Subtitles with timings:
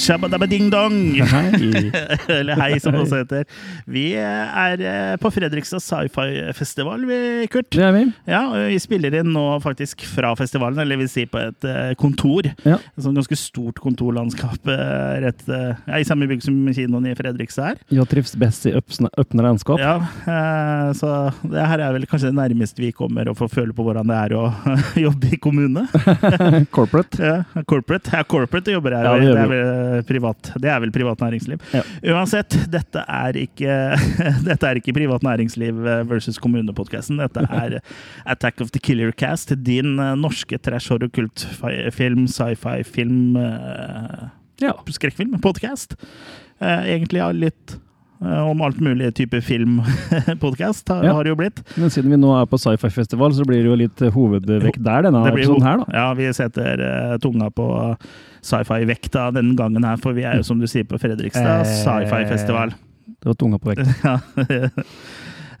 [0.00, 0.94] Shabadabading-dong!
[2.38, 3.44] Eller hei, som det også heter.
[3.90, 7.18] Vi er eh, på Fredrikstad sci-fi-festival, vi,
[7.52, 7.68] Kurt.
[7.74, 8.04] Det er vi.
[8.30, 12.48] Ja, vi spiller inn nå faktisk fra festivalen, eller vil si på et eh, kontor.
[12.64, 12.78] Ja.
[12.80, 17.74] Et sånn ganske stort kontorlandskap eh, rett, ja, i samme bygg som kinoen i Fredrikstad
[17.74, 17.84] er.
[17.92, 19.80] Jeg trives best i øppne landskap.
[19.80, 19.98] Ja,
[20.96, 21.12] så
[21.44, 24.16] det her er vel kanskje det nærmeste vi kommer å få føle på hvordan det
[24.16, 24.46] er å
[25.06, 25.84] jobbe i kommune.
[26.76, 27.20] Corporate.
[27.20, 28.12] Ja, corporate.
[28.14, 29.06] Ja, corporate jobber her.
[29.06, 29.60] Ja, det gjør vi
[30.08, 30.52] privat.
[30.62, 31.60] Det er vel privat næringsliv.
[31.74, 31.82] Ja.
[32.14, 33.76] Uansett, dette er ikke,
[34.48, 37.20] dette er ikke privat næringsliv versus kommunepodkasten.
[37.22, 37.78] Dette er
[38.30, 44.26] Attack of the Killer Cast, din eh, norske trash horror kultfilm, sci-fi-film, eh,
[44.60, 44.74] Ja.
[44.92, 45.94] skrekkfilm, podcast.
[46.60, 47.78] Eh, Egentlig ja, litt eh,
[48.20, 51.12] om alt mulig type film-podkast har, Ja.
[51.16, 51.62] har det jo blitt.
[51.80, 55.06] Men siden vi nå er på sci-fi-festival, så blir det jo litt eh, hovedvekt der,
[55.08, 55.86] denne blir episoden her, da.
[55.96, 57.66] Ja, vi setter uh, tunga på
[58.44, 61.74] sci-fi-vekta denne gangen her, for vi er jo, som du sier, på Fredrikstad Eh.
[61.84, 62.76] sci-fi-festival.
[63.20, 63.88] Det var tunga på vekta.
[64.04, 64.70] Ja.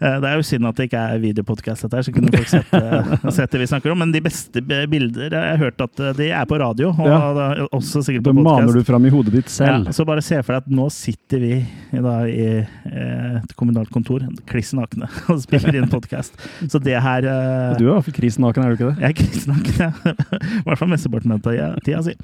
[0.00, 2.48] Eh, Det er jo synd at det ikke er videopodkast, dette her, så kunne folk
[2.48, 3.98] sett, eh, sett det vi snakker om.
[4.00, 7.66] Men de beste bilder jeg har hørt at eh, de er på radio, og Ja.
[7.72, 8.78] også sikkert på Det på maner podkast.
[8.80, 9.86] du fram i hodet ditt selv.
[9.90, 11.52] Ja, så bare se for deg at nå sitter vi
[12.00, 12.64] da, i
[13.44, 16.34] et kommunalt kontor, kliss nakne, og spiller inn podkast.
[16.70, 17.20] Så det her
[17.76, 19.04] Du er i hvert fall krisen naken, er du ikke det?
[19.04, 19.92] Jeg er krisenaken, ja.
[20.40, 21.44] I hvert fall mesteparten av
[21.84, 22.16] tida si.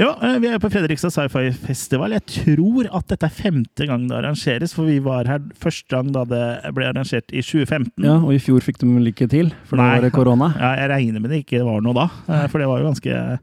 [0.00, 2.14] Ja, eh, vi er på Fredrikstad Sci-Fi Festival.
[2.16, 6.08] Jeg tror at dette er femte gang det arrangeres, for vi var her første gang
[6.14, 8.04] da det ble arrangert i 2015.
[8.04, 9.94] Ja, og i fjor fikk de vel ikke til, for da Nei.
[9.98, 10.52] var det korona.
[10.58, 13.38] Ja, jeg regner med det ikke var noe da, eh, for det var jo ganske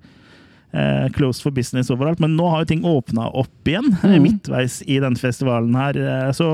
[0.74, 2.20] eh, closed for business overalt.
[2.20, 3.92] Men nå har jo ting åpna opp igjen.
[4.04, 4.24] Eh, Mhm.
[4.24, 6.48] Midtveis i den festivalen her eh, så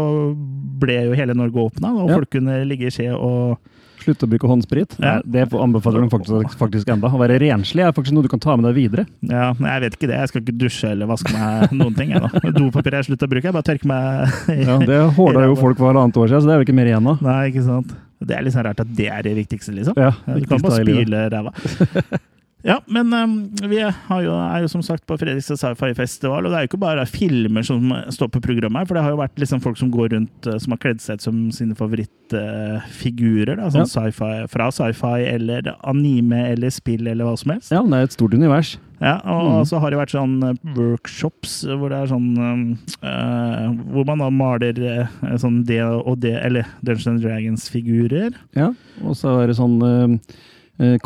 [0.79, 2.15] ble jo hele Norge åpna, og Ja.
[2.17, 3.57] folk kunne ligge i skje og
[4.03, 4.95] Slutt å bruke håndsprit.
[4.99, 5.17] Ja.
[5.23, 7.11] Det anbefaler de faktisk, faktisk enda.
[7.11, 9.05] Å være renslig er faktisk noe du kan ta med deg videre.
[9.29, 10.19] Ja, jeg vet ikke det.
[10.21, 12.11] Jeg skal ikke dusje eller vaske meg noen ting.
[12.57, 13.47] Dopapir har jeg slutta å bruke.
[13.49, 16.51] Jeg bare tørker meg i Ja, Det håla jo folk for halvannet år siden, så
[16.51, 17.15] det er jo ikke mer igjen nå.
[17.23, 17.95] Nei, ikke sant.
[18.23, 19.97] Det er litt sånn rart at det er det viktigste, liksom.
[19.99, 21.55] Ja, det Du kan bare spyle ræva.
[22.63, 23.33] Ja, men um,
[23.67, 26.71] vi har jo, er jo som sagt på Fredrikstad Sci-Fi Festival, og det er jo
[26.71, 29.79] ikke bare filmer som står på programmet her, for det har jo vært liksom folk
[29.79, 34.47] som går rundt uh, som har kledd seg ut som sine favorittfigurer, Uh, sånn sci-fi,
[34.51, 37.73] fra sci-fi eller anime eller spill eller hva som helst.
[37.75, 38.77] Ja, det er et stort univers.
[39.03, 39.65] Ja, og mm.
[39.67, 44.29] så har det vært sånn uh, workshops hvor det er sånn uh, Hvor man da
[44.31, 48.37] maler uh, sånn det og det, eller Dungeons and Dragons-figurer.
[48.55, 48.71] Ja,
[49.03, 50.37] Og så er det sånn eh,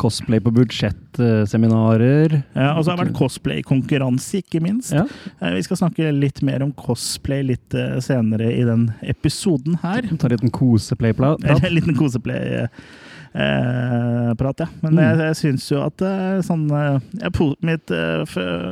[0.00, 2.38] cosplay på budsjettseminarer.
[2.54, 4.92] Ja, og så har det vært cosplay-konkurranse, ikke minst.
[4.96, 5.04] Ja.
[5.40, 10.02] Eh, Vi skal snakke litt mer om cosplay litt eh, senere i den episoden her.
[10.18, 11.44] Ta en liten koseplay-prat?
[11.62, 12.66] en liten koseplay.
[13.38, 14.66] Eh, prat, ja.
[14.80, 15.02] Men Mm.
[15.04, 17.32] jeg, jeg syns jo at eh, sånn jeg,
[17.68, 18.24] Mitt eh,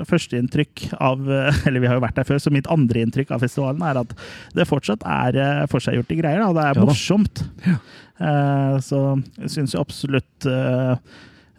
[0.09, 3.45] førsteinntrykk av eh, Eller vi har jo vært der før, så mitt andre inntrykk av
[3.45, 4.15] festivalen er at
[4.57, 6.41] det fortsatt er eh, forseggjorte greier.
[6.41, 6.53] Da.
[6.57, 7.45] Det er Ja morsomt.
[7.69, 7.77] Eh,
[8.19, 9.01] så
[9.43, 10.95] jeg syns absolutt eh,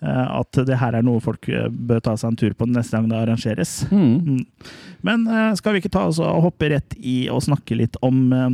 [0.01, 2.97] eh, at det her er noe folk eh, bør ta seg en tur på neste
[2.97, 3.79] gang det arrangeres.
[3.91, 4.18] Mm.
[4.18, 4.72] Mm.
[5.06, 8.23] Men eh, skal vi ikke ta oss og hoppe rett i og snakke litt om
[8.34, 8.50] eh,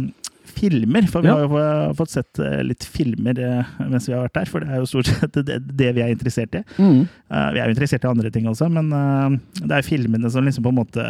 [0.53, 1.07] filmer?
[1.09, 1.37] For vi Ja.
[1.39, 4.61] har jo eh, fått sett eh, litt filmer eh, mens vi har vært der, for
[4.61, 6.63] det er jo stort sett det, det vi er interessert i.
[6.77, 6.99] Mm.
[7.07, 10.43] Eh, vi er jo interessert i andre ting også, men eh, det er filmene som
[10.45, 11.07] liksom på en måte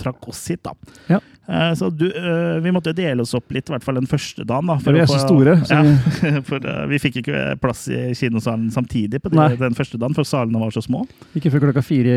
[0.00, 0.72] trakk oss hit, da.
[1.12, 1.20] Ja.
[1.50, 4.44] Eh, så du, eh, vi måtte dele oss opp litt, i hvert fall den første
[4.46, 4.66] dagen.
[4.70, 4.76] da.
[4.78, 5.56] For vi er så store.
[5.66, 5.82] Så Ja,
[6.48, 10.24] for eh, vi fikk ikke plass i kinosalen samtidig på de, den første dagen, for
[10.28, 11.00] salene var så små.
[11.38, 12.14] Ikke før klokka fire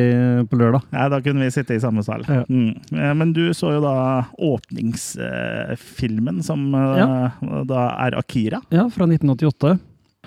[0.50, 0.82] på lørdag.
[0.94, 2.22] Nei, da kunne vi sitte i samme sal.
[2.30, 2.44] Ja.
[2.50, 2.74] Mm.
[3.18, 3.96] Men du så jo da
[4.38, 7.08] åpningsfilmen, som ja.
[7.70, 8.60] da er Akira.
[8.74, 9.74] Ja, fra 1988.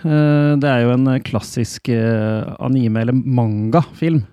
[0.02, 4.24] Eh, Det er jo en klassisk anime- eller mangafilm.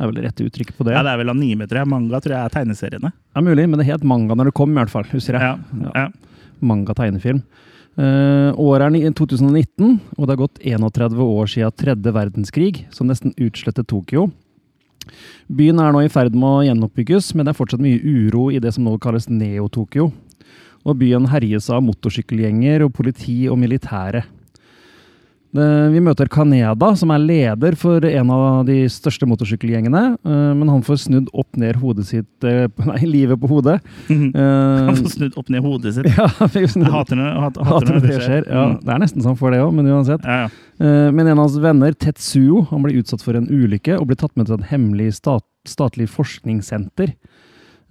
[0.00, 0.94] Det er vel rette uttrykket på det.
[0.96, 1.88] Ja, det er vel anime, tror jeg.
[1.92, 3.10] Manga tror jeg er tegneseriene.
[3.36, 5.04] Ja, mulig, men det het manga når det kom, i hvert fall.
[5.12, 5.44] Husker jeg.
[5.44, 5.82] Ja.
[5.84, 6.06] Ja.
[6.06, 6.52] Ja.
[6.64, 7.42] Manga-tegnefilm.
[8.00, 13.36] Uh, året er 2019, og det har gått 31 år siden tredje verdenskrig, som nesten
[13.36, 14.30] utslettet Tokyo.
[15.52, 18.60] Byen er nå i ferd med å gjenoppbygges, men det er fortsatt mye uro i
[18.62, 20.08] det som nå kalles Neo-Tokyo.
[20.88, 24.24] Og byen herjes av motorsykkelgjenger og politi og militære.
[25.50, 30.02] Det, vi møter Kaneda, som er leder for en av de største motorsykkelgjengene.
[30.22, 33.80] eh, men han får snudd opp ned hodet sitt eh, Nei, livet på hodet.
[34.06, 36.06] Han Uh, får snudd opp ned hodet sitt.
[36.18, 38.46] ja, Jeg hater når, hat, hater når det skjer.
[38.46, 38.76] Ja, Mm.
[38.84, 40.22] det er nesten sånn for det òg, men uansett.
[40.22, 40.48] Ja, ja.
[40.80, 44.16] Eh, Men en av hans venner, Tetsuo, han blir utsatt for en ulykke og blir
[44.22, 47.10] tatt med til et hemmelig stat statlig forskningssenter.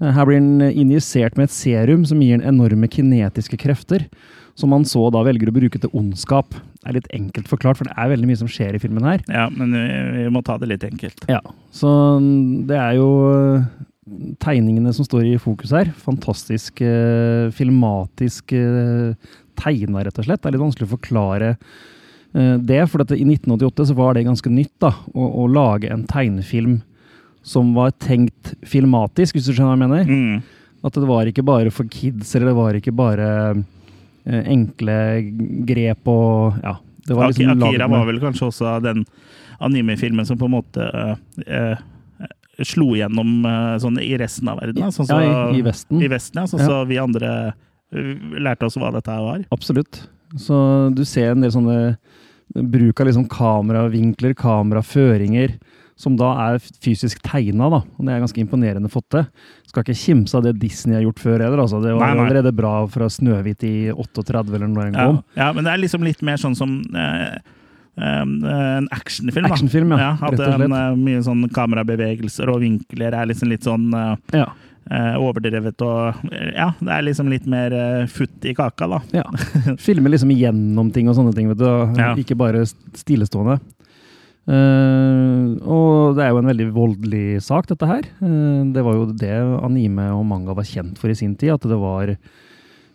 [0.02, 4.08] Eh, Her blir han injisert med et serum som gir han enorme kinetiske krefter,
[4.56, 6.56] som han så da velger å bruke til ondskap.
[6.88, 9.20] Er litt enkelt forklart, for det er veldig mye som skjer i filmen her.
[9.28, 9.84] ja, men vi,
[10.16, 11.26] vi må ta det litt enkelt.
[11.28, 11.42] Ja,
[11.76, 11.90] Så
[12.70, 13.10] det er jo
[14.42, 15.92] tegningene som står i fokus her.
[16.06, 19.16] Fantastisk eh, filmatisk eh,
[19.60, 20.42] tegna, rett og slett.
[20.42, 24.28] Det er litt vanskelig å forklare eh, det, for dette, i 1988 så var det
[24.30, 26.80] ganske nytt da, å, å lage en tegnefilm
[27.46, 30.10] som var tenkt filmatisk, hvis du skjønner hva jeg mener.
[30.10, 30.80] Mm.
[30.86, 33.62] At det var ikke bare for kids, eller det var ikke bare eh,
[34.30, 34.96] enkle
[35.68, 36.78] grep og ja.
[37.10, 39.06] Det var liksom Akira var vel kanskje også den
[39.60, 41.16] anime-filmen som på en måte eh,
[41.48, 44.92] eh, slo gjennom eh, sånn i resten av verden.
[44.94, 46.04] Sånn så, Ja, i, i Vesten.
[46.04, 46.52] I Vesten, ja.
[46.52, 49.44] Sånn så vi andre eh, lærte oss hva dette var.
[49.56, 50.04] Absolutt.
[50.38, 50.56] Så
[50.94, 51.80] du ser en del sånne
[52.54, 55.58] bruk av liksom kameravinkler, kameraføringer,
[56.00, 57.82] som da er fysisk tegna, da.
[58.00, 59.26] Og det er ganske imponerende fått til.
[59.68, 61.82] Skal ikke kimse av det Disney har gjort før heller, altså.
[61.84, 62.24] Det var Nei, nei.
[62.30, 65.20] allerede bra fra Snøhvit i 38 eller når den Ja, kom.
[65.36, 67.36] ja, men det er liksom litt mer sånn som eh,
[68.00, 68.24] eh,
[68.80, 69.50] en actionfilm.
[69.50, 69.54] da.
[69.58, 70.14] Actionfilm, ja.
[70.22, 70.72] at rett og slett.
[70.72, 74.46] En, mye sånn kamerabevegelser og vinkler er liksom litt sånn eh, Ja.
[74.90, 79.02] eh, overdrevet og eh, Ja, det er liksom litt mer eh, futt i kaka, da.
[79.20, 79.26] ja.
[79.84, 81.68] Filmer liksom igjennom ting og sånne ting, vet du.
[82.00, 82.14] Ja.
[82.16, 82.64] Ikke bare
[82.96, 83.60] stillestående.
[84.48, 88.06] Eh, og det er jo en veldig voldelig sak, dette her.
[88.22, 89.34] Uh, det var jo det
[89.64, 91.54] anime og manga var kjent for i sin tid.
[91.58, 92.16] At det var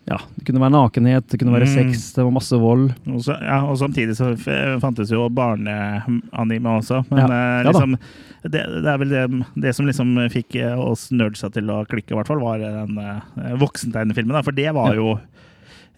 [0.05, 1.73] Ja, det kunne være nakenhet, det kunne være Mm.
[1.89, 2.91] sex, det var masse vold.
[3.09, 4.35] Og, så, ja, og samtidig så
[4.79, 6.99] fantes jo barneanime også.
[7.09, 7.25] Men Ja.
[7.25, 7.97] eh, Ja liksom,
[8.43, 12.15] det, det er vel det, det som liksom fikk oss nerdsa til å klikke, i
[12.19, 14.43] hvert fall, var den uh, voksentegnefilmen.
[14.43, 15.17] For det var Ja.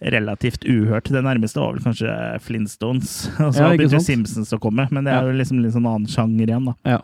[0.00, 1.10] Relativt uhørt.
[1.12, 3.12] Det nærmeste var vel kanskje Flintstones.
[3.44, 4.00] Og så Ja, begynte?
[4.04, 6.76] Simpsons å komme, men det er jo liksom litt sånn annen sjanger igjen, da.
[6.96, 7.00] Ja.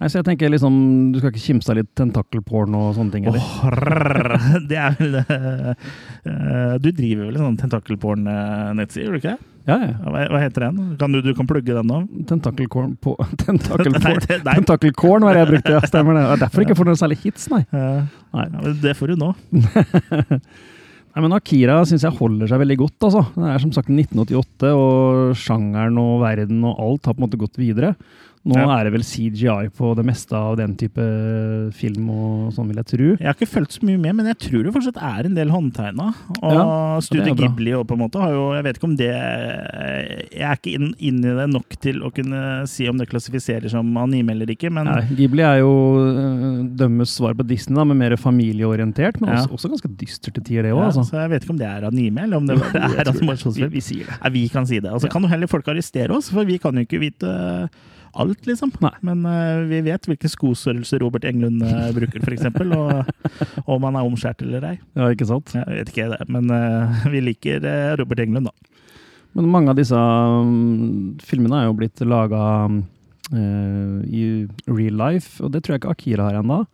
[0.00, 0.72] Nei, så jeg tenker liksom,
[1.12, 3.26] Du skal ikke kimse av litt tentakelporn og sånne ting?
[3.28, 3.36] eller?
[3.44, 9.34] Åh, det er vel eh, Du driver vel en sånn tentakelporn-nettside, gjør du ikke?
[9.68, 9.90] Ja, ja.
[10.00, 10.78] Hva, hva heter den?
[10.98, 12.00] Kan du, du kan plugge den nå?
[12.30, 13.12] Tentakelkorn på
[13.44, 14.24] Tentakelporn.
[14.48, 15.84] Tentakelkorn var det jeg brukte, ja.
[15.92, 16.24] Stemmer det.
[16.32, 17.60] Er derfor ikke får noen særlig hits, nei.
[17.68, 18.00] Eh,
[18.40, 18.48] nei.
[18.56, 19.34] ja, det får du nå.
[21.10, 23.06] Nei, men Akira syns jeg holder seg veldig godt.
[23.08, 23.24] altså.
[23.34, 27.40] Det er som sagt 1988, og sjangeren og verden og alt har på en måte
[27.40, 27.96] gått videre.
[28.42, 28.78] Nå Ja.
[28.80, 30.96] er det vel CGI på det meste av den type
[31.76, 33.08] film og sånn, vil jeg tro.
[33.20, 35.50] Jeg har ikke fulgt så mye med, men jeg tror det fortsatt er en del
[35.52, 36.06] håndtegna.
[36.40, 37.34] Og Ja, Studio.
[37.36, 40.72] Ghibli og på en måte har jo Jeg vet ikke om det Jeg er ikke
[40.74, 44.46] inn, inn i det nok til å kunne si om det klassifiserer som anime eller
[44.54, 45.70] ikke, men Nei, Ghibli er jo
[46.00, 49.42] øh, dømmes svar på Disney, da, med mer familieorientert, men Ja.
[49.44, 50.86] også, også ganske dystert til tider, det òg.
[50.88, 51.04] altså.
[51.04, 53.70] Så jeg vet ikke om det er anime, eller om det er animasjonsfilm.
[53.70, 54.32] Vi, vi sier det.
[54.32, 54.90] Vi kan si det.
[54.90, 55.12] Og så Ja.
[55.12, 57.68] kan jo heller folk arrestere oss, for vi kan jo ikke vite eh,
[58.14, 58.72] alt, liksom.
[58.82, 58.92] Nei.
[59.06, 63.04] Men uh, vi vet hvilke skostørrelser Robert Englund uh, bruker, f.eks., og
[63.76, 64.76] om han er omskjært eller ei.
[64.98, 65.52] Ja, ikke sant?
[65.54, 67.62] Jeg vet ikke det, men uh, vi liker
[68.00, 68.54] Robert Englund, da.
[69.38, 72.42] Men mange av disse um, filmene er jo blitt laga
[73.30, 74.22] i
[74.66, 76.64] real life, og det tror jeg ikke Akira har ennå.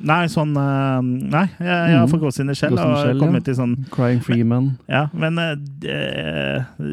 [0.00, 2.10] Nei, sånn Nei, jeg, jeg har Mhm.
[2.14, 3.46] fått Ghost in the Shell og Shell, kommet ja.
[3.50, 4.70] til sånn Crying Freeman.
[4.88, 5.98] Ja, men de,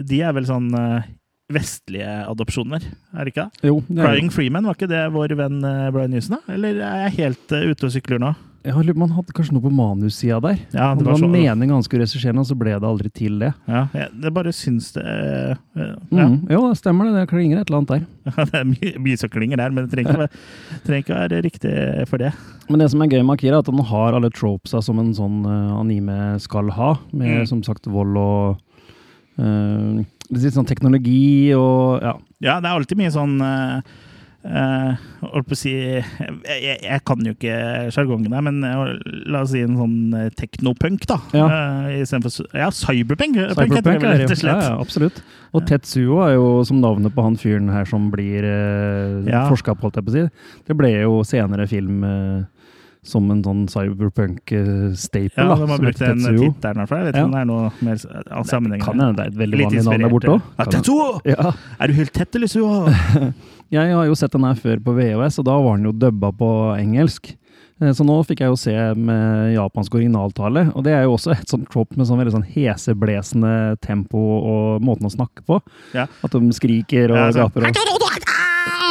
[0.03, 0.67] de er vel sånn
[1.53, 3.67] vestlige adopsjoner, er det ikke det?
[3.69, 6.53] Jo, det Crying Crying Freeman, var ikke det vår venn eh, Brian Newson, da?
[6.55, 8.33] Eller er jeg helt eh, ute og sykler nå?
[8.63, 10.59] jeg har man hadde kanskje noe på manussida der.
[10.71, 13.09] Ja, det det var var så meningen han skulle regissere, og så ble det aldri
[13.11, 13.49] til det.
[13.67, 16.27] ja, jeg, det bare syns det eh, ja.
[16.29, 17.17] Mm, jo, det stemmer det.
[17.17, 18.05] Det klinger et eller annet der.
[18.53, 20.43] det er mye, mye som klinger der, men det trenger ikke,
[20.87, 21.73] trenger ikke være riktig
[22.07, 22.31] for det.
[22.69, 25.11] Men det som er gøy med Akira, er at han har alle tropesa som en
[25.17, 25.41] sånn
[25.81, 26.93] anime skal ha.
[27.11, 27.47] Med Mm.
[27.49, 28.61] som sagt vold og
[29.39, 30.01] uh,
[30.33, 32.15] litt sånn teknologi og ja.
[32.43, 33.79] Ja, det er alltid mye sånn uh,
[34.43, 36.03] uh, holdt på å si jeg,
[36.43, 37.53] jeg, jeg kan jo ikke
[37.95, 38.59] sjargongen her, men
[39.31, 39.95] la oss si en sånn
[40.39, 41.19] teknopunk, da.
[41.37, 41.45] Ja.
[42.01, 43.37] Istedenfor Ja, cyberpunk.
[43.39, 44.59] cyberpunk heter det vel, rett og slett.
[44.65, 45.21] Ja, ja, absolutt.
[45.53, 49.45] Og Tetsuo er jo som navnet på han fyren her som blir uh, Ja.
[49.51, 50.25] forska på, holdt jeg på å si.
[50.67, 52.03] Det ble jo senere film
[53.03, 55.43] som en sånn cyberpunk-staple.
[55.43, 56.97] Ja, de har brukt den tittelen, herfra.
[57.01, 57.19] Jeg vet Ja.
[57.19, 57.97] ikke om det er noe mer
[58.31, 58.85] av sammenhengen.
[58.85, 60.41] Kan hende det er et veldig Litt vanlig navn der borte òg.
[60.57, 60.65] ja.
[60.65, 61.21] Tetsuo!
[61.25, 61.51] Ja.
[61.79, 62.87] Er du helt tett, eller suo?
[63.73, 66.31] Jeg har jo sett den her før på VHS, og da var den jo dubba
[66.31, 67.35] på engelsk.
[67.81, 71.31] Eh, Så nå fikk jeg jo se med japansk originaltale, og det er jo også
[71.33, 75.59] et sånt tropp med sånn veldig sånn heseblesende tempo og måten å snakke på.
[75.95, 76.05] Ja.
[76.23, 77.49] At de skriker og Ja, altså.
[77.49, 77.67] gaper.
[77.67, 77.73] Og,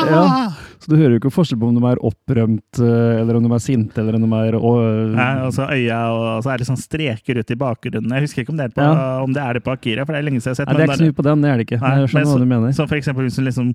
[0.03, 0.53] Ja.
[0.83, 3.53] så du hører jo ikke forskjell på om de er opprømt, eh, eller om de
[3.55, 4.81] er sinte, eller om de er og,
[5.15, 8.11] Nei, og så øya, og så er det sånn streker ut i bakgrunnen.
[8.19, 9.23] Jeg husker ikke om det er på, Ja.
[9.23, 10.69] om det, er det på Akira, for det er lenge siden jeg har sett.
[10.73, 11.81] Nei, det er ikke så mye på den, det er det ikke.
[11.81, 12.73] Nei, jeg skjønner men hva du mener.
[12.81, 13.75] Så for eksempel hvis du liksom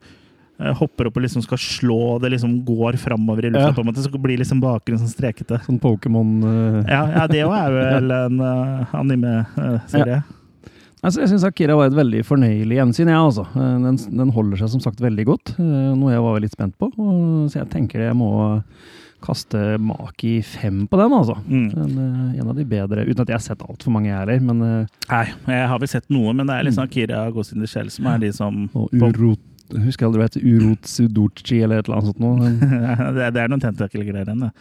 [0.60, 3.76] eh, hopper opp og liksom skal slå, og det liksom går framover i lufta, Ja.
[3.78, 5.62] på en måte, så blir liksom bakgrunnen sånn strekete.
[5.66, 6.84] Sånn Pokémon uh...
[6.90, 10.24] Ja, ja det òg er vel en uh, anime-serie.
[11.04, 13.12] Altså, jeg syns Akira var et veldig fornøyelig gjensyn.
[13.14, 13.44] Ja, altså.
[13.54, 16.78] Eh, den, den holder seg som sagt veldig godt, eh, noe jeg var litt spent
[16.82, 16.90] på.
[16.98, 18.32] Og, så jeg tenker jeg må
[19.22, 21.36] kaste maki fem på den, altså.
[21.50, 21.68] Mm.
[21.74, 24.42] En, eh, en av de bedre, uten at jeg har sett altfor mange, jeg heller.
[24.50, 24.60] Men
[25.10, 25.24] Nei,
[25.54, 26.70] jeg har vel sett noe, men det er Mm.
[26.72, 30.28] liksom Akira Ghost in the Shell som er de som og Urot Husker aldri hva
[30.30, 32.52] det heter Urotsudochi eller et eller annet sånt noe.
[33.18, 34.52] det, er- er noen tentakelgreier igjen, det.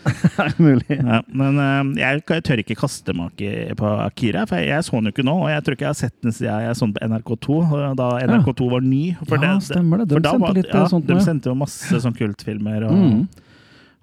[0.43, 0.97] Er mulig.
[0.99, 4.99] Ja, men eh, jeg, jeg tør ikke kaste make på Akira, for jeg, jeg så
[4.99, 5.37] den jo ikke nå.
[5.45, 7.59] Og jeg tror ikke jeg har sett den siden jeg så den på NRK2,
[8.03, 9.03] da NRK2 var ny.
[9.23, 10.09] For ja, det- stemmer det.
[10.11, 13.21] De sendte var- litt ja, eh, sånt De sendte jo masse sånn kultfilmer og, Mm.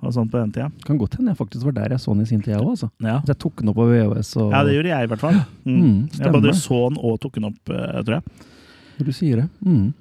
[0.04, 0.70] og sånt på den tida.
[0.88, 2.72] Kan godt hende jeg faktisk var der jeg så den i sin tid, jeg òg.
[2.78, 2.90] Altså.
[3.04, 3.20] Ja.
[3.28, 4.32] Jeg tok den opp på VHS.
[4.40, 5.38] Og, ja, det gjorde jeg i hvert fall.
[5.68, 5.78] Mm.
[5.84, 8.24] Mm, jeg både så den og tok den opp, eh, tror jeg.
[9.00, 9.50] Når du sier det.
[9.66, 9.94] Mm.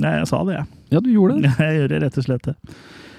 [0.00, 0.80] Nei, jeg sa det, jeg.
[0.94, 1.50] Ja, du gjorde det.
[1.62, 2.54] Jeg gjør det rett og slett det.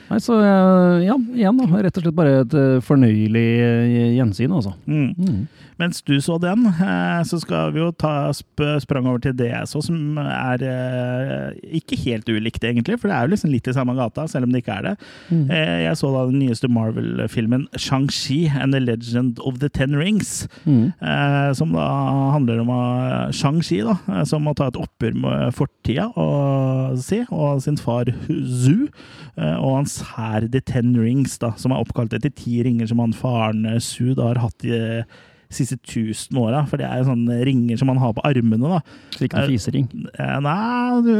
[0.05, 1.67] Nei, så eh, ja, igjen da.
[1.81, 4.75] Rett og slett bare et eh, fornøyelig eh, gjensyn, altså.
[4.85, 5.13] Mm.
[5.17, 5.45] Mm.
[5.81, 6.69] Mens du så den,
[7.27, 10.61] så skal vi jo ta sp sprang over til det jeg så, som er
[11.75, 12.95] ikke helt ulikt, egentlig.
[13.01, 14.93] For det er jo liksom litt i samme gata, selv om det ikke er det.
[15.27, 15.41] Mm.
[15.83, 20.45] Jeg så da den nyeste Marvel-filmen Shang-Chi and the Legend of the Ten Rings.
[20.63, 20.93] Mm.
[21.59, 21.89] Som da
[22.37, 22.71] handler om
[23.35, 28.87] Shang-Chi, da, som må ta et oppgjør med fortida og, si, og sin far Zu.
[29.35, 33.13] og hans hær The Ten Rings, da, som er oppkalt etter ti ringer som han
[33.13, 35.05] faren Sud har hatt i de
[35.55, 36.63] siste tusen åra.
[36.67, 38.57] For det er sånne ringer som han har på armene.
[38.67, 38.79] da.
[39.15, 39.85] Så ikke noe Eh, fisering.
[40.19, 41.13] Eh, Nei, du,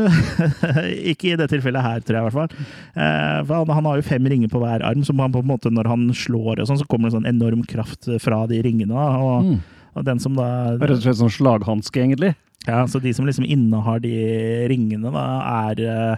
[1.11, 2.65] ikke i det tilfellet her, tror jeg i hvert fall.
[2.95, 5.49] Eh, for han, han har jo fem ringer på hver arm, som han på en
[5.53, 8.91] måte når han slår, og sånn, så kommer det sånn enorm kraft fra de ringene.
[8.91, 9.59] Da, og, Mm.
[9.95, 12.33] og den som da Rett og slett sånn slaghanske, egentlig.
[12.67, 16.15] ja, Så de som liksom innehar de ringene, da, er eh,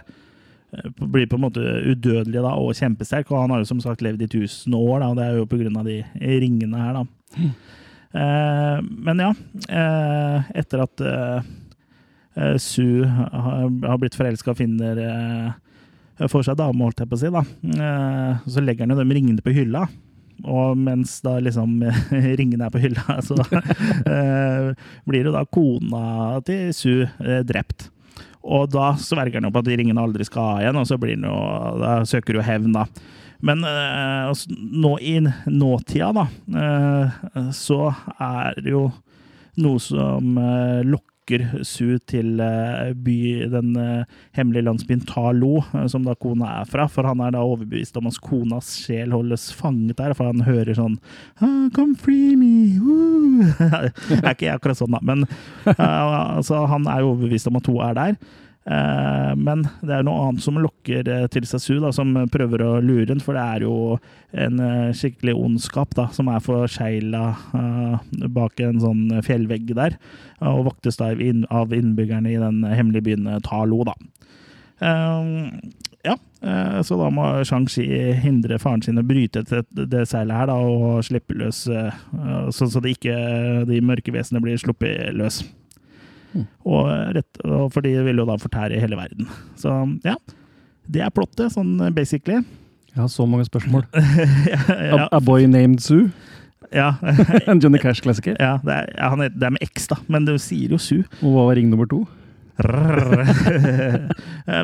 [0.98, 3.30] blir på en måte udødelige da, og kjempesterk.
[3.32, 5.78] Og han har jo som sagt levd i tusen år, da, og det er jo
[5.78, 6.00] av de
[6.42, 7.46] ringene her, da.
[8.08, 9.30] Eh, men ja,
[9.68, 17.02] eh, etter at eh, Sue har, blitt forelska og finner eh, får seg dame, holdt
[17.02, 17.42] jeg på å si, da,
[17.84, 19.86] eh, så legger han jo de ringene på hylla.
[20.46, 21.80] Og mens da liksom
[22.40, 23.36] ringene er på hylla, så
[24.14, 24.72] eh,
[25.08, 27.90] blir jo da kona til Sue eh, drept.
[28.48, 30.98] Og da sverger han jo på at de ringene aldri skal ha igjen, og så
[31.00, 31.38] blir han jo,
[31.82, 32.86] da søker jo hevn, da.
[33.44, 36.24] Men eh, altså, nå i nåtida, da,
[36.62, 37.20] eh,
[37.54, 37.82] så
[38.16, 38.88] er det jo
[39.62, 41.17] noe som eh, lokker
[41.66, 43.16] Su til eh, by,
[43.52, 44.06] den eh,
[44.36, 46.88] hemmelige landsbyen Talo, eh, som da kona er fra.
[46.88, 50.78] For han er da overbevist om at konas sjel holdes fanget der, for han hører
[50.78, 50.98] sånn
[51.42, 52.54] ah, Come free me!
[54.08, 55.26] Det er ikke akkurat sånn, da, men
[55.68, 58.20] altså, han er jo overbevist om at hun er der.
[58.68, 62.64] Eh, Men det er noe annet som lokker eh, til seg Su, da, som prøver
[62.64, 63.22] å lure den.
[63.24, 63.96] For det er jo
[64.36, 67.24] en eh, skikkelig ondskap da, som er forsegla
[68.34, 69.98] bak en sånn fjellvegg der.
[70.44, 71.10] Og voktes da
[71.54, 73.96] av innbyggerne i den hemmelige byen Talo, da.
[76.06, 76.14] Ja,
[76.86, 77.84] så da må Shang-Chi
[78.22, 82.94] hindre faren sin å bryte det, seilet her da, og slippe løs, sånn så det
[82.94, 83.16] ikke,
[83.66, 85.40] de mørke vesenene blir sluppet løs.
[86.36, 89.28] Og, rett, og for de vil jo da fortære hele verden.
[89.58, 89.72] Så
[90.06, 90.16] ja,
[90.88, 92.42] det er plottet, sånn basically.
[92.94, 93.86] Jeg har så mange spørsmål.
[94.50, 94.60] ja,
[94.96, 96.10] A, a Boy Named Sue?
[96.74, 96.94] ja,
[97.50, 98.36] En Johnny Cash-klassiker?
[98.40, 100.80] ja, det, er, ja han er, det er med X, da, men du sier jo
[100.82, 101.04] Sue.
[101.22, 102.04] Og hva var ring nummer to?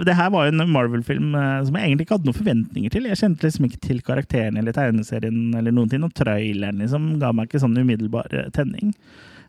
[0.06, 3.06] det her var jo en Marvel-film eh, som jeg egentlig ikke hadde noen forventninger til.
[3.06, 7.30] Jeg kjente liksom ikke til karakteren eller tegneserien eller noen ting, og traileren liksom ga
[7.30, 8.90] meg ikke sånn umiddelbar eh, tenning.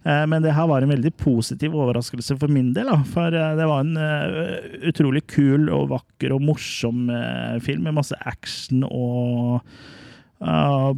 [0.05, 2.85] Eh, Men det her var en veldig positiv overraskelse for min del.
[2.91, 2.99] Da.
[3.09, 7.07] For eh, det var en eh, utrolig kul og vakker og morsom
[7.65, 9.61] film med masse action og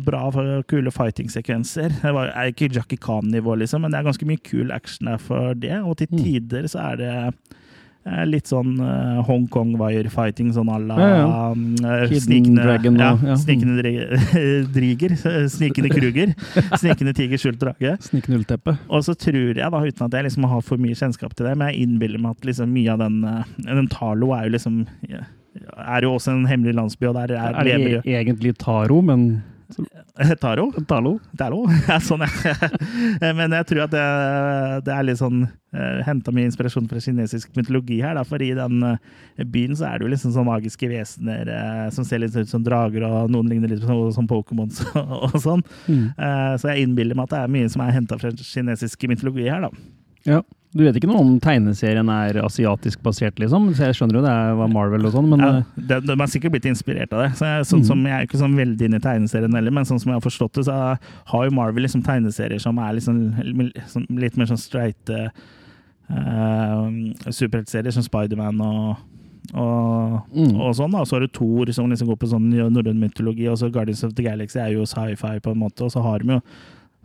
[0.03, 1.93] bra, og kule fighting-sekvenser.
[2.01, 5.21] Det var, er ikke Jackie Khan-nivå, liksom, men det er ganske mye kul action der
[5.21, 5.75] for det.
[5.85, 6.17] Og til Mm.
[6.23, 7.13] tider så er det
[8.29, 11.25] litt sånn uh, Hongkong wire-fighting, sånn à la Ja, ja.
[11.51, 13.35] um, eh, Snikende Dragon ja, ja.
[13.41, 15.15] Snikende dri- Driger.
[15.17, 16.33] eh, Snikende Kruger.
[16.81, 17.95] Snikende tiger, skjult drage.
[18.05, 18.77] Snikende Ullteppe.
[18.89, 21.57] Og så tror jeg, da, uten at jeg liksom har for mye kjennskap til det,
[21.59, 24.83] men jeg innbiller meg at liksom mye av den eh, Den Talo er jo liksom
[25.57, 28.51] er jo også en hemmelig landsby, og der er, Er det lever jo e- egentlig
[28.61, 29.41] Taro, men
[30.41, 30.71] Taro?
[30.87, 31.17] Talo?
[31.37, 31.65] Talo?
[31.87, 33.33] Ja, sånn, ja.
[33.35, 34.05] Men jeg tror at det,
[34.87, 38.53] det er litt sånn uh, Henta mye inspirasjon fra kinesisk mytologi her, da, for i
[38.57, 42.37] den eh, byen så er det jo liksom sånn magiske vesener eh, som ser litt
[42.37, 45.65] ut som drager, og noen ligner litt på som Pokémons og, sånn.
[45.85, 46.05] Mm.
[46.15, 49.49] Eh, så jeg innbiller meg at det er mye som er henta fra kinesisk mytologi
[49.51, 49.71] her, da.
[50.27, 50.41] Ja.
[50.75, 53.69] Du vet ikke noe om tegneserien er asiatisk basert, liksom?
[53.77, 56.31] Så jeg skjønner jo det var Marvel og sånn, men Ja, eh, de, de er
[56.31, 57.29] sikkert blitt inspirert av det.
[57.39, 57.87] Så jeg, sånn mm.
[57.87, 60.25] som, jeg er ikke sånn veldig inne i tegneserien heller, men sånn som jeg har
[60.27, 60.79] forstått det, så
[61.31, 63.21] har jo Marvel liksom tegneserier som er liksom,
[64.19, 65.29] litt mer sånn streite
[66.11, 66.87] uh,
[67.31, 68.97] superheltserier, som Spiderman og
[69.55, 70.59] og, Mm.
[70.59, 70.91] og sånn.
[70.91, 71.05] da.
[71.05, 74.13] Så har du Thor som liksom går på sånn norrøn mytologi, og så Guardians of
[74.13, 76.41] the Galaxy er jo sci-fi på en måte, og så har de jo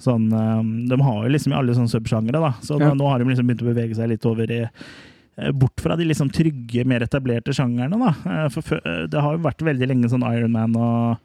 [0.03, 2.53] sånn eh, De har jo liksom i alle sånne subsjangere, da.
[2.61, 2.93] Så Ja.
[2.95, 6.05] nå har de liksom begynt å bevege seg litt over i eh, Bort fra de
[6.05, 8.13] liksom trygge, mer etablerte sjangerne, da.
[8.45, 11.19] Eh, For eh, det har jo vært veldig lenge sånn Iron Man og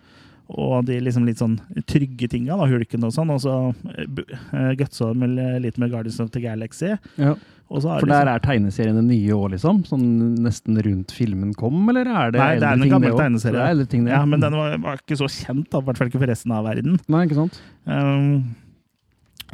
[0.48, 1.57] og de liksom litt sånn
[1.91, 3.34] trygge tinga, da, hulken og sånn.
[3.34, 5.27] Og så uh, gutsa de
[5.60, 6.93] litt med Guardians of the Galaxy.
[7.19, 7.34] Ja.
[7.67, 9.84] Og så har For liksom- der er tegneseriene nye òg, liksom?
[9.86, 13.60] Sånn nesten rundt filmen kom, eller er det Nei, det er en gammel tegneserie.
[13.60, 14.07] Er.
[14.07, 16.51] Ja, men den var, var ikke så kjent, da, i hvert fall ikke for resten
[16.55, 16.98] av verden.
[17.10, 17.60] Nei, ikke sant?
[17.86, 18.55] Um,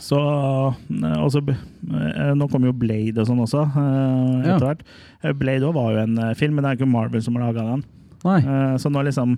[0.01, 0.19] så
[0.73, 4.81] eh, og så, eh, Nå kommer jo Blade og sånn også, eh, etter hvert.
[5.37, 7.83] Blade òg var jo en film, men det er ikke Marvel som har laga den.
[8.23, 8.39] Nei.
[8.79, 9.37] Så nå liksom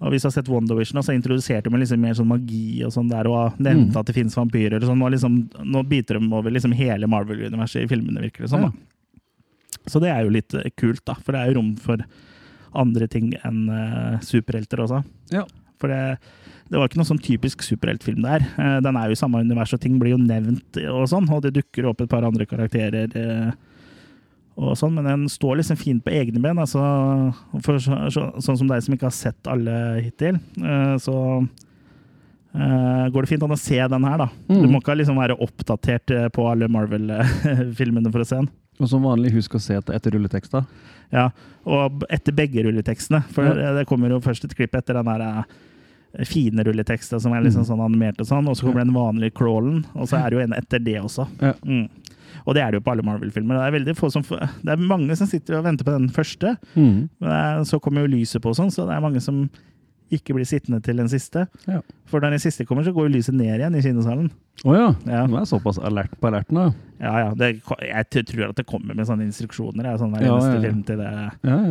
[0.00, 3.08] og Hvis du har sett WandaVision, så introduserte de liksom mer sånn magi og sånn
[3.10, 3.96] der, og nevnte Mm.
[3.98, 4.80] at det finnes vampyrer.
[4.80, 4.96] sånn.
[4.96, 8.60] Nå, liksom, nå biter de over liksom hele Marvel-universet i filmene, virker det som.
[8.62, 8.70] Ja.
[9.88, 11.14] Så det er jo litt kult, da.
[11.14, 11.98] For det er jo rom for
[12.76, 15.04] andre ting enn uh, superhelter også.
[15.32, 15.42] Ja.
[15.80, 16.18] For det,
[16.68, 18.44] det var ikke noen sånn typisk superheltfilm der.
[18.60, 21.42] Eh, den er jo i samme univers, og ting blir jo nevnt og sånn, og
[21.46, 23.08] det dukker opp et par andre karakterer.
[23.16, 23.52] eh,
[24.58, 26.58] og sånn, Men den står liksom fint på egne ben.
[26.58, 26.80] Altså,
[27.62, 31.48] for så, så, sånn som deg som ikke har sett alle hittil, eh, så
[32.58, 34.26] Uh, går det fint an å se den her, da.
[34.48, 34.62] Mm.
[34.64, 38.48] Du må ikke liksom være oppdatert på alle Marvel-filmene for å se den.
[38.80, 40.62] Og som vanlig, husk å se etter, rulleteksta.
[41.12, 41.28] Ja,
[41.68, 43.20] og etter begge rulletekstene.
[43.36, 43.74] For Ja.
[43.76, 45.44] det kommer jo først et klipp etter den der
[46.26, 47.68] fine rulletekster som er liksom Mm.
[47.68, 50.42] sånn animert og sånn, og så kommer den vanlige crawlen, og så er det jo
[50.44, 51.28] en etter det også.
[51.40, 51.52] Ja.
[51.64, 51.88] Mm.
[52.46, 53.54] Og det er det jo på alle Marvel-filmer.
[53.54, 57.08] Det veldig få som Det er mange som sitter og venter på den første, Mm.
[57.20, 59.48] men er, så kommer jo lyset på og sånn, så det er mange som
[60.10, 61.46] ikke blir sittende til den siste.
[61.68, 61.80] Ja.
[62.06, 64.30] For når den siste kommer, så går jo lyset ned igjen i kinosalen.
[64.66, 64.88] Å ja.
[65.06, 65.24] Ja.
[65.30, 66.68] Du er såpass alert på alerten, da.
[66.98, 67.26] Ja, ja.
[67.38, 69.86] Det, jeg tror at det kommer med sånne instruksjoner.
[69.86, 71.10] Jeg, sånn Ja, ja, film til det.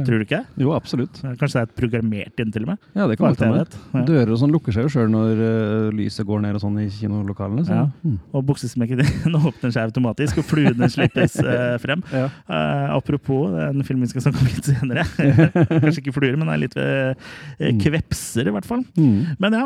[0.08, 0.40] Tror du ikke?
[0.56, 1.18] Jo, absolutt.
[1.20, 2.86] Kanskje det er programmert inn, til og med?
[2.96, 4.06] Ja, det kan godt hende.
[4.08, 6.86] Dører og sånn lukker seg jo sjøl når uh, lyset går ned og sånn i
[6.96, 7.66] kinolokalene.
[7.68, 7.82] Så.
[8.08, 8.16] Mm.
[8.40, 12.06] Og buksesmekken din åpner seg automatisk, og fluene slippes uh, frem.
[12.16, 15.04] Eh, apropos en film vi skal snakke om litt senere.
[15.84, 17.80] Kanskje ikke fluer, men det er litt ved Mm.
[17.82, 18.84] kvepser, i hvert fall.
[18.96, 19.36] Mm.
[19.42, 19.64] Men ja,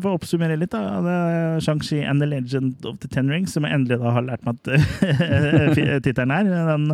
[0.00, 1.58] for å oppsummere litt, da.
[1.62, 4.60] Shang-Chi and the Legend of the Ten Rings, som jeg endelig da har lært meg
[4.60, 6.86] at eh, tittelen er, den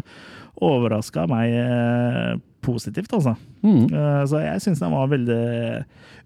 [0.62, 3.32] overraska meg eh, positivt, altså.
[3.66, 3.86] Mm.
[3.90, 5.38] Eh, Så jeg syns den var veldig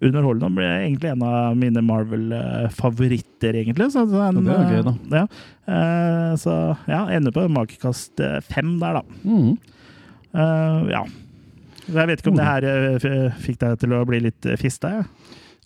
[0.04, 0.46] underholdende.
[0.50, 3.86] Den ble egentlig en av mine Marvel-favoritter, egentlig.
[3.94, 4.94] Så den, det er gøy, da.
[4.96, 5.26] eh, Ja.
[5.66, 6.56] Eh, Så
[6.90, 9.02] ja, ender på makekast eh, fem der, da.
[9.24, 9.54] Mm.
[10.34, 11.04] Eh, Ja.
[11.86, 14.90] Jeg vet ikke om det her eh, fikk deg til å bli litt eh, fista?
[14.90, 15.04] Ja.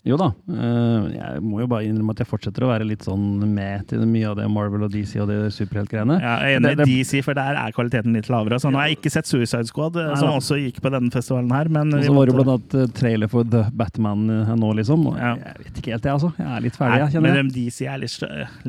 [0.03, 0.31] Jo da.
[0.49, 3.21] eh, jeg må jo bare innrømme at jeg fortsetter å være litt sånn
[3.53, 6.15] med til mye av det Marvel og DC og det superheltgreiene.
[6.17, 8.57] Ja, jeg er enig i DC, for der er kvaliteten litt lavere.
[8.57, 10.39] Så nå har jeg ikke sett Suicide Squad, eh, Nei som da.
[10.41, 11.69] også gikk på denne festivalen her.
[11.69, 15.05] Men Og så var det blant annet eh, trailer for The Batman her nå, liksom.
[15.13, 15.35] Og Ja.
[15.37, 16.33] Jeg vet ikke helt, jeg, altså.
[16.41, 17.53] Jeg er litt ferdig, jeg, kjenner men.
[17.53, 18.23] DC er litt,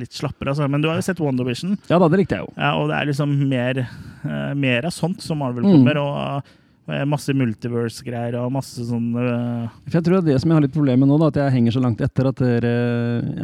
[0.05, 0.69] litt slappere, altså.
[0.69, 1.79] Men du har jo sett WandaVision.
[1.89, 2.53] Ja da, det likte jeg jo.
[2.61, 3.87] Ja, og det er liksom mer,
[4.55, 5.73] mer av sånt som Marvel Mm.
[5.81, 6.59] kommer, og eh,
[7.07, 10.65] masse multiverse-greier og masse sånn eh, For jeg tror det er det som jeg har
[10.65, 12.73] litt problemer med nå, da, at jeg henger så langt etter at dere,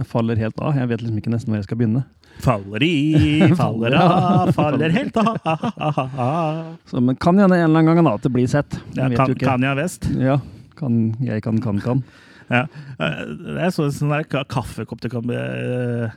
[0.01, 0.75] jeg faller helt av.
[0.75, 2.03] Jeg vet liksom ikke nesten hvor jeg skal begynne.
[2.43, 2.95] Faller i,
[3.61, 5.39] faller av, faller helt av.
[6.91, 8.81] Så, men kan gjerne en eller annen gang da, at det blir sett.
[8.95, 9.51] Jeg Ja, vet kan, jo ikke.
[9.53, 10.09] Kanye West.
[10.19, 10.39] Ja,
[10.79, 12.03] kan, jeg kan, kan, kan.
[12.49, 12.65] Ja.
[12.99, 16.11] Jeg Det er sånn der kaffekopp du kan eh,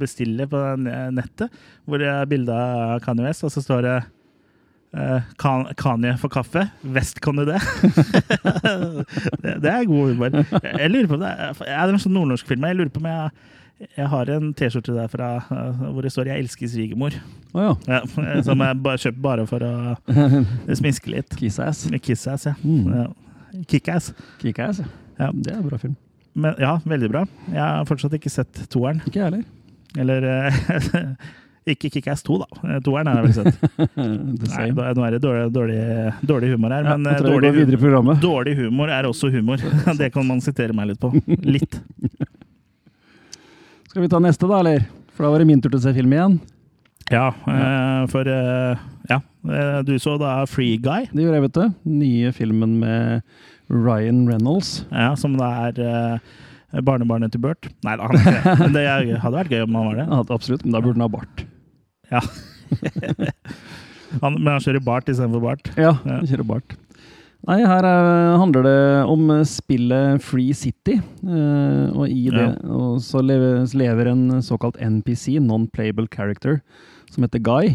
[0.00, 1.54] bestille på nettet,
[1.86, 3.96] hvor det er bilde av Kanye West, og så står det
[4.96, 6.66] eh, kan, Kanye for kaffe.
[6.82, 7.58] Vest kan du det?
[9.42, 9.56] det?
[9.62, 10.36] Det er god humor.
[10.62, 12.68] Jeg lurer på om det er, jeg er en sånn nordnorsk film.
[12.68, 13.48] Jeg lurer på om jeg,
[13.96, 17.18] jeg har en T-skjorte derfra eh, hvor det står 'Jeg elsker svigermor'.
[17.54, 17.74] Oh, ja.
[17.88, 19.72] Ja, som jeg bare kjøpt bare for å
[20.80, 21.36] smiske litt.
[21.36, 21.88] Kiss-ass.
[22.02, 22.54] Kiss-ass, ja.
[22.62, 22.92] Mm.
[22.94, 23.08] ja.
[23.68, 24.12] Kick-ass.
[24.40, 24.88] Kick-ass, ja.
[25.18, 25.30] Ja.
[25.32, 25.96] Det er en bra film.
[26.34, 27.26] Men, ja, veldig bra.
[27.52, 29.02] Jeg har fortsatt ikke sett toeren.
[29.06, 29.44] Ikke jeg heller.
[30.00, 31.12] Eller eh,
[31.62, 32.46] ikke Kickass 2, da.
[32.66, 33.60] Eh, Toeren jeg vel sett.
[33.98, 35.76] Nei, nå er det dårlig, dårlig,
[36.26, 37.52] dårlig humor her, Ja, men eh, dårlig,
[38.22, 39.62] dårlig humor er også humor.
[40.00, 41.12] Det kan man sitere meg litt på.
[41.46, 41.78] Litt.
[43.92, 44.88] Skal vi ta neste, da, eller?
[45.12, 46.38] For da var det min tur til å se film igjen.
[47.12, 49.18] Ja, eh, for Ja,
[49.86, 51.78] du så da Free Guy, Det gjorde jeg, vet du.
[52.02, 53.22] Nye filmen med
[53.70, 54.80] Ryan Reynolds.
[54.90, 56.20] ja, som da er
[56.82, 57.68] barnebarnet til Bert.
[57.84, 58.58] Nei da, han er ikke det.
[58.64, 58.84] Men det
[59.22, 60.06] hadde vært gøy om han var det.
[60.08, 61.44] Ja, absolutt, men da burde han ha bart.
[64.20, 65.70] Han, men han kjører bart istedenfor bart.
[65.78, 66.18] Ja, Ja.
[66.18, 66.74] han kjører bart.
[67.48, 68.74] Nei, her er, handler det
[69.10, 70.98] om spillet Free City.
[71.24, 72.50] Uh, og i det Ja.
[72.70, 76.60] og så lever, lever en såkalt NPC, Non-Playable Character,
[77.10, 77.72] som heter Guy.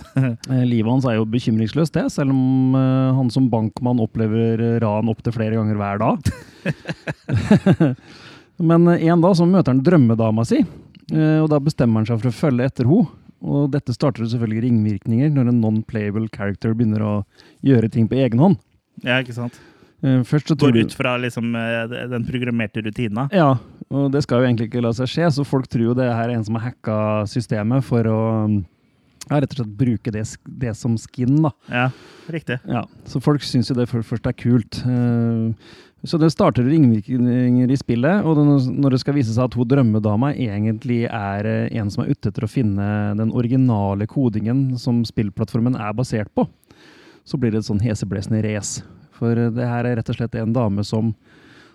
[0.16, 5.10] Eh, Livet hans er jo bekymringsløst, det, selv om uh, han som bankmann opplever ran
[5.12, 6.30] opptil flere ganger hver dag.
[8.70, 10.62] Men en dag så møter han drømmedama si,
[11.12, 13.10] og da bestemmer han seg for å følge etter henne.
[13.40, 17.12] Og dette starter selvfølgelig ringvirkninger når en non-playable character begynner å
[17.66, 18.58] gjøre ting på egen hånd.
[19.04, 19.56] Ja, ikke sant?
[20.04, 23.28] Eh, Først så tror Går ut fra liksom eh, den programmerte rutina.
[23.32, 23.54] Ja,
[23.90, 26.34] og det skal jo egentlig ikke la seg skje, så folk tror jo det er
[26.34, 26.98] en som har hacka
[27.30, 28.20] systemet for å
[29.30, 30.24] ja, rett og slett bruke det,
[30.60, 31.52] det som skin, da.
[31.70, 31.86] Ja,
[32.32, 32.58] riktig.
[32.68, 34.80] Ja, så folk syns jo det først er kult.
[34.84, 39.68] Eh, Så det starter ringvirkninger i spillet, og når det skal vise seg at hun
[39.68, 42.86] drømmedama egentlig er eh, en som er ute etter å finne
[43.18, 46.46] den originale kodingen som spillplattformen er basert på,
[47.28, 48.80] så blir det et sånn heseblesende race.
[49.18, 51.12] For eh, det her er rett og slett en dame som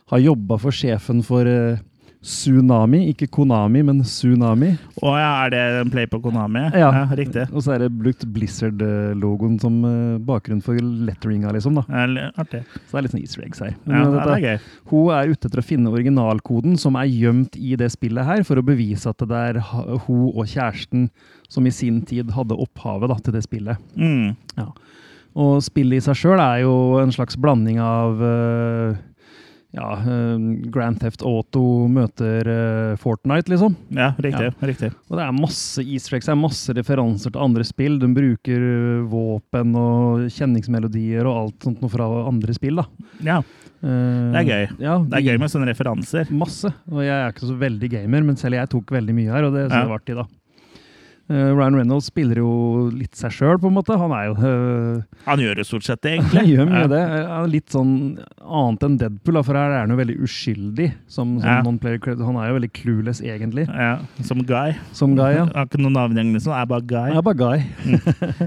[0.09, 1.77] har jobba for sjefen for eh,
[2.25, 4.71] Tsunami, ikke Konami, men Tsunami.
[5.05, 6.63] Å ja, er det en play på Konami?
[6.73, 6.89] Ja.
[7.13, 7.43] riktig.
[7.53, 11.77] Og så er det brukt Blizzard-logoen som eh, bakgrunn for letteringa, liksom.
[11.77, 11.85] da.
[11.85, 12.63] Ja, Artig.
[12.88, 13.75] Så det er litt sånn easter eggs her.
[13.75, 14.59] Ja, Men ja, dette- det er gøy.
[14.89, 18.57] hun er ute etter å finne originalkoden som er gjemt i det spillet her, for
[18.57, 19.61] å bevise at det er
[20.07, 21.09] hun og kjæresten
[21.47, 23.77] som i sin tid hadde opphavet da, til det spillet.
[23.95, 24.33] Mm.
[25.35, 28.95] Og spillet i seg sjøl er jo en slags blanding av eh,
[29.75, 30.38] ja, eh,
[30.71, 33.75] Grand Theft Auto møter eh, Fortnite, liksom.
[33.95, 34.53] Ja, riktig.
[34.63, 34.91] riktig.
[35.09, 37.99] Og det er masse easter eggs, det er masse referanser til andre spill.
[37.99, 42.79] De bruker eh, våpen og kjenningsmelodier og alt sånt noe fra andre spill.
[42.81, 42.88] da.
[43.25, 43.41] Ja,
[43.85, 44.63] det er gøy.
[44.81, 46.31] Ja, Det er gøy med sånne referanser.
[46.33, 46.71] Masse.
[46.89, 49.53] Og jeg er ikke så veldig gamer, men selv jeg tok veldig mye her, og
[49.53, 49.83] det så ja.
[49.83, 50.25] det var artig, da.
[51.27, 52.49] Eh, Ryan Reynolds spiller jo
[52.93, 53.95] litt seg sjøl, på en måte.
[53.97, 56.51] Han er jo uh, Han gjør jo stort sett det, Han egentlig.
[56.53, 56.88] gjør mye Ja.
[56.91, 56.99] det.
[57.25, 57.93] Er Litt sånn
[58.45, 60.91] annet enn Deadpool, da, for her er han jo veldig uskyldig.
[61.07, 61.61] Som, som Ja.
[61.65, 64.75] non-player Han er jo veldig clueless, egentlig, Ja, som Guy.
[64.93, 65.31] som guy.
[65.39, 65.45] Ja.
[65.55, 66.53] Har ikke noen navn engang, liksom.
[66.53, 67.09] Er bare Guy.
[67.17, 67.63] Er bare guy.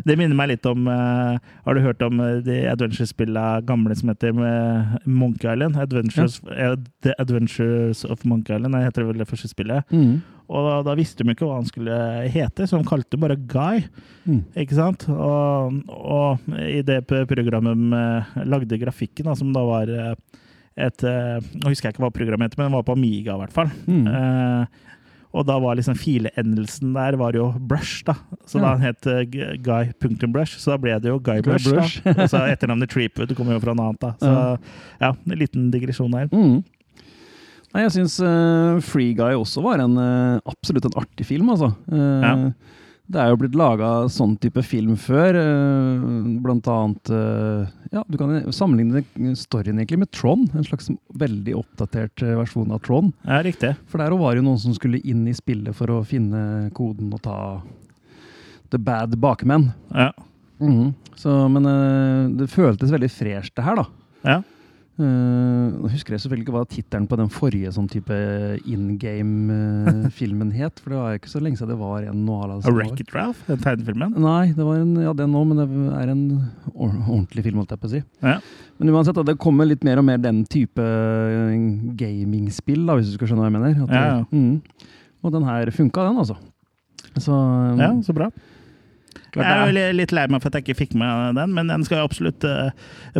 [0.06, 4.08] Det minner meg litt om uh, Har du hørt om eh, de adventure-spillene gamle som
[4.14, 4.32] heter
[5.04, 5.76] Monkey Island?
[5.76, 9.82] Adventures, eh, The Adventures of Monkey Island det heter vel det første spillet.
[9.90, 10.20] Mm.
[10.48, 11.94] Og da, da visste de ikke hva han skulle
[12.32, 13.82] hete, så de kalte bare Guy.
[14.24, 14.42] Mm.
[14.64, 15.04] Ikke sant?
[15.12, 20.14] Og, og i det programmet de lagde grafikken, da, som da var eh,
[20.88, 23.42] et eh, Nå husker jeg ikke hva programmet heter, men det var på Amiga, i
[23.42, 23.72] hvert fall.
[23.90, 24.06] Mm.
[24.08, 24.86] Eh,
[25.36, 28.14] og da var liksom filendelsen der var jo Brush, da.
[28.48, 28.62] Så Ja.
[28.64, 29.04] da han het
[29.60, 31.68] Guy punktum Guy.brush, så da ble det jo Guy Guy Brush.
[31.68, 32.00] Brush.
[32.06, 32.14] da.
[32.24, 34.14] Og så etternavnet Treepwood kommer jo fra noe annet, da.
[34.16, 34.32] Så
[35.04, 36.32] ja, en liten digresjon der.
[36.32, 36.62] Mm.
[37.74, 38.14] Nei, jeg syns
[38.88, 41.72] Free Guy også var en uh, absolutt en artig film, altså.
[41.92, 42.34] Uh, Ja.
[43.08, 45.32] Det er jo blitt laga sånn type film før,
[46.44, 47.08] blant annet
[47.88, 49.00] Ja, du kan sammenligne
[49.32, 53.08] storyen egentlig med Tron, en slags veldig oppdatert versjon av Tron.
[53.24, 53.70] Ja, riktig.
[53.88, 57.08] For der var det jo noen som skulle inn i spillet for å finne koden
[57.16, 57.38] og ta
[58.76, 59.70] the bad bakmenn.
[59.88, 60.10] Ja.
[60.60, 60.92] Mhm.
[61.16, 61.64] Så, men
[62.36, 63.88] det føltes veldig fresh, det her, da.
[64.28, 64.42] ja.
[64.98, 68.16] Eh, Nå husker jeg selvfølgelig ikke hva tittelen på den forrige sånn type
[68.66, 70.80] in game-filmen het.
[70.82, 72.38] For det var ikke så lenge siden det var en nå.
[72.48, 74.16] Altså, Wreck-It Ralph, den tegnefilmen.
[74.24, 75.68] Nei, det var en, ja, den òg, men det
[76.00, 76.24] er en
[76.74, 78.02] ordentlig film, holdt jeg på å si.
[78.26, 78.36] Ja.
[78.78, 81.54] Men uansett, det kommer litt mer og mer den type eh,
[81.98, 83.82] gamingspill, da, hvis du skal skjønne hva jeg mener.
[83.86, 84.20] At, Ja, ja.
[84.34, 84.94] Mm.
[85.26, 86.38] Og den her funka, den, altså.
[87.18, 88.28] Så um, Ja, så bra.
[89.44, 91.84] Jeg er jo litt lei meg for at jeg ikke fikk med den, men den
[91.86, 92.70] skal absolutt eh,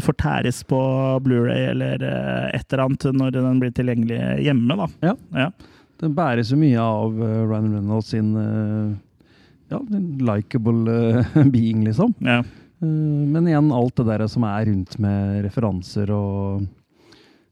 [0.04, 0.78] fortæres på
[1.24, 4.76] Blu-ray eller eh, et eller annet når den blir tilgjengelig hjemme.
[4.82, 4.88] da.
[5.10, 5.14] Ja.
[5.44, 5.50] Ja.
[5.98, 8.28] Den bæres jo mye av uh, Ryan Reynolds sin
[9.68, 9.80] ja,
[10.22, 12.14] likeable being, liksom.
[12.24, 12.42] Ja.
[12.78, 16.62] Men igjen alt det der som er rundt med referanser og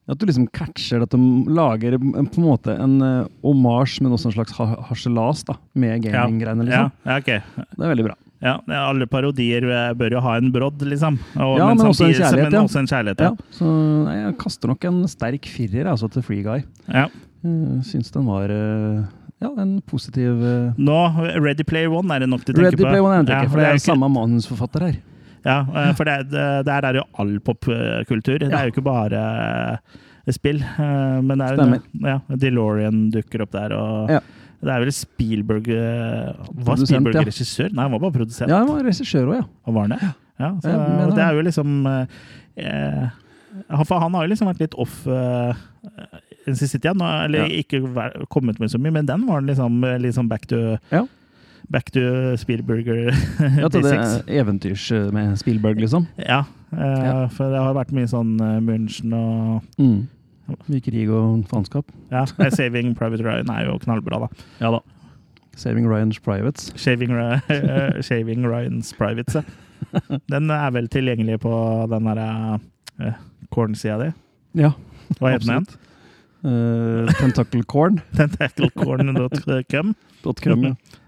[0.06, 1.18] At du liksom catcher at de
[1.50, 3.00] lager på en måte en
[3.42, 6.62] omasj, men også en slags ha harselas da, med gaminggreiene.
[6.70, 6.92] Ja, Liksom.
[7.10, 7.74] ja, ok.
[7.74, 8.14] Det er veldig bra.
[8.46, 8.54] Ja,
[8.86, 11.18] alle parodier eh, bør jo ha en brodd, liksom.
[11.34, 13.52] Og, Ja, men også en samtidig- Men også en kjærlighet, Ja, ja.
[13.58, 13.70] så
[14.14, 16.62] jeg kaster nok en sterk firer altså, til Free Guy.
[16.92, 17.08] ja.
[17.46, 19.04] Uh, syns den var uh,
[19.38, 20.40] ja, en positiv
[20.78, 20.96] Nå,
[21.44, 22.88] Ready Player One er det nok du tenker Ready på.
[22.88, 24.96] Player One er jeg Ja, for det er jo samme manusforfatter her.
[25.46, 28.40] Ja, eh, for det, det, der er jo all popkultur.
[28.42, 29.20] Det er jo ikke bare
[30.26, 30.58] eh, spill.
[30.58, 31.84] eh, Men det er Stemmer.
[32.02, 34.20] ja, DeLorean dukker opp der, og Ja.
[34.66, 37.24] Det er vel Spielberg eh, Var Spielberg ja.
[37.28, 37.70] regissør?
[37.72, 38.50] Nei, han var bare produsent.
[38.50, 39.44] Ja, han var regissør òg, ja.
[39.66, 40.10] Og var han det?
[40.42, 42.16] Ja, så, Ja, og det er jo liksom eh,
[42.60, 43.04] eh,
[43.72, 45.54] han- For han har jo liksom vært litt off eh,
[46.46, 46.92] den siste tida.
[46.94, 47.62] Nå, eller Ja.
[47.62, 47.80] ikke
[48.28, 51.06] kommet med så mye, men den var liksom liksom back to Ja.
[51.70, 52.00] Back to
[52.38, 53.08] Spielberger
[53.62, 53.96] Ja, til det
[54.28, 56.06] eventyrs med Spielberg, liksom.
[56.18, 57.26] Ja, eh, Ja.
[57.28, 60.06] for det har vært mye sånn München og Mm.
[60.68, 61.88] Mye krig og faenskap.
[62.12, 64.44] Ja, Saving Private Ryan er jo knallbra, da.
[64.60, 64.80] Ja da.
[65.56, 66.68] Saving Ryan's Privates.
[66.76, 69.34] Shaving, eh, Shaving Ryan's Privates.
[69.40, 69.42] ja.
[70.30, 71.52] Den er vel tilgjengelig på
[71.90, 72.28] den derre
[73.00, 73.18] uh,
[73.52, 74.08] corn-sida di?
[74.62, 74.70] Ja,
[75.18, 75.66] Hva heter den igjen?
[76.46, 78.00] Uh, Tentaclecorn.
[78.16, 79.94] Tentaclecorn.com.
[80.26, 80.64] .com,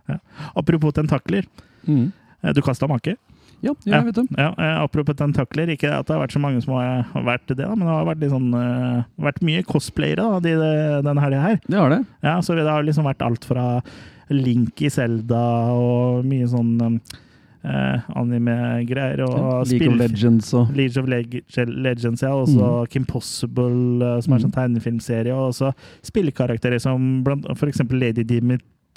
[0.08, 0.18] ja.
[0.56, 1.46] Apropos tentakler.
[1.88, 2.10] Mm.
[2.42, 3.16] eh, Du kasta make?
[3.60, 4.26] Ja, ja, vet du.
[4.36, 5.70] Ja, eh, apropos tentakler.
[5.74, 8.06] Ikke at det har vært så mange som har vært det, da, men det har
[8.06, 10.52] vært, sånn, uh, vært mye cosplayere da, de,
[11.06, 11.58] denne helga her.
[11.66, 12.02] Det har det.
[12.26, 13.66] Ja, så det har liksom vært alt fra
[14.30, 15.42] Link i Zelda
[15.72, 16.74] og mye sånn
[17.64, 19.24] eh, anime-greier.
[19.26, 22.34] Og League of Legends og League of Leg Legends, ja.
[22.36, 25.34] Og så Kim Possible, uh, som er sånn tegnefilmserie.
[25.34, 25.72] Og også
[26.06, 28.26] spillekarakterer som blant, for eksempel Lady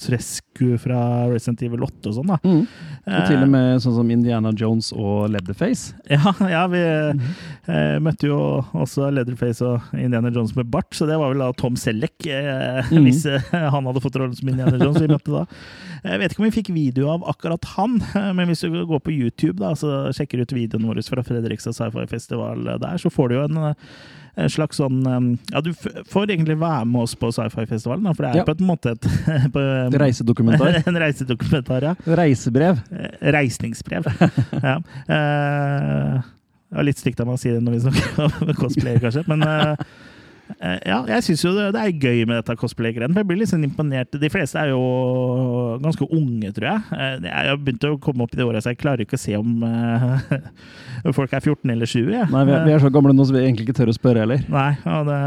[0.01, 2.27] Dimitrescu fra Resident Evil 8 og sånn.
[2.31, 2.37] da.
[2.43, 2.61] mm.
[3.01, 5.93] Og til Eh, og med sånn som Indiana Jones og Leatherface.
[6.11, 7.21] Ja, ja vi mm.
[7.67, 8.37] eh, møtte jo
[8.73, 12.81] også Leatherface og Indiana Jones med bart, så det var vel da Tom Selleck, eh,
[12.91, 13.03] Mhm.
[13.05, 15.01] hvis eh, han hadde fått rollen som Indiana Jones.
[15.01, 15.45] vi møtte da.
[16.03, 17.99] Jeg vet ikke om vi fikk video av akkurat han,
[18.37, 22.07] men hvis du går på YouTube da, så sjekker ut videoen vår fra Fredrikstad Sci-Fi
[22.09, 23.75] Festival der, så får du jo en,
[24.39, 25.01] en slags sånn
[25.51, 28.45] Ja, du får egentlig være med oss på Sci-Fi-festivalen, for det er Ja.
[28.47, 29.07] på en måte et
[29.55, 29.63] på,
[29.99, 30.81] Reisedokumentar.
[30.87, 31.95] en reisedokumentar, ja.
[32.05, 32.79] Reisebrev.
[32.91, 34.07] Eh, Reisningsbrev.
[34.67, 34.77] ja.
[35.11, 39.43] Uh, litt stygt av meg å si det når vi snakker om cosplayer, kanskje, men
[39.43, 39.75] eh,
[40.59, 43.15] ja, jeg syns jo det, det er gøy med dette cosplay-greiene.
[43.21, 44.15] Jeg blir litt sånn imponert.
[44.21, 44.81] De fleste er jo
[45.83, 46.83] ganske unge, tror jeg.
[46.97, 49.21] Eh, Jeg har begynt å komme opp i det året, så jeg klarer ikke å
[49.21, 50.23] se om uh,
[51.17, 52.11] folk er 14 eller 20.
[52.15, 52.25] Ja.
[52.31, 54.25] Nei, vi er, vi er så gamle nå så vi egentlig ikke tør å spørre
[54.25, 54.43] heller.
[54.51, 55.21] Nei, og det,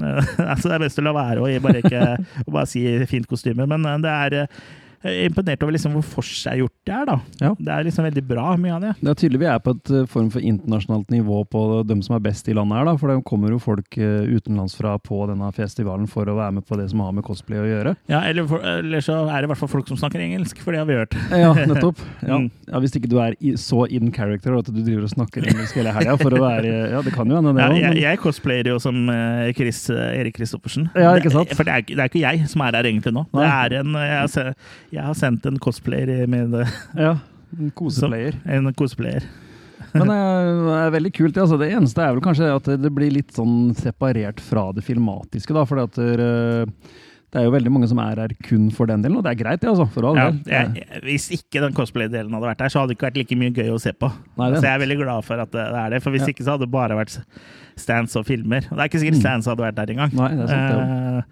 [0.52, 2.06] altså det er best å la være og bare ikke
[2.46, 3.68] og bare si fint kostyme.
[3.70, 4.64] Men eh, det er eh,
[5.04, 7.04] jeg er imponert over liksom hvor forseggjort det er.
[7.10, 7.16] da.
[7.42, 7.50] Ja.
[7.58, 8.92] Det er liksom veldig bra, mye av det.
[9.00, 12.16] Det er tydelig vi er på et eh, form for internasjonalt nivå på dem som
[12.16, 12.94] er best i landet her, da.
[13.00, 16.78] For det kommer jo folk eh, utenlandsfra på denne festivalen for å være med på
[16.80, 17.94] det som har med cosplay å gjøre.
[18.10, 20.72] Ja, eller, for, eller så er det i hvert fall folk som snakker engelsk, for
[20.74, 21.18] det har vi hørt.
[21.44, 22.00] Ja, nettopp.
[22.24, 22.38] Ja.
[22.70, 25.76] Ja, Hvis ikke du er i, så in character at du driver og snakker engelsk
[25.76, 28.70] hele helga for å være Ja, det kan jo hende, det Ja, jeg, jeg cosplayer
[28.72, 30.88] jo som eh, Chris, Erik Kristoffersen.
[30.96, 31.50] Ja, ikke sant?
[31.52, 33.26] Det, for det er, det er ikke jeg som er her egentlig nå.
[33.34, 34.46] Det er en, jeg, se-
[34.94, 36.74] jeg har sendt en cosplayer med eh,
[37.06, 37.16] Ja,
[37.58, 38.38] en koseplayer.
[38.46, 39.26] en cosplayer.
[39.94, 40.46] Men det er,
[40.90, 41.36] det veldig kult.
[41.38, 41.58] Altså.
[41.60, 45.54] Det eneste er vel kanskje at det blir litt sånn separert fra det filmatiske.
[45.54, 46.16] da, for at det,
[47.30, 49.38] det er jo veldig mange som er her kun for den delen, og det er
[49.42, 49.86] greit, det, altså.
[49.94, 53.08] For all Ja, jeg, hvis ikke den cosplay-delen hadde vært her, så hadde det ikke
[53.10, 54.10] vært like mye gøy å se på.
[54.40, 56.32] Nei, så jeg er veldig glad for at det det er det, for hvis Ja.
[56.34, 57.16] ikke så hadde det bare vært
[57.78, 58.66] stands og filmer.
[58.70, 59.24] Og det er ikke sikkert Mm.
[59.26, 60.14] stands hadde vært der engang.
[60.14, 60.82] Nei, det er sant, det.
[60.82, 61.22] Eh,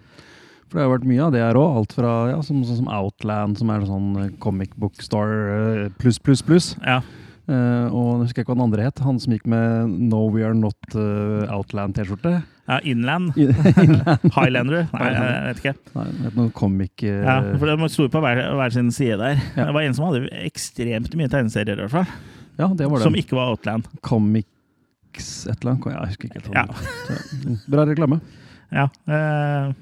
[0.73, 1.75] For det har vært mye av det her òg.
[1.77, 5.91] Alt fra ja, som, sånn som Outland, som er sånn eh, comic book star eh,
[6.01, 6.73] pluss, pluss, pluss.
[6.81, 7.03] ja.
[7.43, 9.01] Uh, og jeg husker ikke hva den andre het.
[9.03, 12.31] Han som gikk med No We Are Not uh, Outland-T-skjorte.
[12.39, 13.35] ja, Inland.
[13.83, 14.23] Inland.
[14.31, 14.85] Highlander?
[14.93, 15.73] Nei, jeg vet ikke.
[15.97, 17.19] Nei, het noen comic Uh...
[17.19, 19.43] Ja, for De sto på hver, hver sin side der.
[19.57, 19.67] Ja.
[19.67, 22.17] Det var en som hadde ekstremt mye tegneserier, i hvert fall.
[22.63, 23.09] ja, det var det.
[23.11, 23.91] Som ikke var Outland.
[23.99, 25.91] Comics et eller annet.
[25.91, 26.55] Jeg husker ikke helt.
[26.55, 27.59] Ja.
[27.75, 28.23] Bra reklame.
[28.71, 28.87] Ja.
[29.11, 29.73] eh,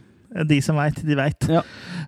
[0.48, 1.48] de som veit, de veit.
[1.52, 1.62] Ja.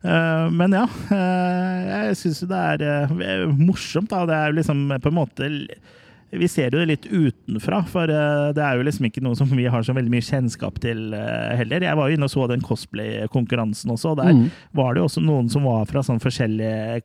[0.03, 4.23] Eh, men ja, eh, jeg syns jo det er eh, morsomt, da.
[4.29, 5.49] Det er jo liksom på en måte
[6.33, 9.67] Vi ser jo det litt utenfra, for det er jo liksom ikke noe som vi
[9.69, 11.85] har så veldig mye kjennskap til heller.
[11.85, 14.47] Jeg var jo inne og så den cosplay-konkurransen også, og der Mm.
[14.73, 17.03] var det jo også noen som var fra sånn forskjellige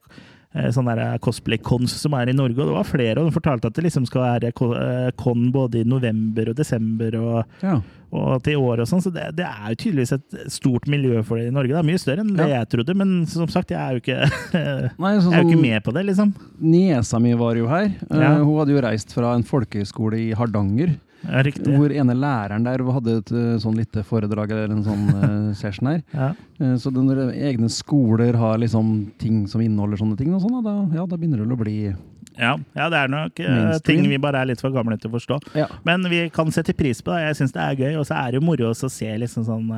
[0.55, 3.69] eh, sånne der cosplay-cons som er i Norge, og det var flere, og de fortalte
[3.71, 7.81] at det liksom skal være eh, con både i november og desember og, Ja.
[8.13, 11.37] og til året og sånn, så det, det er jo tydeligvis et stort miljø for
[11.39, 11.75] det i Norge.
[11.75, 12.61] Det er mye større enn det Ja.
[12.63, 14.21] jeg trodde, men som sagt, jeg er jo ikke,
[14.55, 16.33] jeg Nei, sånn er jo ikke med på det, liksom.
[16.61, 17.91] Niesa mi var jo her.
[18.09, 18.39] Ja.
[18.39, 20.97] Uh, hun hadde jo reist fra en folkehøyskole i Hardanger.
[21.27, 21.73] Ja, riktig.
[21.75, 25.91] Hvor ene læreren der hadde et eh, sånn lite foredrag eller en sånn uh, session
[25.91, 26.03] her.
[26.15, 26.29] Ja.
[26.61, 30.77] Eh, Så når egne skoler har liksom ting som inneholder sånne ting, og sånn, da,
[30.95, 31.79] ja, da begynner det å bli
[32.39, 35.17] Ja, ja, det er nok uh, ting vi bare er litt for gamle til å
[35.17, 35.41] forstå.
[35.89, 37.25] Men vi kan sette pris på det.
[37.27, 39.75] Jeg syns det er gøy, og så er det jo moro å se liksom sånn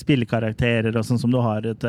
[0.00, 1.84] spillekarakterer og sånn som du har et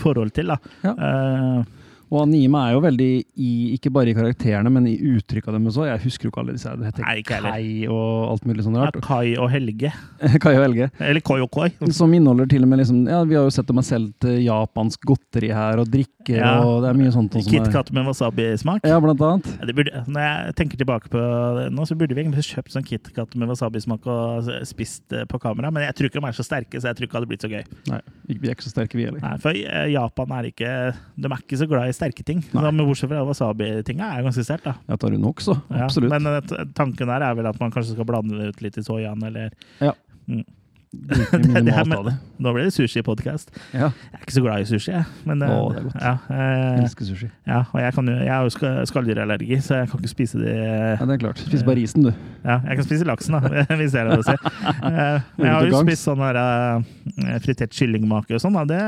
[0.00, 0.50] forhold til.
[0.50, 0.56] da.
[0.82, 1.62] Ja.
[2.10, 5.86] Og anime er jo veldig i, ikke bare i karakterene, men i uttrykka deres òg.
[5.92, 6.72] Jeg husker jo ikke alle disse.
[6.80, 7.20] Det heter Nei.
[7.26, 8.98] Kai og alt mulig ja, rart.
[9.06, 9.92] Kai og Helge.
[10.42, 10.88] Kai og Helge.
[10.98, 11.68] Eller Koi og Koi.
[11.94, 15.06] Som inneholder til og med liksom Ja, vi har jo sett dem solgt eh, japansk
[15.06, 16.56] godteri her, og drikker, Ja.
[16.66, 17.36] og det er mye sånt.
[17.38, 18.82] som KitKat med wasabi-smak.
[18.90, 19.46] Ja, blant annet.
[19.60, 21.22] Ja, Det burde, når jeg tenker tilbake på
[21.60, 25.38] det nå, så burde vi egentlig kjøpt sånn KitKat med wasabi-smak og spist eh, på
[25.42, 27.30] kamera, men jeg tror ikke de er så sterke, så jeg tror ikke det hadde
[27.30, 27.64] blitt så gøy.
[27.94, 28.02] Nei,
[28.34, 29.22] vi er ikke så sterke, vi heller.
[29.22, 30.74] Nei, for eh, Japan er ikke
[31.20, 32.40] De er ikke så glad i sterke ting.
[32.56, 34.74] Men bortsett fra wasabi-tinga er ganske sterkt, da.
[34.88, 35.56] Jeg tar nok, så.
[35.68, 36.12] Ja, Absolutt.
[36.16, 38.86] Men eh, tanken her er vel at man kanskje skal blande det ut litt i
[38.86, 39.94] soyaen, eller Ja.
[40.30, 40.44] Mm.
[41.30, 42.12] Det- det her det.
[42.42, 43.50] Nå ble det sushi-podkast.
[43.72, 45.04] Ja, Jeg er ikke så glad i sushi, jeg.
[45.28, 46.00] Men, eh, Å, det er godt.
[46.02, 47.28] Ja, eh, elsker sushi.
[47.46, 50.40] ja, og jeg, kan jo, jeg har jo ska- skalldyrallergi, så jeg kan ikke spise
[50.40, 51.38] de Ja, det er klart.
[51.44, 52.10] Spis bare risen, du.
[52.42, 53.40] Ja, jeg kan spise laksen, da,
[53.78, 54.34] hvis det er lov å si.
[54.34, 58.58] Eh, Men jeg har jo spist sånn eh, fritert kyllingmake og sånn.
[58.58, 58.64] Da.
[58.72, 58.80] Det,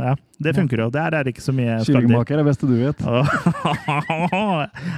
[0.00, 0.88] Ja, det funker jo.
[0.96, 1.92] Der er det ikke så mye skalldyr.
[2.08, 3.04] Kyllingmaker er det beste du vet.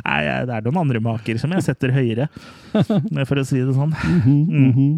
[0.06, 2.28] Nei, det er noen andre maker som jeg setter høyere,
[2.70, 3.90] for å si det sånn.
[3.98, 4.94] Mhm, mhm.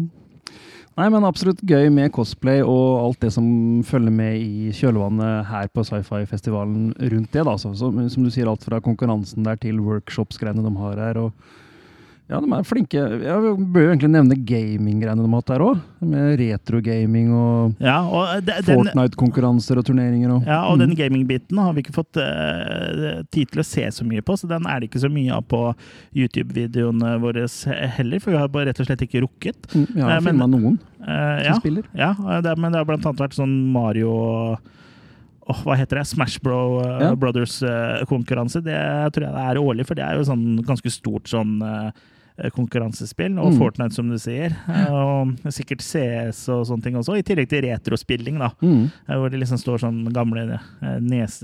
[0.95, 3.47] Nei, men absolutt gøy med cosplay og alt det som
[3.83, 7.43] følger med i kjølvannet her på sci-fi-festivalen rundt det.
[7.43, 7.55] da.
[7.59, 11.19] Så, som, som du sier, alt fra konkurransen der til workshops-greiene de har her.
[11.19, 11.33] og
[12.29, 13.01] ja, de er flinke.
[13.21, 15.81] Jeg bør jo egentlig nevne gaming-greiene de har hatt der òg.
[16.05, 20.31] Med retro-gaming og Ja, og Fortnite-konkurranser og turneringer.
[20.33, 20.81] Og, ja, og Mm.
[20.87, 24.47] den gaming-biten har vi ikke fått uh, tid til å se så mye på, så
[24.49, 25.61] den er det ikke så mye av på
[26.17, 27.45] YouTube-videoene våre
[27.97, 29.67] heller, for vi har bare rett og slett ikke rukket.
[29.75, 31.83] Mm, Jeg har Eh, filma noen uh, som ja, spiller.
[31.93, 34.09] ja det, men det har blant annet vært sånn Mario
[35.45, 36.07] oh, hva heter det?
[36.09, 37.13] Smash Bro uh, Ja.
[37.15, 38.63] Brothers-konkurranse.
[38.65, 38.79] det
[39.13, 41.91] tror jeg det er årlig, for det er jo sånn ganske stort sånn eh,
[42.53, 43.37] konkurransespill.
[43.39, 43.57] Og Mm.
[43.59, 44.55] Fortnite, som du sier.
[44.67, 47.17] Eh, Og sikkert CS og sånne ting også.
[47.17, 48.49] I tillegg til retrospilling, da.
[48.61, 48.91] Mm.
[49.09, 51.43] eh, Hvor det liksom står sånn gamle eh, nes,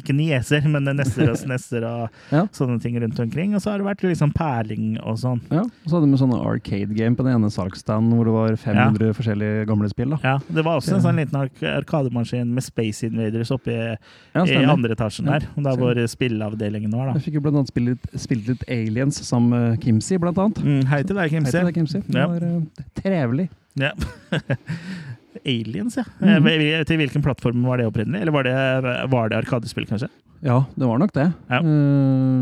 [0.00, 2.46] Ikke nieser, men nesser og snesser og Ja.
[2.52, 3.54] sånne ting rundt omkring.
[3.54, 5.40] Og så har det vært liksom perling og sånn.
[5.50, 8.56] Ja, og så hadde vi sånne arcade game på den ene salgsstanden hvor det var
[8.56, 10.10] 500 forskjellige gamle spill.
[10.10, 10.18] da.
[10.22, 13.96] Ja, Det var også en sånn liten ark- arkademaskin med Space Invaders oppe i,
[14.34, 15.46] Ja, i andre etasjen Ja, der.
[15.62, 17.12] Der hvor spilleavdelingen var, da.
[17.18, 20.58] Jeg fikk jo blant annet spilt litt Aliens sammen med Kimsey, blant annet.
[20.64, 22.02] Mm, hei til deg, Hei til deg, Kimsey.
[22.06, 23.48] Det var uh, trevelig.
[23.78, 23.92] Ja.
[25.46, 26.04] Aliens, ja.
[26.18, 26.84] Mm -hmm.
[26.84, 28.20] Til hvilken plattform var det opprinnelig?
[28.20, 30.08] Eller var det, var det Arkadespill, kanskje?
[30.40, 31.32] Ja, det var nok det.
[31.48, 31.60] Ja.
[31.60, 31.66] Uh,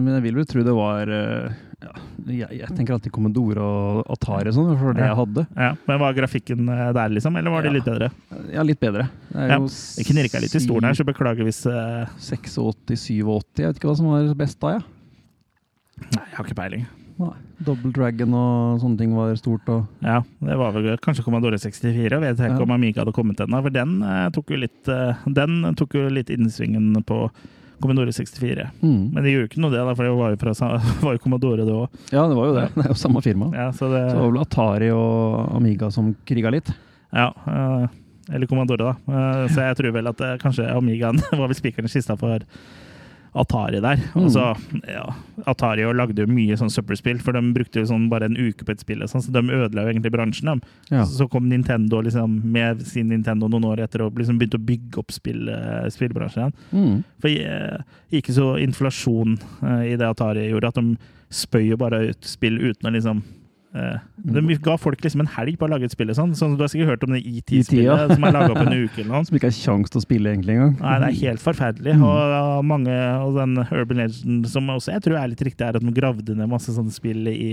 [0.05, 1.93] men jeg vil vel tro det var uh, ja,
[2.27, 5.13] jeg, jeg tenker alltid Commodore og Atari og sånn, for det Ja.
[5.13, 5.47] jeg hadde.
[5.55, 7.37] Ja, Men Var grafikken der, liksom?
[7.37, 8.11] Eller var det litt bedre?
[8.53, 9.09] Ja, litt bedre.
[9.31, 12.07] Det er Ja, Jeg knirka litt i stolen her, så beklager hvis uh...
[12.19, 14.83] 86, 87, jeg vet ikke hva som var best da, jeg.
[15.99, 16.87] Nei, jeg har ikke peiling.
[17.19, 17.33] Nei.
[17.67, 19.67] Double Dragon og sånne ting var stort.
[19.75, 19.87] og...
[20.05, 22.63] Ja, det var vel kanskje Commodore 64, Jeg vet ikke Ja.
[22.63, 23.61] om Amiga hadde kommet ennå.
[23.65, 27.25] For den eh, tok jo litt eh, Den tok jo litt innsvingen på
[27.83, 28.69] Commodore 64.
[28.83, 29.11] Mm.
[29.15, 30.71] Men det gjorde ikke noe, det, da, for det var jo, fra,
[31.07, 32.01] var jo Commodore, det òg.
[32.15, 32.67] Ja, det var jo det.
[32.75, 33.51] Det er jo samme firma.
[33.55, 36.71] Ja, så det, Så det var vel Atari og Amiga som kriga litt.
[37.15, 37.87] ja, eh,
[38.29, 39.15] eller Commodore, da.
[39.15, 42.43] Eh, så jeg tror vel at eh, kanskje Amigaen var vel spikeren i kista for
[43.37, 44.01] Atari der.
[44.15, 44.27] Mm.
[44.27, 45.05] Og ja,
[45.49, 48.75] Atari lagde jo mye sånn søppelspill, for de brukte jo sånn bare en uke på
[48.75, 50.63] et spill, sånn, så de ødela jo egentlig bransjen.
[50.93, 51.05] Ja.
[51.09, 55.03] Så kom Nintendo liksom, med sin Nintendo noen år etter og liksom begynte å bygge
[55.03, 56.57] opp spill, eh, spillbransjen igjen.
[56.73, 56.99] Mm.
[57.23, 62.07] For eh, ikke så inflasjon eh, i det Atari gjorde, at de spøy jo bare
[62.09, 63.23] ut spill uten å liksom
[63.73, 66.09] De ga folk liksom en helg på å lage et spill.
[66.17, 66.33] Sånn.
[66.37, 69.11] sånn, du har sikkert hørt om det ET-spillet som er laga på en uke eller
[69.13, 69.27] noe.
[69.29, 70.73] Som ikke har kjangs til å spille egentlig engang.
[70.81, 71.97] Nei, det er helt forferdelig.
[71.99, 72.05] Mm.
[72.09, 75.79] Og, og mange, og den Urban Legend som også jeg tror er litt riktig, er
[75.79, 77.53] at de gravde ned masse sånne spill i,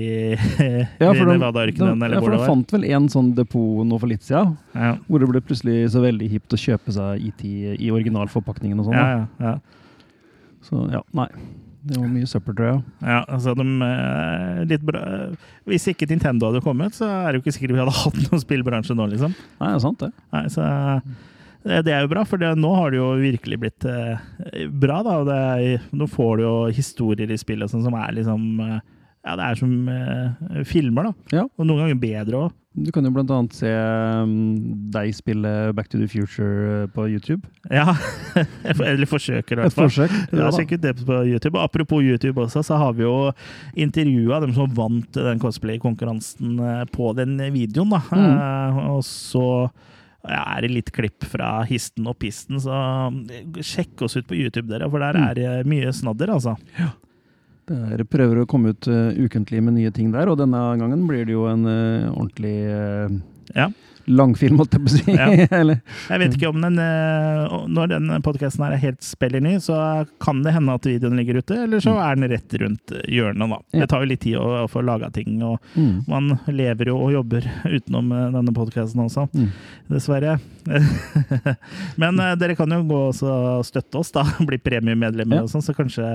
[1.04, 4.96] Ja, Nevada-ørkenen, ja, for de fant vel en sånn depot nå for litt siden, Ja,
[5.10, 7.44] hvor det ble plutselig så veldig hipt å kjøpe seg IT
[7.76, 9.00] i originalforpakningen og sånn.
[9.00, 9.58] ja, ja, ja.
[10.66, 11.28] Så ja, nei.
[11.86, 12.82] Det var mye søppel, tror jeg.
[13.06, 15.46] Ja, altså de, eh.
[15.70, 18.42] Hvis ikke Nintendo hadde kommet, så er det jo ikke sikkert vi hadde hatt noen
[18.42, 19.36] spillbransje nå, liksom.
[19.60, 20.12] Nei, det er sant, det.
[20.34, 20.66] Nei, så
[21.66, 25.00] det, det er jo bra, for det, nå har det jo virkelig blitt eh, bra.
[25.06, 28.82] da, det Nå får du jo historier i spillet sånn, som er liksom eh,
[29.26, 31.14] Ja, det er som eh, filmer, da.
[31.34, 31.44] Ja.
[31.58, 32.54] Og noen ganger bedre òg.
[32.76, 34.32] Du kan jo blant annet se um,
[34.92, 37.48] deg spille Back to the Future uh, på YouTube.
[37.72, 37.94] Ja.
[38.84, 39.88] Eller forsøker, i hvert fall.
[39.88, 40.16] Et forsøk.
[40.36, 41.56] Ja, Ja, sjekk ut det på YouTube.
[41.56, 43.16] Og apropos YouTube også, så har vi jo
[43.80, 47.96] intervjua dem som vant den cosplay-konkurransen eh, på den videoen.
[47.96, 48.04] da.
[48.12, 48.28] Mm.
[48.36, 49.46] Uh, og så
[50.26, 52.76] ja, er det litt klipp fra histen og pisten, så
[53.32, 55.28] eh, sjekk oss ut på YouTube, dere, for der Mm.
[55.32, 56.58] er det mye snadder, altså.
[57.66, 61.26] Dere prøver å komme ut uh, ukentlig med nye ting der, og denne gangen blir
[61.26, 63.16] det jo en uh, ordentlig uh,
[63.56, 63.72] Ja.
[64.06, 65.16] langfilm, holdt jeg på å si.
[65.16, 65.30] Ja.
[65.60, 65.80] Eller,
[66.12, 69.80] Jeg vet ikke om den Når den podkasten er helt spiller ny, så
[70.22, 73.60] kan det hende at videoen ligger ute, eller så er den rett rundt hjørnet, da.
[73.74, 73.82] Ja.
[73.82, 76.06] Det tar jo litt tid å, å få laga ting, og mm.
[76.12, 77.50] man lever jo og jobber
[77.80, 79.26] utenom denne podkasten også.
[79.34, 79.50] Mm.
[79.90, 80.38] Dessverre.
[82.02, 84.28] Men dere kan jo gå og støtte oss, da.
[84.46, 86.06] Bli premiemedlemmer og sånn, så kanskje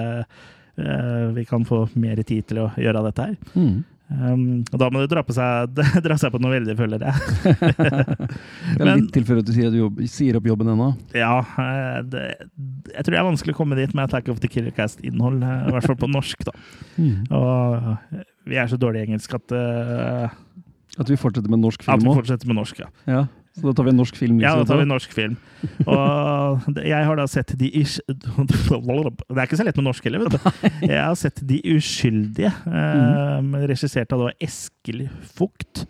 [1.37, 3.39] vi kan få mer tid til å gjøre dette her.
[3.55, 3.81] Mm.
[4.11, 5.71] Um, og da må du dra, på seg,
[6.07, 7.15] dra seg på noe veldig, føler jeg.
[8.75, 10.89] Det er litt til før at du sier, at jobb, sier opp jobben ennå.
[11.15, 12.25] Ja, eh, det,
[12.91, 15.63] jeg tror det er vanskelig å komme dit med Attack of the Killer Cast-innhold, eh,
[15.71, 16.43] i hvert fall på norsk.
[16.49, 16.57] da.
[16.99, 17.15] Mm.
[17.39, 20.27] Og eh, vi er så dårlig i engelsk at, uh,
[20.99, 22.19] At vi fortsetter med norsk at film vi òg.
[22.25, 22.83] fortsetter med norsk.
[22.83, 22.91] ja.
[23.07, 23.23] Ja.
[23.61, 24.39] Så da tar vi en norsk film.
[24.41, 25.35] Ja, da tar vi en norsk film.
[25.85, 27.99] Og jeg har da sett De ish...
[28.09, 30.71] Det er ikke så lett med norsk heller, vet du.
[30.87, 35.05] Jeg har sett De uskyldige, eh, regissert av da Eskil
[35.37, 35.85] Fugt.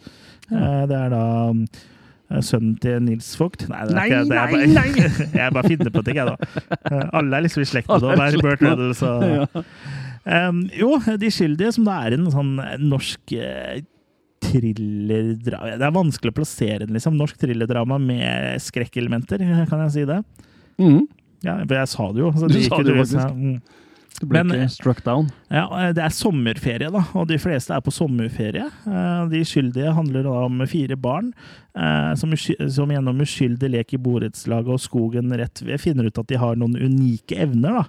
[0.51, 1.23] Eh, det er da
[1.55, 3.69] eh, sønnen til Nils Vogt.
[3.71, 7.07] Nei, det er Nei, ikke, det er bare, jeg bare finner på ting, jeg, da.
[7.21, 8.43] Alle er liksom i slekt med det.
[8.43, 9.65] Burt med- og.
[10.21, 12.53] Um, jo, De skyldige, som da er en sånn
[12.83, 13.39] norsk
[14.51, 17.17] thrillerdrama Det er vanskelig å plassere den, liksom.
[17.19, 20.21] Norsk thrillerdrama med skrekkelementer, kan jeg si det?
[20.81, 21.03] Mm.
[21.45, 22.33] Ja, for jeg sa det jo.
[22.37, 23.37] Så Du det sa det jo faktisk.
[23.37, 23.61] Mm.
[24.21, 25.31] Du ble Men- ikke struck down.
[25.51, 28.67] Ja, eh, det er sommerferie, da, og de fleste er på sommerferie.
[28.87, 31.33] Eh, De skyldige handler da om fire barn
[31.75, 36.27] eh, som, som gjennom uskyldig lek i borettslaget og skogen rett ved finner ut at
[36.27, 37.81] de har noen unike evner.
[37.81, 37.85] da.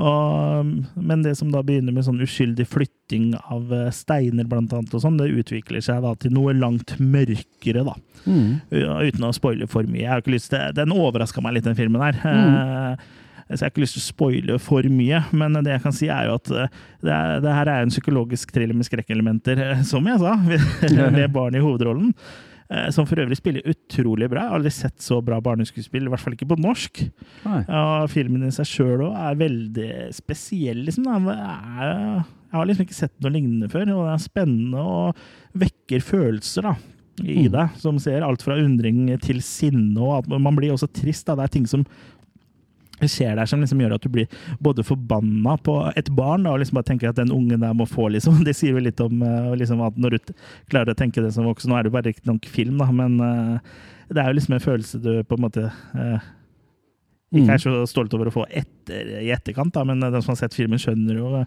[0.00, 4.94] Og, men det som da begynner med sånn uskyldig flytting av eh, steiner, blant annet,
[4.96, 7.96] og sånn, det utvikler seg da til noe langt mørkere, da.
[8.24, 8.60] Mm.
[8.70, 10.04] Uten å spoile for mye.
[10.06, 12.20] Jeg har ikke lyst til, den overraska meg litt, den filmen her.
[12.24, 12.54] Mm.
[12.60, 13.08] Eh,
[13.50, 16.06] Så jeg har ikke lyst til å spoile for mye, men det jeg kan si
[16.06, 16.68] er jo at eh,
[17.02, 20.36] det, er, det her er en psykologisk thriller med skrekkelementer, som jeg sa,
[21.18, 22.12] med barn i hovedrollen.
[22.70, 24.44] Eh, Som for øvrig spiller utrolig bra.
[24.44, 27.02] Jeg har aldri sett så bra barneskuespill, i hvert fall ikke på norsk.
[27.44, 27.64] Nei.
[27.68, 31.08] Og filmen i seg sjøl òg er veldig spesiell, liksom.
[31.28, 35.16] Er- Jeg har liksom ikke sett noe lignende før, og det er spennende og
[35.54, 36.72] vekker følelser da,
[37.22, 37.52] i Mm.
[37.52, 37.76] deg.
[37.78, 41.26] Som ser alt fra undring til sinne, og at man blir også trist.
[41.26, 41.36] Da.
[41.36, 41.84] Det er ting som
[43.08, 46.60] skjer der som liksom gjør at du blir både forbanna på et barn da, og
[46.62, 48.42] liksom bare tenker at den ungen der må få, liksom.
[48.46, 50.34] Det sier jo litt om eh, liksom at når du
[50.72, 51.70] klarer å tenke det som voksen.
[51.70, 53.80] Nå er det jo bare riktignok film, da, men uh,
[54.10, 56.28] det er jo liksom en følelse du på en måte uh,
[57.30, 60.40] ikke er så stolt over å få etter, i etterkant, da, men den som har
[60.40, 61.44] sett filmen, skjønner jo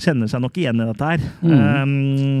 [0.00, 1.24] kjenner seg nok igjen i dette her.
[1.44, 2.40] Um,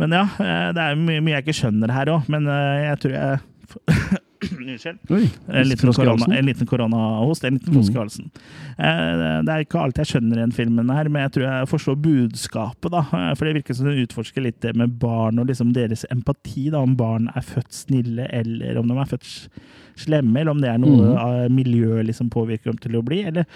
[0.00, 0.24] men ja,
[0.72, 4.22] det er mye, mye jeg ikke skjønner her òg, men jeg tror jeg
[4.58, 4.98] Unnskyld.
[5.10, 7.76] Oi, En liten, korona, en liten koronahost, en liten Mm.
[7.78, 8.30] frosk i halsen.
[8.78, 11.68] Eh, Det er ikke alt jeg skjønner i den filmen, her, men jeg tror jeg
[11.70, 12.90] forstår budskapet.
[12.90, 16.04] da, Eh, For det virker som den utforsker litt det med barn og liksom deres
[16.10, 16.70] empati.
[16.70, 19.48] da, Om barn er født snille, eller om de er født
[19.96, 21.54] slemme, eller om det er noe Mm.
[21.54, 23.24] miljøet liksom påvirker dem til å bli.
[23.24, 23.46] eller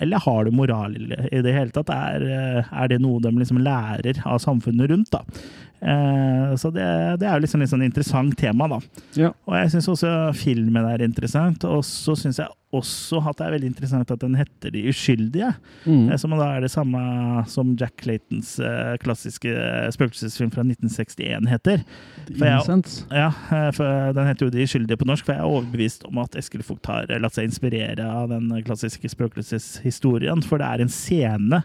[0.00, 1.90] eller har du moral i det hele tatt?
[1.90, 5.10] Er, eh, er det noe de liksom lærer av samfunnet rundt?
[5.10, 5.20] da?
[5.82, 6.84] Eh, Så det,
[7.18, 8.78] det er jo liksom litt sånn interessant tema, da.
[9.18, 9.32] Ja.
[9.48, 11.64] Og jeg syns også filmen er interessant.
[11.64, 15.50] Og så syns jeg også at det er veldig interessant at den heter De uskyldige.
[15.84, 16.06] Mm.
[16.12, 17.02] eh, Som da er det samme
[17.50, 19.50] som Jack Claytons eh, klassiske
[19.96, 21.82] spøkelsesfilm fra 1961 heter.
[22.30, 22.62] For jeg-
[23.10, 26.18] Ja, eh, for Den heter jo De uskyldige på norsk, for jeg er overbevist om
[26.18, 30.42] at Eskil Vogt har latt seg inspirere av den klassiske spøkelseshistorien.
[30.44, 31.62] For det er en scene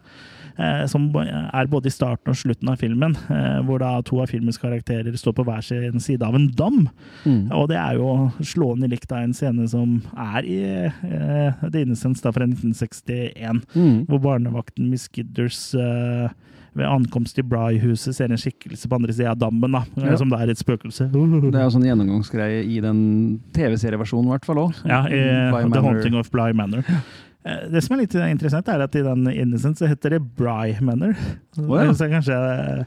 [0.89, 4.57] som er både i starten og slutten av filmen, eh, hvor da to av filmens
[4.61, 6.87] karakterer står på hver sin side av en dam.
[7.25, 7.51] Mm.
[7.53, 12.23] Og det er jo slående likt av en scene som er i uh, The Innocence
[12.23, 14.05] da, fra 1961, mm.
[14.09, 16.33] hvor barnevakten Miss Gidders uh,
[16.77, 20.17] ved ankomst til Bry-huset ser en skikkelse på andre sida av dammen, da, eh, Ja.
[20.17, 21.09] som det er et spøkelse.
[21.11, 24.73] Det er jo sånn gjennomgangsgreie i den TV-serieversjonen, i hvert fall òg.
[24.85, 26.83] Ja, i The Haunting of Bly Manor.
[27.45, 30.73] Eh, Det som er litt interessant, er at i den Innocent så heter det Bry
[30.81, 31.15] Manor.
[31.59, 31.91] Oh, ja.
[31.93, 32.85] Så kanskje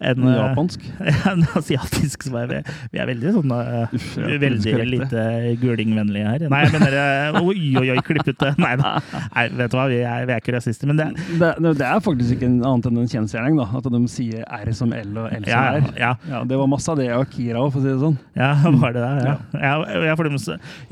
[0.00, 0.84] en, eh, Japansk.
[1.30, 2.60] en asiatisk som er Vi
[2.94, 5.24] vi er veldig sånn eh, Uff, ja, Veldig lite
[5.60, 6.44] gulingvennlige her.
[6.52, 8.52] Nei, jeg mener eh, Oi, oi, oi, klipp ut det!
[8.60, 8.94] Nei da.
[9.34, 12.00] Nei, vet du hva, vi er, vi er ikke rasister, men det Det, det er
[12.04, 13.68] faktisk ikke en annet enn en kjensgjerning, da.
[13.80, 15.90] At de sier R som L og L som Ja, R.
[16.00, 16.12] ja.
[16.30, 18.16] Ja, det var masse av det i Akira òg, for å si det sånn.
[18.38, 18.50] Ja,
[18.82, 19.12] var det det?
[19.28, 19.74] Ja, ja,
[20.10, 20.30] ja for,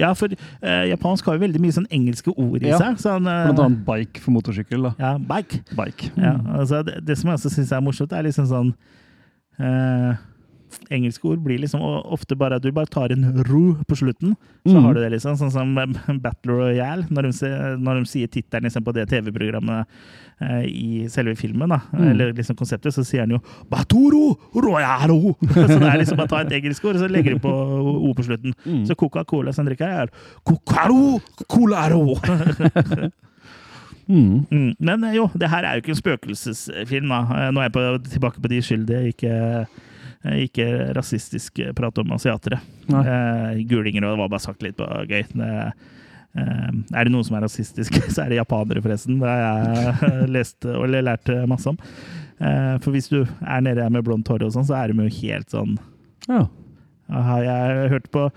[0.01, 2.81] ja, for uh, japansk har jo veldig mye sånn engelske ord i Ja.
[2.83, 3.01] seg.
[3.03, 4.91] Sånn, uh, Blant annet bike for motorsykkel.
[4.91, 4.95] da.
[5.01, 5.63] ja, bike.
[5.79, 6.13] Bike.
[6.19, 8.73] Ja, altså det, det som jeg også syns er morsomt, er liksom sånn
[9.59, 10.25] eh,
[10.93, 14.35] Engelske ord blir liksom ofte bare at du bare tar en ro på slutten,
[14.67, 14.85] så mm.
[14.85, 15.37] har du det liksom.
[15.41, 15.75] Sånn som
[16.25, 17.51] Battle Royale, når de,
[17.81, 19.89] når de sier tittelen liksom, på det TV-programmet
[20.45, 22.07] eh, i selve filmen, da, mm.
[22.13, 25.37] eller liksom konseptet, så sier han jo 'Batoro Royalo'!
[25.57, 28.13] så det er liksom bare ta et engelsk ord, og så legger du på o
[28.17, 28.57] på slutten.
[28.65, 28.85] Mm.
[28.89, 30.13] Så Coca-Cola som drikker er
[30.45, 32.19] Cocaro Colaro!
[34.09, 34.47] Mm.
[34.51, 34.71] Mm.
[34.81, 37.09] Men eh, jo, det her er jo ikke en spøkelsesfilm.
[37.13, 37.21] da.
[37.37, 37.85] Eh, Nå er jeg på,
[38.15, 39.33] tilbake på de skyldige, ikke,
[40.25, 42.61] eh, ikke rasistisk prat om asiatere.
[42.89, 45.23] Eh, gulinger, og det var bare sagt litt på gøy.
[45.35, 45.51] Det,
[46.39, 49.21] eh, er det noen som er rasistisk, så er det japanere, forresten.
[49.21, 51.79] Det har jeg lest og eller lært masse om.
[52.41, 55.05] Eh, for hvis du er nede her med blondt hår og sånn, så er de
[55.05, 55.77] jo helt sånn
[56.29, 56.45] Ja.
[57.09, 58.29] har jeg hørt på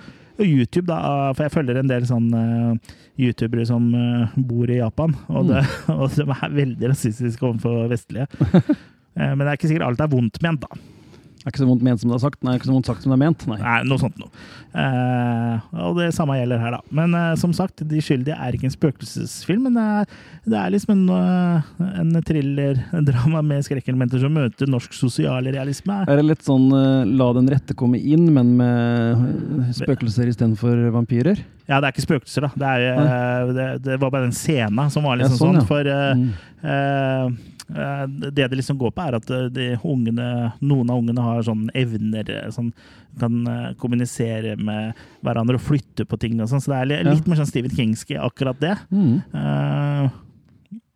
[0.48, 5.16] YouTube, da, for jeg følger en del sånn eh, youtubere som eh, bor i Japan,
[5.30, 8.30] og, det, og de er veldig rasistiske overfor vestlige.
[9.12, 11.01] Eh, men det er ikke sikkert alt er vondt ment, da.
[11.42, 12.44] Det er ikke så vondt ment som det er sagt.
[12.46, 13.46] Nei, ikke så vondt sagt som det er ment.
[13.50, 13.56] Nei.
[13.58, 14.30] Nei, noe sånt noe.
[14.78, 16.82] Eh, og det samme gjelder her, da.
[16.96, 20.12] Men eh, som sagt, De skyldige er ikke en spøkelsesfilm, men det er,
[20.54, 21.72] det er liksom en, eh,
[22.04, 26.04] en thriller-drama med skrekkelementer som møter norsk sosialrealisme.
[26.06, 31.42] Er det litt sånn eh, la den rette komme inn, men med spøkelser istedenfor vampyrer?
[31.66, 32.54] Ja, det er ikke spøkelser, da.
[32.54, 35.64] Det, er, eh, det, det var bare den scena som var liksom Ja, sånn, sånn.
[35.64, 35.70] ja.
[35.74, 36.28] For eh,
[36.62, 37.38] Mm.
[37.76, 41.44] Eh, det det liksom går på, er at eh, de ungene, noen av ungene har
[41.48, 42.72] sånne evner eh, som
[43.20, 43.42] kan
[43.78, 46.62] kommunisere med hverandre og flytte på ting og sånn.
[46.64, 47.30] Så det er litt Ja.
[47.34, 48.78] mer sånn Stephen Kingski, akkurat det.
[48.90, 49.18] Mm.
[49.36, 50.08] Uh,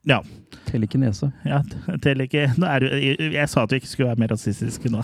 [0.08, 0.22] ja.
[0.70, 1.32] Telekinese.
[1.46, 5.02] ja nå er, jeg, jeg sa at vi ikke skulle være mer rasistiske nå.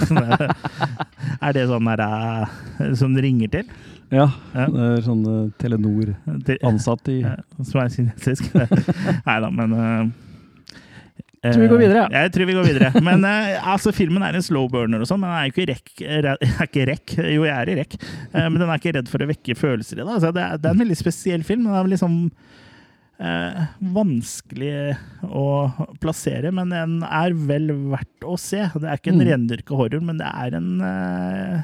[1.41, 2.47] Er det sånn der,
[2.95, 3.69] som det ringer til?
[4.11, 4.65] Ja, Ja.
[4.71, 5.23] det er sånn
[5.59, 7.21] Telenor-ansatt i
[7.63, 8.49] som er kinesisk.
[9.27, 10.30] Nei da, men uh,
[11.41, 12.21] Tror vi går videre, ja.
[12.21, 12.89] Jeg tror vi går videre.
[13.01, 15.69] Men eh, altså, filmen er en slow burner og sånn, men den er jo ikke
[15.71, 17.15] rekk, re- jeg er ikke rekk.
[17.33, 19.97] Jo, jeg er i rekk, eh, men den er ikke redd for å vekke følelser
[19.97, 20.09] i det.
[20.19, 21.65] Altså, det, er, det er en veldig spesiell film.
[21.65, 22.19] Den er liksom
[23.21, 24.97] eh, vanskelig
[25.29, 25.43] å
[26.01, 28.63] plassere, men den er vel verdt å se.
[28.73, 29.27] Det er ikke en Mm.
[29.31, 31.63] rendyrka horror, men det er en eh,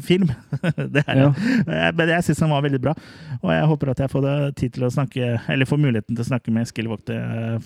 [0.00, 0.30] film.
[0.94, 1.30] det er Ja.
[1.34, 1.68] det.
[1.68, 2.94] Eh, Men jeg syns den var veldig bra,
[3.42, 6.30] og jeg håper at jeg får tid til å snakke Eller får muligheten til å
[6.30, 7.58] snakke med Eskil Vogt, eh,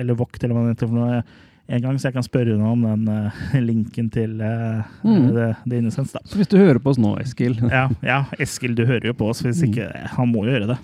[0.00, 1.24] eller Vogt, eller hva det heter for noe,
[1.66, 5.30] en gang, så jeg kan spørre henne om den uh, linken til uh, Mm.
[5.32, 6.20] det, det Innocence, da.
[6.28, 9.30] Så hvis du hører på oss nå, Eskil Ja, ja, Eskil, du hører jo på
[9.32, 9.86] oss, hvis ikke
[10.18, 10.78] Han må jo gjøre det.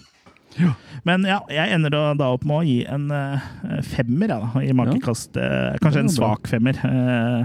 [1.07, 3.49] Men ja, jeg ender da, da opp med å gi en uh,
[3.87, 5.37] femmer, ja, da, i makekast.
[5.39, 7.45] Uh, kanskje en svak femmer uh,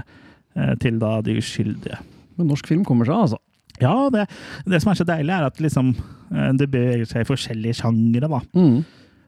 [0.56, 2.00] eh, til da de uskyldige.
[2.36, 3.40] Men norsk film kommer seg, altså.
[3.80, 4.26] Ja, det,
[4.64, 5.92] det som er så deilig, er at liksom,
[6.32, 8.30] eh, det beveger seg i forskjellige sjangere.
[8.32, 8.40] da.
[8.56, 8.78] Mm.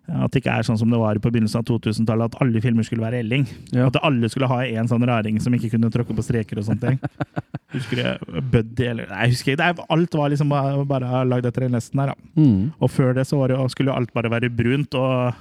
[0.08, 2.86] At det ikke er sånn som det var på begynnelsen av 2000-tallet, at alle filmer
[2.86, 3.44] skulle være Elling.
[3.76, 3.90] Ja.
[3.90, 6.94] At alle skulle ha en sånn raring som ikke kunne tråkke på streker og sånne
[6.94, 7.34] ting.
[7.74, 9.60] Husker du Buddy eller Nei, jeg husker ikke.
[9.60, 12.30] Det alt var liksom bare, bare lagd etter den nesten her, da.
[12.40, 12.70] Mm.
[12.80, 15.36] Og før det så var det, skulle alt bare være brunt, og,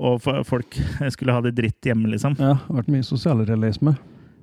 [0.00, 0.80] og folk
[1.14, 2.38] skulle ha det dritt hjemme, liksom.
[2.40, 3.98] Ja, det har vært mye sosialrealisme.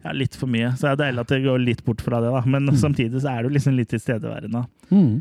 [0.06, 0.76] Ja, litt for mye.
[0.78, 2.44] Så det er deilig at det går litt bort fra det, da.
[2.46, 4.68] Men samtidig så er jo liksom litt tilstedeværende.
[4.94, 5.16] Mm.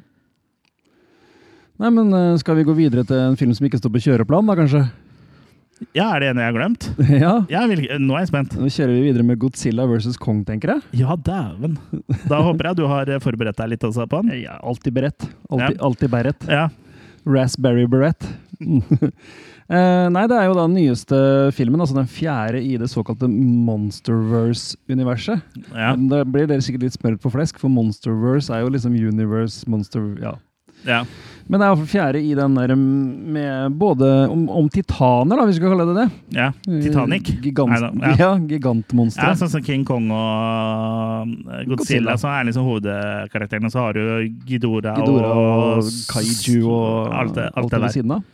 [1.83, 4.47] Nei, men eh, skal vi gå videre til en film som ikke står på kjøreplan,
[4.47, 4.83] da kanskje?
[5.97, 6.83] Ja, er det en jeg har glemt?
[7.25, 7.33] ja.
[7.51, 8.55] Jeg vil- nå er jeg spent.
[8.61, 10.81] Nå kjører vi videre med Godzilla versus Kong, tenker jeg.
[11.03, 11.75] Ja, dæven.
[12.31, 14.31] Da håper jeg du har forberedt deg litt også på den.
[14.39, 15.27] Jeg er alltid beredt.
[15.51, 16.43] Alltid, alltid beredt.
[16.49, 16.69] Ja.
[17.27, 18.23] Raspberry beret.
[19.65, 21.17] Eh, nei, det er jo da den nyeste
[21.57, 25.41] filmen, altså den fjerde i det såkalte Monsterverse-universet.
[25.73, 25.95] Ja.
[25.97, 30.05] Da blir dere sikkert litt smørt på flesk, for Monsterverse er jo liksom universe, monster,
[30.21, 30.35] ja.
[30.87, 31.05] Ja.
[31.45, 35.59] Men det er iallfall fjerde i den der med både om, om titaner, da, hvis
[35.59, 36.07] vi skal kalle det det.
[36.39, 36.47] ja.
[36.65, 37.29] Titanic.
[37.35, 38.15] Eh, Gigant, Neida, ja.
[38.23, 38.31] ja.
[38.49, 39.27] gigantmonstre.
[39.29, 42.15] Ja, sånn som King Kong og eh, Godzilla, Godzilla.
[42.23, 43.73] som er liksom hovedkarakterene.
[43.73, 47.95] Så har du Gidora, Ghidorah og kaiju og alt det, alt det ved der.
[47.99, 48.25] siden av.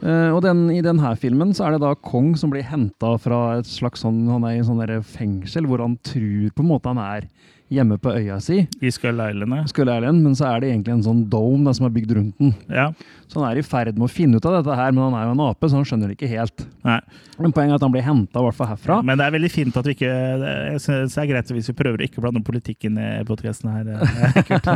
[0.00, 3.58] Eh, og den, I denne filmen så er det da Kong som blir henta fra
[3.60, 6.92] et slags sånn, han er i en sånn fengsel hvor han tror på en måte
[6.92, 7.28] han er
[7.72, 9.52] hjemme på øya si, I Skull Island.
[9.56, 9.64] ja.
[9.66, 12.36] Skull Island, men så er det egentlig en sånn dome da, som er bygd rundt
[12.38, 12.52] den.
[12.70, 12.92] Ja.
[13.26, 15.24] Så han er i ferd med å finne ut av dette her, men han er
[15.26, 16.62] jo en ape, så han skjønner det ikke helt.
[16.86, 17.00] Nei.
[17.42, 19.00] Men poenget er at han blir henta i hvert fall herfra.
[19.04, 21.74] Men det er veldig fint at vi ikke Jeg synes det er greit hvis vi
[21.76, 23.90] prøver å ikke blande politikken i podkasten her.
[23.98, 24.70] eh, Kurt.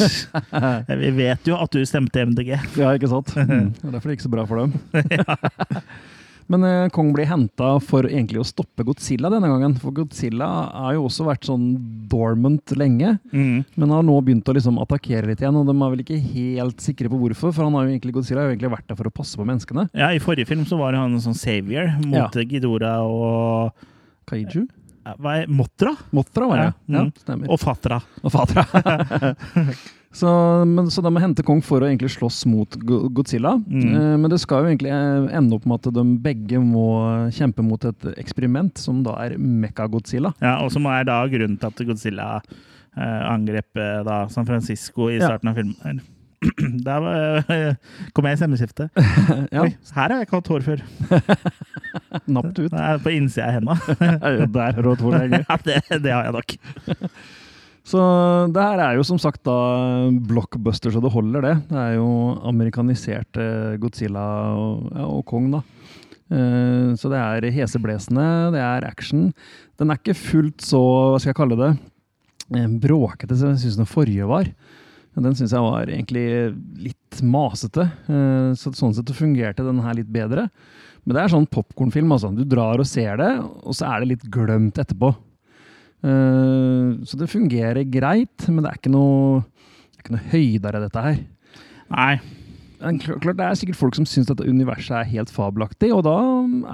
[1.00, 2.52] Vi vet jo at du stemte MDG.
[2.80, 3.32] Ja, ikke sant?
[3.50, 3.72] Mm.
[3.80, 4.72] Det er derfor det gikk så bra for dem.
[6.50, 9.76] Men eh, Kong blir henta for egentlig å stoppe Godzilla denne gangen.
[9.78, 11.68] For Godzilla har jo også vært sånn
[12.10, 13.64] dormant lenge, Mm.
[13.78, 15.54] men har nå begynt å liksom attakkere litt igjen.
[15.60, 18.42] Og de er vel ikke helt sikre på hvorfor, for han har jo egentlig, Godzilla
[18.42, 19.86] har jo egentlig vært der for å passe på menneskene.
[19.94, 23.70] Ja, I forrige film så var han en sånn savior mot Gidora og
[24.26, 24.66] Kaiju?
[24.66, 25.16] Motra?
[25.22, 25.94] Hva er Motra?
[26.12, 27.04] Mothra var det, Ja, ja.
[27.06, 27.12] mm.
[27.22, 27.48] Stemmer.
[27.50, 28.00] Og Fatra.
[28.22, 28.66] Og Fatra.
[30.12, 30.30] så,
[30.66, 32.74] men, så de må hente Kong for å egentlig slåss mot
[33.14, 33.52] Godzilla.
[33.62, 33.90] Mm.
[33.94, 36.86] Eh, men det skal jo egentlig eh, ende opp med at de begge må
[37.36, 40.32] kjempe mot et eksperiment, som da er Mekka-Godzilla.
[40.42, 45.06] Ja, og som er da grunnen til at Godzilla eh, angrep eh, da San Francisco
[45.12, 45.28] i Ja.
[45.30, 46.02] starten av filmen.
[46.80, 47.74] Der var, eh,
[48.16, 48.90] kom jeg i stemmeskiftet.
[49.54, 50.82] Ja, Oi, her har jeg ikke hatt hår før.
[52.34, 52.70] napt ut.
[52.72, 53.78] Det er på innsida av henda.
[54.50, 55.44] Der har du hatt hvor lenge.
[55.46, 56.56] ja, det, det har jeg nok.
[57.86, 58.00] Så
[58.52, 61.54] det her er jo som sagt da blockbuster så det holder, det.
[61.70, 62.08] Det er jo
[62.46, 65.62] amerikanisert eh, Godzilla og, ja, og Kong, da.
[66.30, 69.30] Uh, Så det er heseblesende, det er action.
[69.80, 70.78] Den er ikke fullt så,
[71.10, 71.70] hva skal jeg kalle det,
[72.54, 74.52] eh, bråkete som jeg syns den forrige var.
[75.18, 76.22] Den syns jeg var egentlig
[76.84, 77.88] litt masete.
[78.06, 80.46] Eh, Så sånn sett fungerte den her litt bedre.
[81.04, 82.12] Men det er sånn popkornfilm.
[82.12, 82.30] Altså.
[82.36, 85.10] Du drar og ser det, og så er det litt glemt etterpå.
[86.00, 90.82] Eh, så det fungerer greit, men det er ikke noe, det er ikke noe høydere,
[90.86, 91.18] dette her.
[91.90, 92.12] Nei.
[92.80, 96.14] Klart Det er sikkert folk som syns dette universet er helt fabelaktig, og da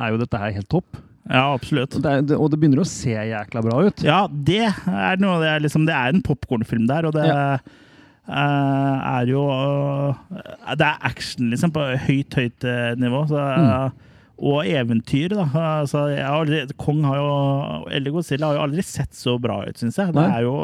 [0.04, 1.00] er jo dette her helt topp.
[1.26, 1.96] Ja, absolutt.
[1.98, 4.04] Det, er, det, og det begynner å se jækla bra ut.
[4.06, 7.56] Ja, det er noe det er liksom Det er en popkornfilm der, og det Ja.
[8.30, 10.14] uh, er jo uh,
[10.78, 12.68] Det er action, liksom, på høyt, høyt
[13.02, 13.24] nivå.
[13.32, 14.02] Så, Mm.
[14.36, 15.46] Og eventyr, da.
[15.80, 17.28] Altså, aldri, Kong har jo
[17.88, 20.12] Eller Godzilla har jo aldri sett så bra ut, syns jeg.
[20.12, 20.30] Det Nei.
[20.36, 20.56] er jo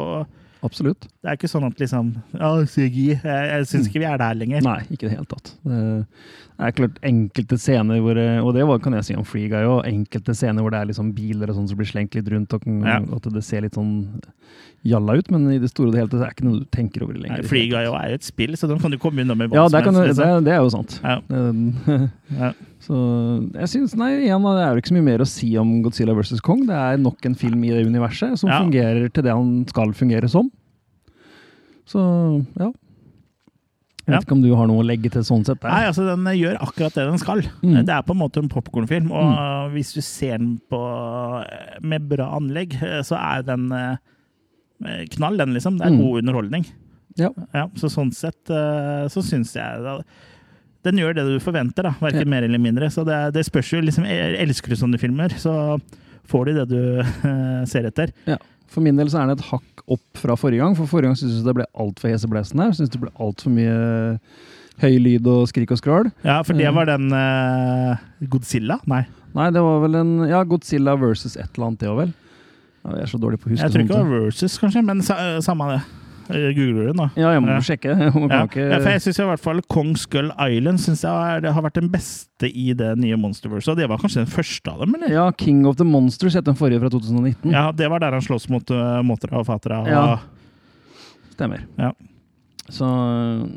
[0.63, 1.09] Absolutt.
[1.19, 3.07] Det er ikke sånn at liksom Ja, CGI.
[3.17, 4.63] Jeg, jeg syns ikke vi er der lenger.
[4.63, 5.51] Nei, ikke i det hele tatt.
[5.65, 5.79] Det
[6.67, 9.85] er klart enkelte scener hvor Og det var, kan jeg si om Free Guy òg.
[9.89, 12.61] Enkelte scener hvor det er liksom biler og sånn som blir slengt litt rundt, og
[12.67, 12.99] Ja.
[12.99, 14.21] at det ser litt sånn
[14.83, 15.29] jalla ut.
[15.31, 17.13] Men i det store og det hele tatt er det ikke noe du tenker over
[17.13, 17.41] det lenger.
[17.41, 19.67] Nei, Free Guy er et spill, så den kan du komme unna med hva Ja,
[19.69, 20.19] som det, kan, helst.
[20.19, 20.43] det, Liksom.
[20.43, 20.99] det er jo sant.
[21.03, 22.09] Ja.
[22.33, 22.51] Ja.
[22.83, 22.95] Så
[23.53, 26.13] jeg syns Nei, igjen, det er jo ikke så mye mer å si om Godzilla
[26.17, 26.41] vs.
[26.43, 26.65] Kong.
[26.67, 30.27] Det er nok en film i det universet som fungerer til det han skal fungere
[30.29, 30.49] som.
[31.87, 31.99] Så
[32.59, 32.71] ja.
[34.05, 35.61] Jeg vet ikke om du har noe å legge til sånn sett?
[35.63, 35.69] der?
[35.71, 37.41] Nei, altså den gjør akkurat det den skal.
[37.63, 37.77] Mm.
[37.87, 40.79] Det er på en måte en popkornfilm, og hvis du ser den på,
[41.81, 42.75] med bra anlegg,
[43.07, 43.95] så er den eh,
[45.15, 45.77] knall, den liksom.
[45.79, 46.01] Det er Mm.
[46.03, 46.65] god underholdning.
[47.15, 47.29] Ja.
[47.53, 49.99] Ja, så sånn sett eh, så syns jeg da,
[50.83, 51.91] Den gjør det du forventer, da.
[52.01, 52.31] Verken Ja.
[52.33, 52.89] mer eller mindre.
[52.91, 55.79] Så det, det spørs jo liksom Elsker du sånne filmer, så
[56.27, 58.11] får du det du eh, ser etter.
[58.73, 60.73] For min del så er det et hakk opp fra forrige gang.
[60.77, 62.71] For forrige gang syntes jeg det ble altfor heseblesende.
[62.73, 63.75] Syns det ble altfor mye
[64.81, 66.09] høy lyd og skrik og skrål.
[66.25, 66.75] Ja, for det Mm.
[66.79, 67.97] var den uh,
[68.33, 68.79] Godzilla?
[68.89, 69.03] Nei,
[69.33, 72.13] Nei, det var vel en Ja, Godzilla versus et eller annet, det òg, vel.
[72.83, 75.01] Jeg er så dårlig på å huske jeg tror ikke det var Versus, kanskje, men
[75.01, 75.81] sa, samme det.
[76.33, 77.07] Eh, Googler den, da?
[77.19, 77.59] Ja, jeg må Ja.
[77.63, 77.93] sjekke.
[78.17, 78.63] Må Ja, ikke...
[78.71, 81.61] ja, for jeg syns i hvert fall Kong Skull Island synes jeg er, det har
[81.65, 83.71] vært den beste i det nye Monsterverse.
[83.71, 85.13] Og det var kanskje den første av dem, eller?
[85.13, 87.51] Ja, King of the Monsters het den forrige fra 2019.
[87.53, 89.81] Ja, det var der han slåss mot uh, Motra og Fatra.
[89.85, 90.17] Og, Ja.
[91.33, 91.63] Stemmer.
[91.81, 91.91] Ja.
[92.69, 92.85] Så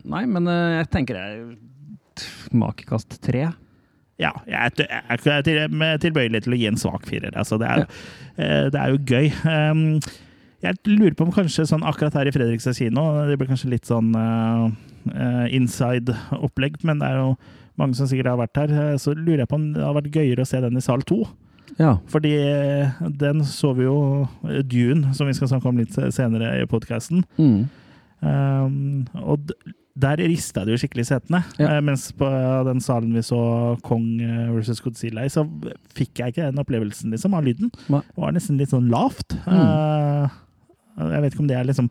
[0.08, 1.56] Nei, men uh, jeg tenker jeg
[2.56, 3.50] Makekast tre.
[4.18, 7.34] ja, jeg er, tilbøyelig til å gi en svak firer.
[7.36, 7.84] Altså, det, er,
[8.40, 9.28] uh, det er jo gøy.
[9.44, 9.82] Um,
[10.66, 13.88] jeg lurer på om kanskje sånn akkurat her i Fredrikstad kino Det blir kanskje litt
[13.88, 14.66] sånn uh,
[15.12, 17.32] uh, inside-opplegg, men det er jo
[17.76, 18.70] mange som sikkert har vært her.
[18.72, 21.02] eh, Så lurer jeg på om det hadde vært gøyere å se den i sal
[21.04, 21.26] to.
[21.76, 21.98] Ja.
[22.08, 22.32] Fordi
[23.20, 23.98] den så vi jo
[24.64, 27.26] Dune, som vi skal snakke om litt senere i podkasten.
[27.36, 27.66] Mm.
[28.24, 29.52] Um, og
[29.96, 31.42] der rista det jo skikkelig i setene.
[31.60, 31.76] Ja.
[31.84, 32.28] Mens på
[32.68, 33.40] den salen vi så
[33.84, 34.08] Kong
[34.54, 35.44] versus Godzilla i, så
[35.96, 37.68] fikk jeg ikke den opplevelsen liksom, av lyden.
[37.88, 39.36] Det var nesten litt sånn lavt.
[39.44, 39.60] Mm.
[39.60, 40.42] Eh,
[40.96, 41.90] jeg vet ikke om det er liksom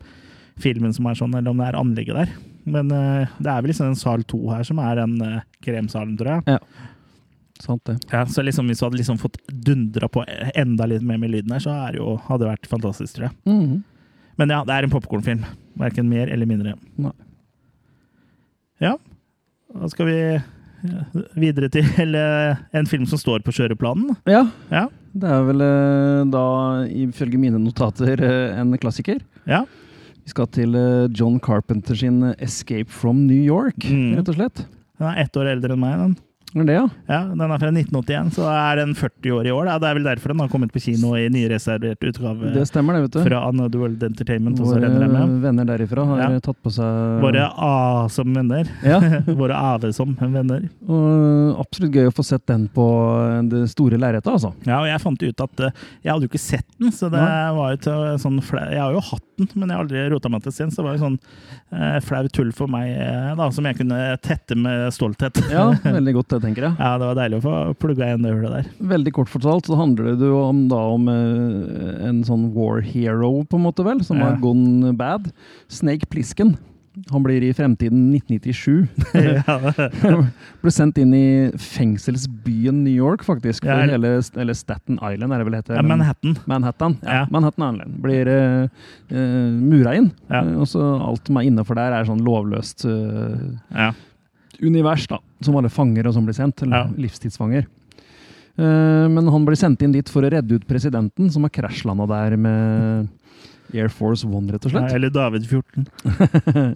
[0.62, 2.36] filmen som er sånn, eller om det er anlegget der.
[2.66, 6.16] Men uh, det er vel liksom den sal to her som er den uh, kremsalen,
[6.20, 6.60] tror jeg.
[7.64, 7.98] Sant det.
[8.12, 10.26] Ja, så liksom hvis du hadde liksom fått dundra på
[10.56, 13.38] enda litt mer med lyden her, så er jo, hadde det vært fantastisk, tror jeg.
[13.52, 13.84] Mhm.
[14.36, 15.46] Men ja, det er en popkornfilm.
[15.80, 16.74] Verken mer eller mindre.
[17.00, 17.14] Nei.
[18.84, 18.98] Ja.
[19.72, 22.18] Da skal vi eh, videre til
[22.78, 24.18] en film som står på kjøreplanen.
[24.28, 24.44] Ja.
[24.74, 24.90] Ja.
[25.16, 26.44] Det er vel eh, da,
[26.92, 29.22] ifølge mine notater, eh, en klassiker.
[29.48, 29.62] Ja.
[30.26, 34.16] Vi skal til eh, John Carpenter sin 'Escape from New York', Mm.
[34.18, 34.66] rett og slett.
[35.00, 35.98] Den er ett år eldre enn meg.
[36.00, 36.16] den.
[36.56, 36.86] Det, ja?
[37.12, 39.66] Ja, Den er fra 1981, så er den 40 år i år.
[39.68, 39.74] Da.
[39.84, 43.02] Det er vel derfor den har kommet på kino i nyreservert utgave Det stemmer, det,
[43.10, 43.20] vet du.
[43.28, 44.62] fra Another World Entertainment.
[44.64, 44.88] Våre
[45.44, 46.40] venner derifra har Ja.
[46.40, 48.70] tatt på seg Våre A som venner.
[48.88, 49.02] Ja,
[49.42, 50.70] Våre AV som venner.
[50.88, 52.86] og absolutt gøy å få sett den på
[53.52, 54.54] det store lerretet, altså.
[54.66, 55.72] Ja, og jeg fant ut at eh,
[56.06, 57.52] jeg hadde jo ikke sett den, så det Nei.
[57.60, 60.32] var jo til sånn flau Jeg har jo hatt den, men jeg har aldri rota
[60.32, 61.20] meg til sin, så det var jo sånn
[61.76, 65.42] eh, flau tull for meg, eh, da, som jeg kunne tette med stolthet.
[65.52, 66.78] Ja, veldig godt tenker jeg.
[66.80, 68.70] Ja, det var deilig å få plugga igjen det hullet der.
[68.94, 73.34] Veldig kort fortalt så handler det jo om, da om eh, en sånn war hero,
[73.50, 74.30] på en måte vel, som Ja.
[74.32, 75.32] har gone bad.
[75.68, 76.56] Snake Plisken.
[77.12, 78.88] Han blir i fremtiden 1997.
[79.20, 79.58] ja,
[80.64, 81.26] Ble sendt inn i
[81.60, 83.66] fengselsbyen New York, faktisk.
[83.68, 85.76] Ja, eller- hele, eller Staten Island, er det vel heter.
[85.76, 86.38] ja, Manhattan.
[86.48, 86.96] Manhattan.
[87.04, 87.28] Ja, Ja.
[87.36, 88.00] Manhattan Island.
[88.02, 88.70] Blir uh,
[89.60, 90.12] mura inn.
[90.32, 90.42] Ja.
[90.56, 93.92] Og så alt som er innafor der, er sånn lovløst Uh, Ja.
[94.62, 95.20] Univers, da.
[95.42, 96.62] Som alle fanger og som blir sendt.
[96.64, 96.88] Eller Ja.
[96.98, 97.66] livstidsfanger.
[98.58, 102.08] Eh, men han blir sendt inn dit for å redde ut presidenten, som har krasjlanda
[102.08, 103.10] der med
[103.74, 104.94] Air Force One, rett og Ja, slett.
[104.96, 105.88] eller David 14,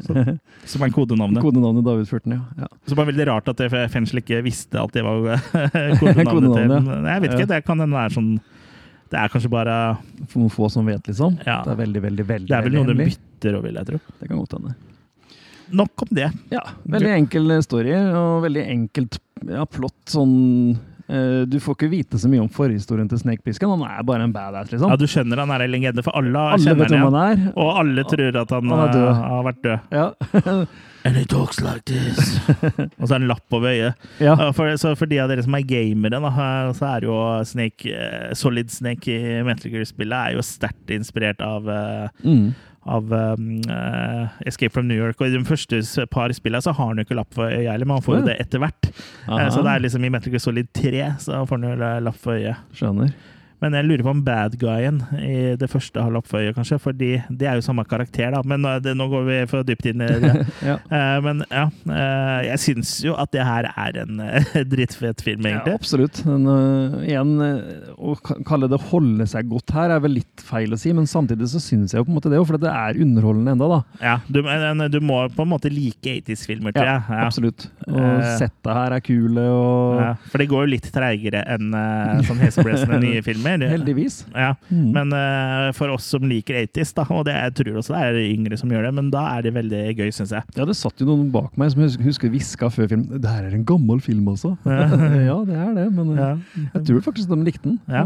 [0.03, 1.39] som, som er kodenavnet.
[1.41, 2.41] Kodenavnet David 14, ja.
[2.57, 2.67] ja.
[2.83, 3.61] Så det var veldig rart at
[3.93, 5.37] fengselet ikke visste at det var
[6.01, 7.13] kodenavnet Kodenavnet, til ja.
[7.13, 8.31] Jeg vet ikke, det kan hende være sånn
[9.09, 9.77] Det er kanskje bare
[10.27, 11.37] For noen få som vet, liksom.
[11.45, 11.61] Ja.
[11.63, 13.99] Det er veldig, veldig, veldig Det er vel noe de bytter over, vil jeg tro.
[14.19, 14.75] Det kan godt hende.
[15.71, 16.31] Nok om det.
[16.53, 20.77] Ja, veldig enkel story, og veldig enkelt ja, plott sånn
[21.09, 24.27] Eh, du får ikke vite så mye om forhistorien til Snake Pisken, Han er bare
[24.27, 24.91] en badass, liksom.
[24.91, 27.41] Ja, Du skjønner han er en legende, for alle, Alle kjenner vet han han er.
[27.57, 29.97] Og alle tror at han, Han eh, har vært død.
[29.97, 30.11] Ja.
[31.07, 32.37] And he talks like this.
[32.99, 34.07] og så er det en lapp over øyet.
[34.19, 34.35] ja.
[34.53, 37.99] For, så for de av dere som er gamere, da, eh, så er jo Snake,
[38.37, 41.65] Solid Snake i Metal Gear-spillet er jo sterkt inspirert av
[42.21, 42.51] Mm.
[42.89, 45.19] Av um, eh, Escape from New York.
[45.21, 47.85] Og i de første par spillene så har han jo ikke lapp for øyet heller,
[47.85, 48.89] men han får jo det etter hvert.
[49.29, 51.99] Eh, Så det er liksom i Metal Gear Solid 3 så får han jo la-
[52.09, 52.57] lapp for øyet.
[52.73, 53.13] Skjønner.
[53.61, 56.77] Men jeg lurer på om bad guyen i det første halve oppføyet, kanskje.
[56.79, 58.41] Fordi det er jo samme karakter, da.
[58.47, 60.33] Men eh, det, nå går vi for dypt inn i det.
[60.65, 60.77] Ja.
[60.91, 65.45] Uh, men ja, uh, jeg syns jo at det her er en drittfett drittfet film,
[65.49, 66.21] Ja, absolutt.
[66.27, 67.33] Men, uh, igjen,
[67.99, 68.13] å
[68.47, 71.59] kalle det 'holde seg godt' her er vel litt feil å si, men samtidig så
[71.61, 73.79] syns jeg jo på en måte det, for det er underholdende enda da.
[74.01, 77.03] Ja, du, men du må på en måte like 80s-filmer, tror jeg.
[77.09, 77.25] Ja.
[77.27, 77.67] Absolutt.
[77.89, 78.37] Og Eh.
[78.39, 82.39] setta her er kule, og Ja, for det går jo litt treigere enn uh, sånn
[82.41, 83.48] heseblesende nye filmer.
[83.57, 84.25] Heldigvis.
[84.35, 84.91] Ja, Mm.
[84.93, 88.19] Men uh, for oss som liker 80s, da, og det, jeg tror også det er
[88.35, 90.43] yngre som gjør det, men da er det veldig gøy, syns jeg.
[90.55, 93.43] Ja, det satt jo noen bak meg som husker, husker hviska før film Det her
[93.49, 94.55] er en gammel film også.
[94.65, 96.35] ja, det er det, men øh, Ja.
[96.75, 97.79] jeg tror faktisk de likte den.
[97.89, 98.03] Ja.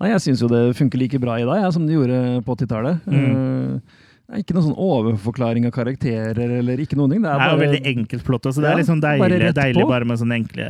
[0.00, 2.56] Nei, jeg syns jo det funker like bra i dag jeg, som det gjorde på
[2.56, 3.04] 80-tallet.
[3.06, 3.14] Mm.
[3.14, 7.20] Uh, det er ikke noen sånn overforklaring av karakterer eller ikke noen ting.
[7.22, 9.18] Det Det er er jo bare veldig enkelt plott, så det Ja, er liksom bare
[9.20, 10.68] deilig, bare, deilig bare med sånne enkle,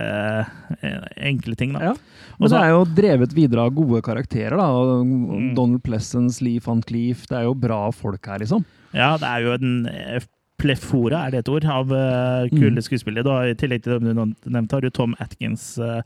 [0.83, 1.73] eh, enkle ting.
[1.73, 1.81] da.
[1.81, 1.95] Ja.
[2.39, 4.57] Men det er jo drevet videre av gode karakterer.
[4.59, 4.69] da.
[5.05, 5.53] Mm.
[5.57, 7.27] Donald Plessons, Lee Van Cleef.
[7.31, 8.65] Det er jo bra folk her, liksom.
[8.95, 10.25] Ja, det er jo en eh,
[10.59, 12.83] plefora, er det et ord, av uh, kule Mm.
[12.87, 13.51] skuespillere.
[13.51, 16.01] I tillegg til dem du nevnte, har du Tom Atkins uh,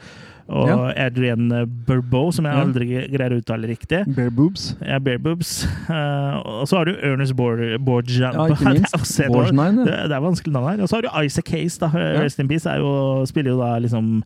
[0.49, 1.07] og Ja.
[1.07, 1.51] Adrian
[1.87, 2.63] Burboe, som jeg Ja.
[2.65, 4.01] aldri greier å uttale riktig.
[4.17, 4.75] Bare boobs.
[4.81, 5.67] Ja, bare Boobs.
[5.89, 7.85] Uh, og så har du Ernest Borgian.
[7.85, 8.33] Borgia.
[8.33, 8.97] Ja, ikke minst.
[9.19, 9.29] Det er.
[9.29, 9.85] Borgnine.
[9.85, 10.83] Det, det er vanskelig navn her.
[10.83, 11.91] Og så har du Isaac Case, da.
[11.95, 12.21] Ja.
[12.25, 14.23] Rest in Peace jo, spiller jo da liksom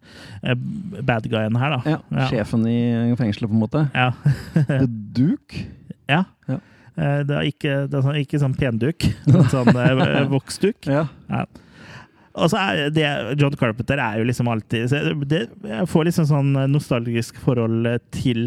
[1.02, 1.82] bad guyen her, da.
[1.90, 2.28] Ja, Ja.
[2.30, 3.88] Sjefen i fengselet, på en måte.
[3.94, 4.12] Ja.
[4.68, 5.66] The Duke.
[6.08, 6.24] ja.
[6.96, 7.02] Ja.
[7.02, 9.06] Eh, Det er ikke, det er sånn, ikke sånn penduk,
[9.50, 10.86] sånn eh, voksduk.
[10.92, 11.06] Ja.
[12.34, 14.88] Og så er det John Carpenter er jo liksom alltid
[15.28, 17.84] det, Jeg får liksom sånn nostalgisk forhold
[18.16, 18.46] til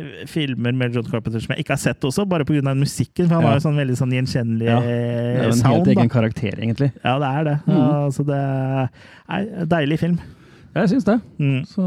[0.00, 2.72] eh, filmer med John Carpenter som jeg ikke har sett også, bare pga.
[2.74, 3.28] musikken.
[3.28, 3.48] For han Ja.
[3.50, 4.80] har jo sånn veldig sånn gjenkjennelig Ja.
[4.80, 5.74] Det er jo en sound.
[5.74, 5.90] helt Da.
[6.00, 6.92] egen karakter, egentlig.
[7.04, 7.56] Ja, det er det.
[7.66, 7.76] Mm.
[7.76, 10.18] Ja, så det er en deilig film.
[10.74, 11.16] Jeg syns det.
[11.42, 11.62] Mm.
[11.66, 11.82] Så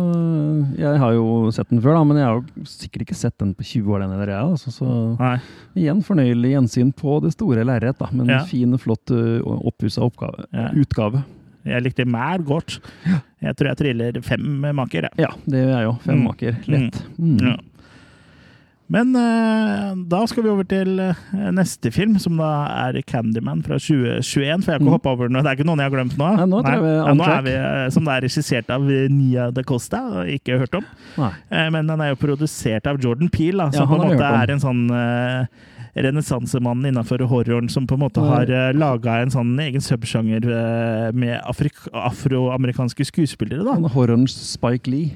[0.77, 3.53] Jeg har jo sett den før, da, men jeg har jo sikkert ikke sett den
[3.55, 3.99] på 20 år.
[4.03, 5.37] den eller jeg, altså, Så Nei.
[5.75, 7.97] igjen fornøyelig gjensyn på det store lerret.
[7.97, 8.43] da, Men Ja.
[8.43, 10.01] fin, flott uh, oppussa.
[10.53, 10.69] Ja.
[10.75, 11.23] utgave.
[11.65, 12.79] Jeg likte mer godt.
[13.41, 14.41] Jeg tror jeg triller fem
[14.75, 15.03] maker.
[15.07, 15.11] jeg.
[15.17, 15.93] Ja, det gjør jeg jo.
[16.03, 16.23] Fem Mm.
[16.27, 16.57] maker.
[16.67, 17.03] Lett.
[17.17, 17.39] Mm.
[17.39, 17.57] Ja.
[18.91, 21.15] Men eh, da skal vi over til eh,
[21.55, 22.49] neste film, som da
[22.89, 24.21] er Candyman fra 2021.
[24.27, 24.91] For jeg har ikke Mm.
[24.91, 25.39] hoppa over den.
[25.39, 26.27] Det er ikke noen jeg har glemt nå.
[26.37, 29.49] Nei, nå Nei, vi Ja, nå er vi, eh, Som det er regissert av Nia
[29.51, 30.85] da Costa, ikke hørt om.
[31.49, 34.29] Eh, Men den er jo produsert av Jordan Peele, da, Ja, som på en måte
[34.43, 35.45] er en sånn uh,
[35.95, 41.11] renessansemannen innenfor horroren, som på en måte har uh, laga en sånn egen subsjanger uh,
[41.13, 41.39] med
[41.93, 43.63] afroamerikanske skuespillere.
[43.63, 43.75] da.
[43.93, 45.13] Horrorens Spike Lee.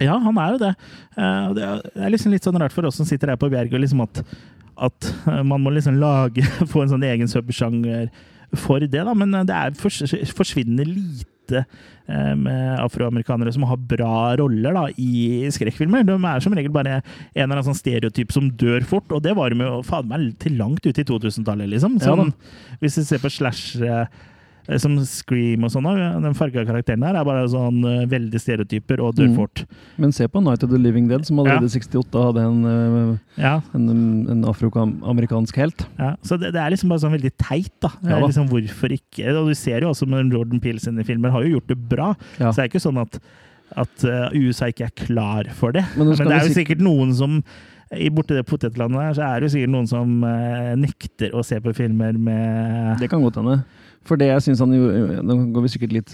[0.00, 0.72] Ja, han er jo det.
[1.16, 4.02] Eh, Det er- liksom litt sånn rart for oss som sitter her på Bjerg, liksom
[4.04, 4.22] at,
[4.78, 8.10] at eh, man må liksom lage Få en sånn egen subsjanger
[8.56, 9.12] for det, da.
[9.14, 9.74] Men eh, det er
[10.32, 11.64] forsvinnende lite
[12.36, 16.04] med afroamerikanere som har bra roller da, i skrekkfilmer.
[16.04, 17.02] De er som regel bare en
[17.34, 20.58] eller annen sånn stereotyp som dør fort, og det var de jo faen meg til
[20.60, 21.96] langt ut i 2000-tallet, liksom.
[22.00, 22.12] Ja.
[22.12, 22.34] Sånn,
[22.82, 23.78] hvis du ser på slash
[24.76, 25.86] som Scream og sånn,
[26.20, 29.36] den farga karakteren der er bare sånn eh, veldig stereotyper og dør Mm.
[29.38, 29.62] fort.
[29.96, 33.16] Men se på Night of the Living Dead, som allerede i 68 hadde en, uh,
[33.40, 33.88] Ja, en,
[34.28, 35.86] en afroamerikansk helt.
[35.98, 36.14] ja.
[36.22, 37.88] Så det, det er liksom bare sånn veldig teit, da.
[38.04, 38.26] Ja da.
[38.26, 39.32] liksom Hvorfor ikke?
[39.40, 42.12] Og du ser jo også med Jordan Peele sine filmer har jo gjort det bra.
[42.38, 42.50] Ja.
[42.52, 43.18] Så det er ikke sånn at,
[43.76, 44.04] at
[44.36, 45.84] USA ikke er klar for det.
[45.96, 47.42] Men Men, det er jo sikkert noen som
[47.96, 51.40] i borti det potetlandet der, så er det jo sikkert noen som eh, nekter å
[51.42, 53.62] se på filmer med Det kan godt hende.
[54.06, 54.70] For det jeg synes han
[55.26, 56.12] Nå går vi sikkert litt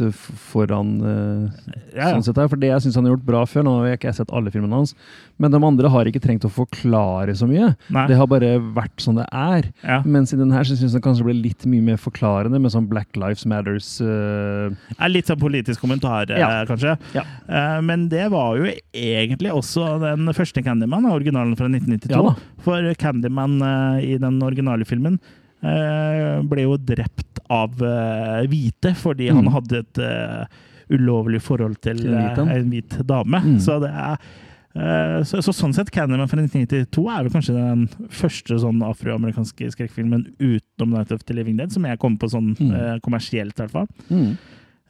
[0.50, 3.66] foran uh, ja, sånn sett her, for det jeg syns han har gjort bra før
[3.66, 4.94] Nå har jeg ikke sett alle filmene hans,
[5.38, 7.72] men de andre har ikke trengt å forklare så mye.
[7.94, 8.06] Nei.
[8.10, 9.68] Det har bare vært sånn det er.
[9.82, 10.00] ja.
[10.06, 12.88] Mens i den her syns jeg kanskje det ble litt mye mer forklarende, med sånn
[12.90, 16.64] Black Lives Matters uh, er litt sånn politisk kommentar, eh, Ja.
[16.68, 16.96] kanskje.
[17.16, 17.24] Ja.
[17.48, 22.10] Eh, men det var jo egentlig også den første Candyman, originalen fra 1992.
[22.14, 22.34] Ja.
[22.64, 25.40] For Candyman uh, i den originale filmen eh,
[26.48, 29.52] ble jo drept av eh, hvite fordi han Mm.
[29.54, 30.46] hadde et eh,
[30.94, 33.40] ulovlig forhold til en hvit eh, dame.
[33.40, 33.58] Mm.
[33.64, 34.18] Så det er
[34.76, 39.70] eh, så, så sånn sett, Candyman fra 1992 er vel kanskje den første sånn afroamerikanske
[39.76, 42.74] skrekkfilmen utenom Night of the Living Dead, som jeg kommer på sånn Mm.
[42.74, 43.88] eh, kommersielt, i hvert fall.
[44.10, 44.36] mm.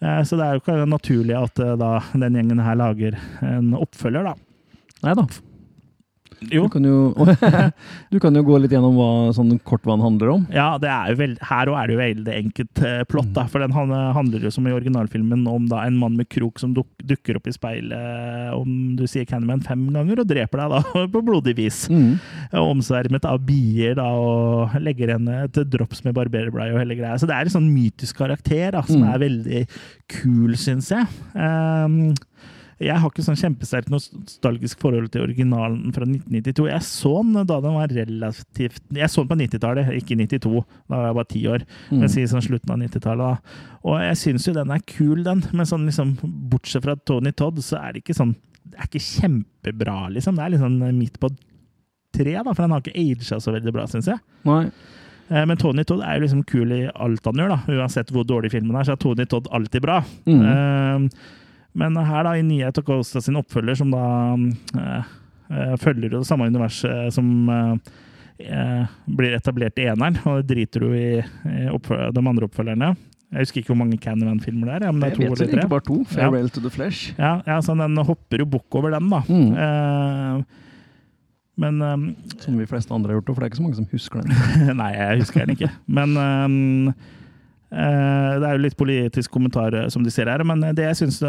[0.03, 3.71] Eh, Så det er jo ikke naturlig at eh, da den gjengen her lager en
[3.79, 4.35] oppfølger, da.
[5.05, 5.27] Nei da.
[6.53, 6.65] Jo.
[6.67, 7.15] Du kan jo,
[8.13, 10.47] du kan jo gå litt gjennom hva sånn kortvann handler om.
[10.53, 10.75] Ja,
[11.17, 13.31] veld, her òg er det jo veldig enkelt eh, plott.
[13.37, 16.75] da, For den handler jo som i originalfilmen om da en mann med krok som
[16.77, 21.07] duk, dukker opp i speilet om du sier Candyman fem ganger, og dreper deg da
[21.15, 21.85] på blodig vis.
[21.93, 22.19] Mm.
[22.65, 27.17] Omsvermet av bier da, og legger henne til drops med barberblad og hele greia.
[27.21, 29.09] Så det er en sånn mytisk karakter da, som Mm.
[29.11, 29.61] er veldig
[30.09, 31.07] kul, syns jeg.
[31.35, 32.15] Ehm,
[32.85, 36.67] jeg har ikke sånn kjempesterkt nostalgisk forhold til originalen fra 1992.
[36.71, 40.63] Jeg så den da den var relativt Jeg så den på 90-tallet, ikke 92.
[40.89, 41.67] Da var jeg bare ti år.
[41.91, 41.99] Mm.
[42.03, 43.25] Men si sånn slutten av 90-tallet.
[43.25, 43.69] da.
[43.85, 45.45] Og jeg syns jo den er kul, den.
[45.53, 46.17] Men sånn liksom,
[46.53, 50.37] bortsett fra Tony Todd, så er det ikke sånn Det er ikke kjempebra, liksom.
[50.39, 51.29] Det er liksom midt på
[52.15, 54.23] tre, da, for han har ikke aga så veldig bra, syns jeg.
[54.49, 54.67] Nei.
[55.29, 57.79] Eh, Men Tony Todd er jo liksom kul i alt han gjør, da.
[57.79, 60.01] Uansett hvor dårlig filmen er, så er Tony Todd alltid bra.
[60.29, 60.43] Mm.
[60.45, 61.44] Eh,
[61.75, 64.05] Men her, da, i Nye og sin oppfølger, som da
[64.79, 65.15] eh,
[65.51, 67.95] eh, følger det samme universet som eh,
[68.47, 72.95] eh, blir etablert i eneren, og det driter du i, de andre oppfølgerne.
[73.35, 74.93] Jeg husker ikke hvor mange Candyman-filmer det er.
[74.93, 75.47] Men det er to eller tre.
[75.59, 75.97] ikke bare to.
[76.05, 76.11] Ja.
[76.13, 77.15] Farewell to the Flesh.
[77.19, 79.23] Ja, ja, så den hopper jo bukk over den, da.
[79.27, 79.51] Mm.
[79.65, 80.61] Eh,
[81.65, 83.91] men eh, Som de fleste andre har gjort, for det er ikke så mange som
[83.91, 84.77] husker den.
[84.81, 85.73] Nei, jeg husker den ikke.
[85.99, 87.11] Men eh,
[87.75, 90.45] det er jo litt politisk kommentar, eh, som de ser her.
[90.47, 91.21] Men det jeg syns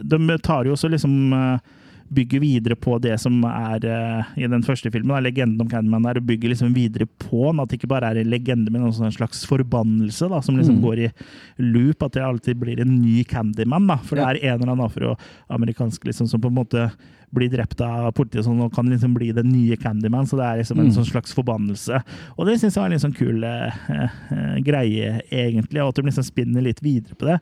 [0.00, 1.73] De tar jo også liksom eh,
[2.12, 6.02] Bygger videre på det som er uh, i den første filmen, da, legenden om Candyman,
[6.04, 7.60] der, og bygger liksom videre på den.
[7.60, 10.76] At det ikke bare er en legende, men også en slags forbannelse da, som liksom
[10.76, 10.82] Mm.
[10.84, 11.10] går i
[11.58, 12.02] loop.
[12.02, 13.86] At det alltid blir en ny Candyman.
[13.88, 14.32] Da, for Ja.
[14.32, 16.90] det er en eller annen afroamerikansk liksom, som på en måte
[17.34, 20.26] blir drept av politiet sånn, og kan liksom bli den nye Candyman.
[20.26, 20.94] Så det er liksom en Mm.
[20.94, 22.02] sånn slags forbannelse.
[22.38, 25.82] Og det syns jeg var en litt sånn kul eh, eh, greie, egentlig.
[25.82, 27.40] Og at de liksom spinner litt videre på det.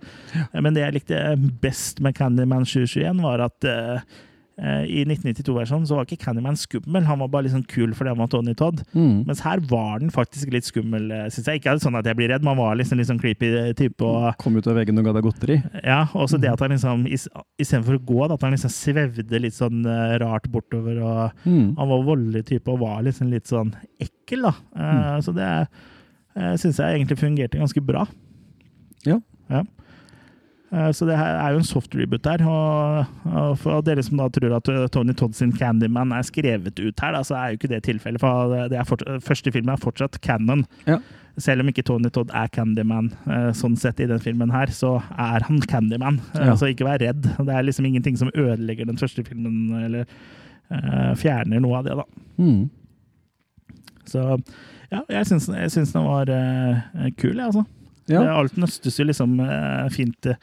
[0.55, 0.61] Ja.
[0.63, 4.01] Men det jeg likte best med Candyman 2021, var at eh,
[4.63, 7.03] i 1992-versjonen så var ikke Candyman skummel.
[7.09, 8.85] Han var bare liksom kul fordi han var Tony Todd.
[8.95, 9.25] Mm.
[9.27, 11.59] Mens her var den faktisk litt skummel, syns jeg.
[11.63, 13.99] Ikke sånn at jeg blir redd, man var liksom litt sånn creepy type.
[14.07, 15.57] og Kom ut av veggen og ga deg godteri.
[15.83, 17.27] ja, også det at han liksom is-
[17.59, 21.03] Istedenfor å gå, at han liksom svevde litt sånn eh, rart bortover.
[21.03, 21.75] og Mm.
[21.79, 24.53] Han var voldelig type og var liksom litt sånn ekkel, da.
[24.79, 25.23] Mm.
[25.27, 25.49] Så det
[26.37, 28.07] uh, syns jeg egentlig fungerte ganske bra.
[29.05, 29.19] Ja.
[29.51, 29.65] Ja.
[30.73, 32.45] Eh, Så det her er jo en soft reboot der.
[32.49, 37.03] Og, for dere som da tror at eh, Tony Todd sin Candyman er skrevet ut
[37.05, 38.23] her, da, så er jo ikke det tilfellet.
[38.23, 40.65] For det fortsatt, første filmen er fortsatt canon.
[40.89, 41.01] Ja.
[41.41, 44.99] Selv om ikke Tony Todd er Candyman eh, sånn sett i den filmen her, så
[45.17, 46.21] er han Candyman.
[46.37, 46.57] Ja.
[46.57, 47.25] Så ikke vær redd.
[47.25, 50.05] Det er liksom ingenting som ødelegger den første filmen, eller
[50.73, 52.05] uh, fjerner noe av det, da.
[52.37, 52.69] Mm.
[54.09, 54.27] Så
[54.93, 55.49] ja, jeg syns,
[55.95, 57.65] den var uh, kul, jeg, altså.
[58.11, 58.25] Ja.
[58.41, 60.39] Alt nøstes jo liksom eh, fint eh,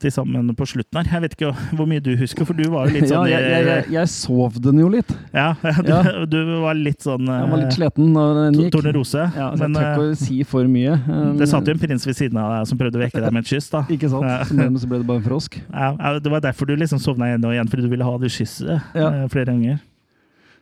[0.00, 1.08] til sammen på slutten her.
[1.12, 3.42] Jeg vet ikke hvor mye du husker, for du var jo litt ja, sånn jeg,
[3.52, 5.10] jeg, jeg, jeg sov den jo litt.
[5.36, 5.50] Ja,
[5.84, 5.98] du, Ja.
[6.24, 8.70] du var litt sånn Jeg var litt eh, sliten når den gikk.
[8.78, 9.26] Tornerose.
[9.36, 10.96] Ja, men, jeg trenger eh, ikke å si for mye.
[11.04, 13.36] um, det satt jo en prins ved siden av deg som prøvde å vekke deg
[13.36, 13.84] med et kyss, da.
[13.92, 14.24] Ikke sant?
[14.30, 14.40] Ja.
[14.48, 15.60] Så ble, så ble det bare en frosk.
[15.68, 18.16] Ja, ja, det var derfor du liksom sovna igjen og igjen, fordi du ville ha
[18.24, 19.10] det kysset Ja.
[19.10, 19.82] eh, flere ganger.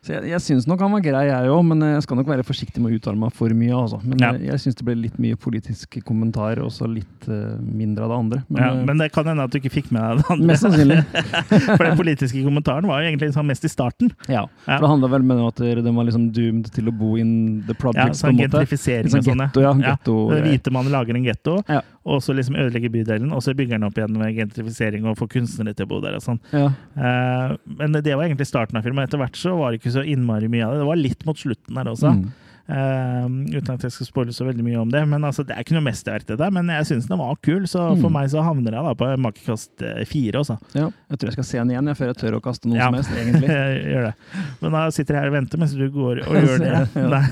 [0.06, 2.44] Så jeg, jeg syns nok han var grei, jeg òg, men jeg skal nok være
[2.46, 3.74] forsiktig med å uttale meg for mye.
[3.74, 3.98] Altså.
[4.06, 4.30] Men Ja.
[4.36, 8.12] jeg, jeg syns det ble litt mye politisk kommentar, og så litt uh, mindre av
[8.12, 8.38] det andre.
[8.48, 10.46] Men, Ja, eh, men det kan hende at du ikke fikk med deg det andre.
[10.52, 11.00] mest sannsynlig.
[11.76, 14.12] For den politiske kommentaren var jo egentlig liksom mest i starten.
[14.28, 14.46] Ja.
[14.68, 14.78] Ja.
[14.78, 17.34] For det handla vel med at de var liksom doomed til å bo in
[17.66, 19.44] the Ja, projects, sånn gentrifisering Litt og sånn sånn.
[19.48, 19.74] getto, ja.
[19.82, 19.96] Ja.
[19.96, 21.82] Getto, Den hvite mannen lager en getto, Ja.
[22.08, 25.28] Og så liksom ødelegger bydelen, og så bygger den opp igjen med gentrifisering og får
[25.36, 26.40] kunstnere til å bo der og sånn.
[26.56, 26.70] ja.
[26.96, 29.04] Uh, men det var egentlig starten av filmen.
[29.04, 30.82] Etter hvert så var det ikke så innmari mye av det.
[30.84, 32.14] Det var litt mot slutten der også.
[32.16, 32.28] Mm.
[32.68, 33.24] Uh,
[33.56, 35.00] uten at jeg skal spoile så veldig mye om det.
[35.08, 37.62] Men altså, Det er ikke noe mesterverk, det der, men jeg syns den var kul.
[37.70, 38.16] Så for Mm.
[38.18, 40.42] meg så havner jeg da på makekast eh, fire.
[40.42, 40.58] Også.
[40.76, 40.90] ja.
[41.08, 42.90] Jeg tror jeg skal se den igjen, jeg, før jeg tør å kaste noe Ja.
[42.90, 43.48] som helst, egentlig.
[43.94, 44.14] Gjør det.
[44.60, 46.74] Men da sitter jeg her og venter mens du går og gjør det.
[46.94, 47.22] Ja.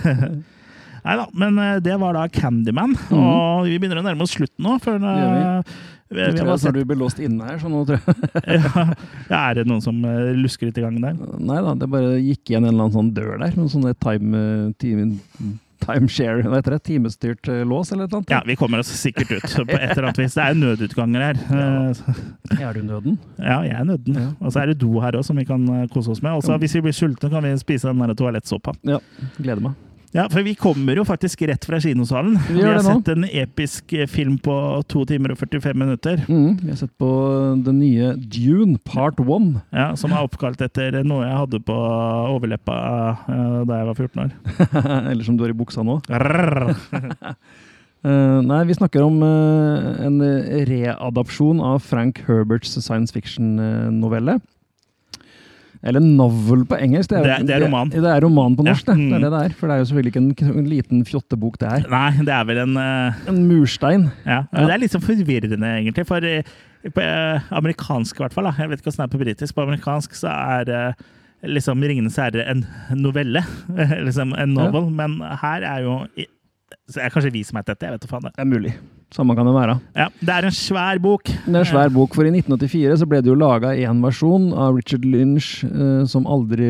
[1.07, 1.17] Nei.
[1.21, 2.97] Da, men eh, det var da Candyman.
[3.11, 3.19] Mm.
[3.21, 4.79] Og vi begynner å nærme oss slutten nå.
[4.83, 5.45] Før, Det gjør vi.
[5.45, 5.77] eh,
[6.07, 8.63] vi, Jeg tror jeg snart du blir låst inne her, så nå tror jeg
[9.33, 11.15] ja, er det noen som eh, lusker litt i gangen der?
[11.39, 13.55] Nei da, det bare gikk igjen en eller annen sånn dør der.
[13.59, 14.43] Noen sånne time,
[14.83, 15.09] time,
[15.87, 16.81] timeshare, hva heter det?
[16.91, 18.27] Timestyrt lås eller noe?
[18.31, 20.35] Ja, vi kommer oss sikkert ut på et eller annet vis.
[20.39, 21.43] Det er nødutganger her.
[21.51, 22.69] Ja.
[22.71, 23.19] Er du nøden?
[23.39, 24.19] Ja, jeg er nøden.
[24.19, 24.29] Ja.
[24.43, 26.39] Og så er det do her òg som vi kan kose oss med.
[26.39, 28.75] Også hvis vi blir sultne, kan vi spise den toalettsåpa.
[28.87, 29.03] Ja,
[29.39, 29.83] gleder meg.
[30.17, 32.39] Ja, for vi kommer jo faktisk rett fra kinosalen.
[32.49, 34.55] Vi vi har sett en episk eh, film på
[34.89, 36.23] to timer og 45 minutter.
[36.25, 37.11] Mm, vi har sett på
[37.67, 39.51] den nye Dune Part 1.
[39.77, 41.77] Ja, Som er oppkalt etter noe jeg hadde på
[42.33, 42.79] overleppa
[43.29, 44.35] eh, da jeg var 14 år.
[45.13, 46.01] eller som du har i buksa nå.
[48.07, 50.21] Eh, nei, vi snakker om en
[50.69, 54.37] readapsjon av Frank Herberts science fiction-novelle.
[55.83, 57.11] Eller novel på engelsk.
[57.11, 57.91] Det er- det er roman.
[57.91, 58.95] Det, er roman på Ja, norsk, det.
[58.97, 59.13] det mm.
[59.15, 59.57] er det det er.
[59.59, 61.91] For det er jo selvfølgelig ikke en, en liten fjottebok, det er.
[61.91, 63.29] Nei, det er vel en uh...
[63.29, 64.09] En murstein.
[64.25, 64.45] Ja.
[64.53, 66.07] men Det er litt sånn forvirrende, egentlig.
[66.07, 66.57] For uh,
[66.87, 67.03] på
[67.61, 68.49] amerikansk, i hvert fall.
[68.49, 68.55] Da.
[68.59, 69.55] Jeg vet ikke hvordan det er på britisk.
[69.57, 71.05] På amerikansk så er uh,
[71.47, 72.65] liksom 'Ringenes herre' en
[72.95, 73.43] novelle.
[74.07, 74.91] liksom en novel.
[74.91, 76.01] Men her er jo
[76.89, 78.23] så Det er kanskje vi som er dette, jeg vet faen.
[78.23, 78.33] det.
[78.37, 78.75] Det er mulig.
[79.15, 79.75] Samme kan det være.
[79.95, 81.23] Ja, det er en svær bok.
[81.31, 84.49] Det er en svær bok, for i 1984 så ble det jo laga én versjon
[84.53, 86.67] av Richard Lynch eh, som aldri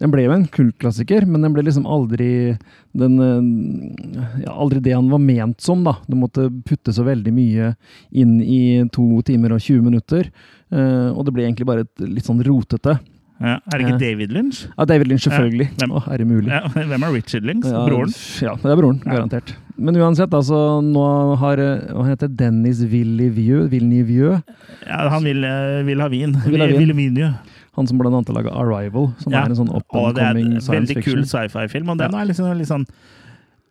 [0.00, 2.56] Den ble jo en kultklassiker, men den ble liksom aldri
[2.96, 5.98] den, eh, ja, Aldri det han var ment som, da.
[6.08, 7.74] Du måtte putte så veldig mye
[8.12, 8.62] inn i
[8.92, 10.30] to timer og 20 minutter.
[10.72, 12.98] eh, og det ble egentlig bare et litt sånn rotete.
[13.40, 13.98] Ja, er det ikke.
[14.02, 14.58] David Lynch?
[14.76, 15.66] Ja, David Lynch, selvfølgelig.
[15.70, 16.48] Ja, hvem- Å, er det mulig?
[16.52, 17.64] Ja, hvem er Richard Lynch?
[17.64, 18.10] Broren?
[18.44, 19.54] Ja, det er broren, garantert.
[19.80, 21.04] Men uansett, altså, nå
[21.40, 22.28] har eh, Hva heter?
[22.36, 24.42] Dennis Villeneuve, Villeneuve
[24.86, 26.36] Ja, han vil, eh, vil ha vin.
[26.44, 26.84] Vil ha vin.
[26.84, 27.30] Vil vinje.
[27.78, 30.60] Han som blant annet har laga Arrival, som er en sånn up and coming en
[30.60, 31.14] science veldig fiction.
[31.14, 31.88] kul sci-fi-film.
[31.88, 32.84] Og den er liksom litt sånn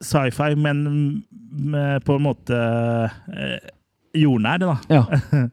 [0.02, 1.24] sci-fi, men
[2.08, 3.60] på en måte eh,
[4.18, 4.78] jordnær, da.
[4.90, 5.04] Ja.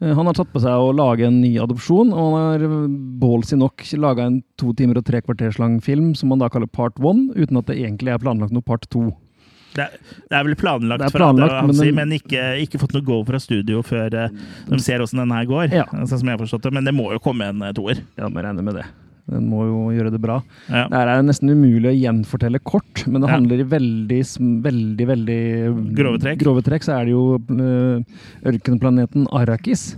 [0.00, 2.88] Eh, Han har tatt på seg å lage en ny adopsjon, og han har
[3.22, 6.68] ballsy nok laga en to timer og tre kvarters lang film som han da kaller
[6.68, 9.08] part one, uten at det egentlig er planlagt noe part to.
[9.76, 9.96] Det er,
[10.30, 13.18] det er vel planlagt, er for at men si, men ikke, ikke fått noe go
[13.28, 15.66] fra studio før eh, de ser åssen den her går.
[15.74, 15.84] Ja.
[15.92, 16.72] Sånn som jeg har forstått det.
[16.78, 18.00] Men det må jo komme en eh, toer.
[18.16, 18.86] Ja, må regne med det.
[19.30, 20.36] Den må jo gjøre det bra.
[20.70, 20.84] Ja.
[20.92, 24.20] Det er nesten umulig å gjenfortelle kort, men det handler i veldig,
[24.66, 25.40] veldig veldig
[25.98, 26.38] Grove trekk.
[26.44, 26.86] grove trekk.
[26.86, 28.04] Så er det jo øh,
[28.52, 29.96] ørkenplaneten Arrakis,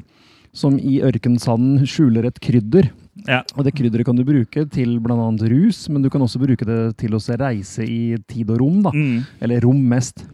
[0.56, 2.88] som i ørkensanden skjuler et krydder.
[3.28, 3.42] Ja.
[3.58, 5.28] Og det krydderet kan du bruke til bl.a.
[5.52, 8.80] rus, men du kan også bruke det til å se reise i tid og rom.
[8.86, 8.94] da.
[8.94, 9.26] Mm.
[9.44, 10.24] Eller rom mest.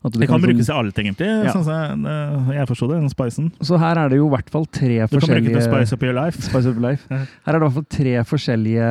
[0.00, 1.26] Det kan kan brukes i alt, egentlig.
[1.28, 1.52] Ja.
[1.52, 3.00] Sånn jeg, jeg forsto det.
[3.02, 3.50] Den spicen.
[3.60, 5.92] Så her er det jo i hvert fall tre Du kan bruke det forskjellige spice
[5.98, 6.40] up your life.
[6.46, 7.04] Spice your Life.
[7.10, 8.86] Her er det i hvert fall tre forskjellige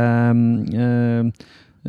[0.77, 1.31] uh,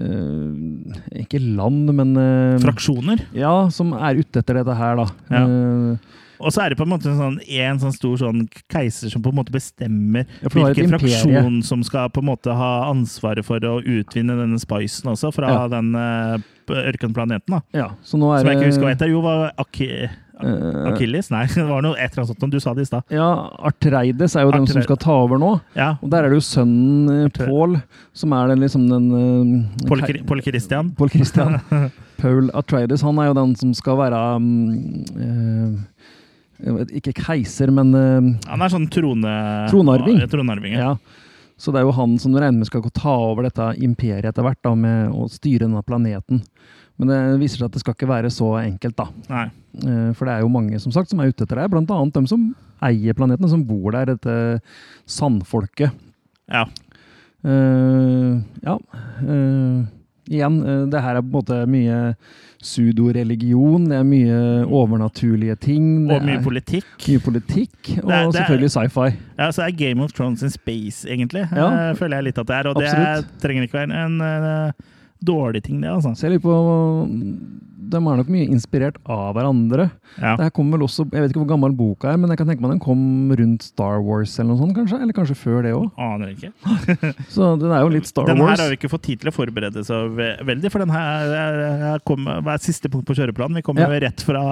[0.00, 3.26] øh, Ikke land, men uh, Fraksjoner.
[3.36, 5.06] Ja, som er ute etter dette her, da.
[5.28, 5.44] Ja.
[5.44, 9.12] Uh, Og så er det på en måte en sånn, en sånn stor sånn keiser
[9.12, 12.70] som på en måte bestemmer ja, du hvilken fraksjon som skal på en måte ha
[12.88, 15.66] ansvaret for å utvinne denne spicen også, fra Ja.
[15.68, 16.40] den uh,
[16.76, 17.50] ørkenplaneten.
[17.56, 17.60] da.
[17.76, 19.10] Ja, Som jeg ikke husker hva heter.
[19.10, 21.30] Jo, var Aki eh, Akilles?
[21.32, 22.52] Nei, det var noe et eller annet sånt.
[22.54, 23.04] Du sa det i stad.
[23.14, 23.28] Ja,
[23.70, 25.52] Artreides er jo den som skal ta over nå.
[25.76, 25.92] Ja.
[26.00, 27.78] Og der er det jo sønnen eh, Artre- Pål
[28.22, 30.92] som er den liksom den eh, Pål kei- Christian.
[30.96, 31.58] Paul Christian.
[32.20, 38.26] Paul Atreides, han er jo den som skal være um, uh, Ikke keiser, men uh,
[38.50, 39.32] Han er sånn trone...
[39.72, 40.20] Tronarving.
[40.28, 40.90] Tronarving ja.
[40.90, 40.96] ja.
[41.60, 44.60] Så det er jo han som regner med skal ta over dette imperiet etter hvert,
[44.64, 46.40] da, med å styre denne planeten.
[47.00, 49.06] Men det viser seg at det skal ikke være så enkelt, da.
[49.28, 49.46] Nei.
[49.84, 52.16] Eh, For det er jo mange som sagt som er ute etter det, blant annet
[52.16, 52.50] dem som
[52.84, 54.60] eier planeten, som bor der, dette
[55.08, 55.96] sandfolket.
[56.50, 56.64] Ja.
[57.40, 58.74] Uh, ja.
[59.24, 59.84] Uh,
[60.28, 62.00] igjen, uh, det her er på en måte mye
[62.62, 66.08] pseudo-religion, det er mye overnaturlige ting.
[66.08, 66.84] Det Og mye politikk.
[67.08, 69.16] mye politikk, og Det er- det er- selvfølgelig sci-fi.
[69.38, 71.48] Ja, så er Game of Thrones in space, egentlig.
[71.52, 71.92] Ja.
[71.94, 72.68] Føler jeg litt at det er.
[72.68, 73.40] Og det Absolutt.
[73.40, 74.72] trenger ikke være en eh,
[75.24, 76.14] dårlig ting, det, altså.
[76.14, 77.06] Så jeg lurer på
[77.90, 79.88] De er nok mye inspirert av hverandre.
[80.20, 80.36] Ja.
[80.38, 82.48] Det her kom vel også, Jeg vet ikke hvor gammel boka er, men jeg kan
[82.50, 83.02] tenke meg den kom
[83.40, 85.00] rundt Star Wars eller noe sånt, kanskje?
[85.02, 85.90] Eller kanskje før det òg.
[86.00, 86.52] Aner ikke.
[87.34, 89.34] Så den er jo litt Star Den her har vi ikke fått tid til å
[89.34, 93.60] forberede så ve- veldig, for den her kom, er siste punkt på kjøreplanen?
[93.60, 94.00] Vi kommer Ja.
[94.08, 94.42] rett fra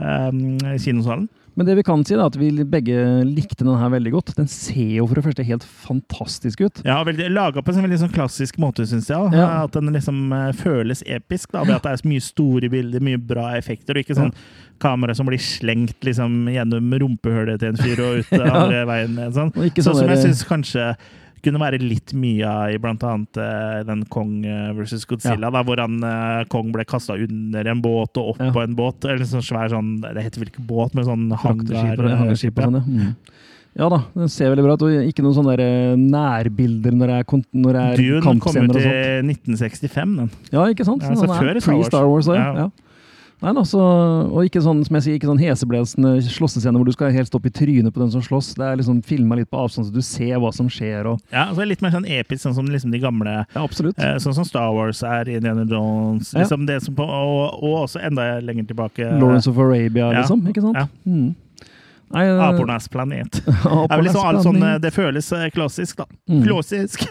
[0.00, 1.28] um, kinosalen.
[1.54, 2.96] Men det vi kan si, er at vi begge
[3.28, 4.32] likte den her veldig godt.
[4.38, 6.80] Den ser jo for det første helt fantastisk ut.
[6.86, 6.98] Ja,
[7.30, 9.34] Laga på en veldig sånn klassisk måte, syns jeg.
[9.36, 9.64] Ja.
[9.64, 11.52] At den liksom eh, føles episk.
[11.54, 14.34] Da, ved at det er så mye store bilder, mye bra effekter, og ikke sånn
[14.82, 18.50] kamera som blir slengt liksom, gjennom rumpehullet til en fyr og ut Ja.
[18.64, 19.20] andre veien.
[19.34, 19.52] Sånn.
[19.54, 20.88] Og Sånn sånn som jeg syns kanskje
[21.44, 25.62] kunne være litt mye av i blant annet eh, den Kong eh, versus Godzilla, da,
[25.66, 28.50] hvor han, eh, Kong ble kasta under en båt og opp Ja.
[28.54, 29.04] på en båt.
[29.04, 32.68] Eller sånn svær sånn Det heter vel ikke båt, men sånn hangarskip ja.
[32.70, 32.80] sånn.
[32.84, 33.14] Mm.
[33.74, 34.84] Ja da, den ser veldig bra ut.
[34.86, 35.68] Og ikke noen sånne
[35.98, 40.30] nærbilder når det er, kampscener når det er Dune kom ut i 1965, den.
[40.54, 41.02] Ja, ikke sant?
[41.02, 41.88] Ja, altså, den er før Star Wars.
[41.90, 42.50] pre-Star Wars ja.
[42.64, 42.70] Ja.
[43.42, 43.80] Nei, da, så,
[44.30, 47.48] og ikke sånn som jeg sier, ikke sånn heseblesende slåssescene hvor du skal helt opp
[47.48, 48.52] i trynet på den som slåss.
[48.56, 51.10] Det er liksom filma litt på avstand, så du ser hva som skjer.
[51.10, 53.98] Og, Ja, det Litt mer sånn episk, sånn som liksom de gamle ja, absolutt.
[53.98, 56.32] eh, Sånn som Star Wars er Indiana Jones.
[56.32, 56.44] Ja.
[56.44, 60.22] Liksom det som på, og, og også enda lenger tilbake Lawrence of Arabia, ja.
[60.22, 60.46] liksom.
[60.48, 60.78] Ikke sant?
[60.78, 60.86] Ja.
[61.04, 61.34] Mm.
[62.14, 63.42] Apornas planet.
[63.46, 63.90] Apornas planet.
[63.90, 66.06] Det er liksom alt sånn, eh, det føles eh, klassisk, da.
[66.30, 66.42] Mm.
[66.46, 67.06] Klassisk.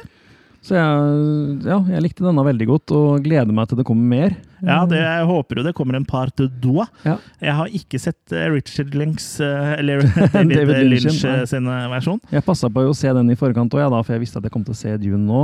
[0.64, 4.36] Så jeg, ja, jeg likte denne veldig godt, og gleder meg til det kommer mer.
[4.64, 6.86] Ja, det, jeg håper jo det kommer en part doa.
[7.04, 7.18] Ja.
[7.44, 11.68] Jeg har ikke sett eh, Richard Links eh, eller David, David Lynch, Lynch eh, sin
[11.68, 12.22] versjon.
[12.32, 14.56] Jeg passa på å se den i forkant òg, ja, for jeg visste at jeg
[14.56, 15.44] kom til å se Dune nå.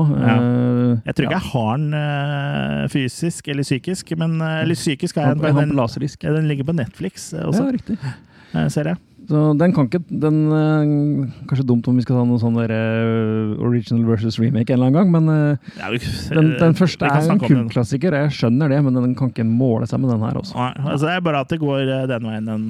[1.04, 5.76] Jeg tror ikke jeg har den fysisk eller psykisk, men eller psykisk har jeg den.
[5.76, 7.68] Den, den ligger på Netflix også.
[7.68, 8.00] Ja, riktig.
[8.72, 9.04] ser jeg.
[9.30, 12.72] Så den kan ikke den, uh, Kanskje dumt om vi skal ta noe sånn der,
[12.74, 16.02] eh, original versus remake en eller annen gang, men uh, Ja, vi-
[16.34, 18.18] den, den første er en kultklassiker.
[18.24, 20.58] Jeg skjønner det, men den kan ikke måle seg med den her også.
[20.58, 22.70] Nei, altså det er bare at det går den veien en,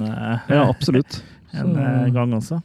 [0.50, 1.22] Ja, absolutt.
[1.56, 2.60] en Så, gang også.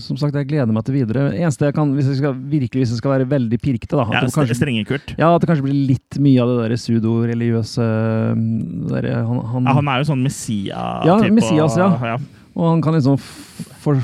[0.00, 1.28] som sagt, jeg gleder meg til videre.
[1.36, 4.16] Eneste jeg kan, hvis jeg skal, virkelig hvis jeg skal være veldig pirkete, da at
[4.16, 7.86] Ja, det kanskje, ja, at det kanskje blir litt mye av det der pseudo-religiøse
[8.88, 11.12] det der, han, han, Ja, han er jo sånn Messia-type.
[11.12, 11.92] Ja, Messias, ja.
[12.14, 12.18] ja.
[12.58, 13.18] Og han kan liksom
[13.78, 14.00] for,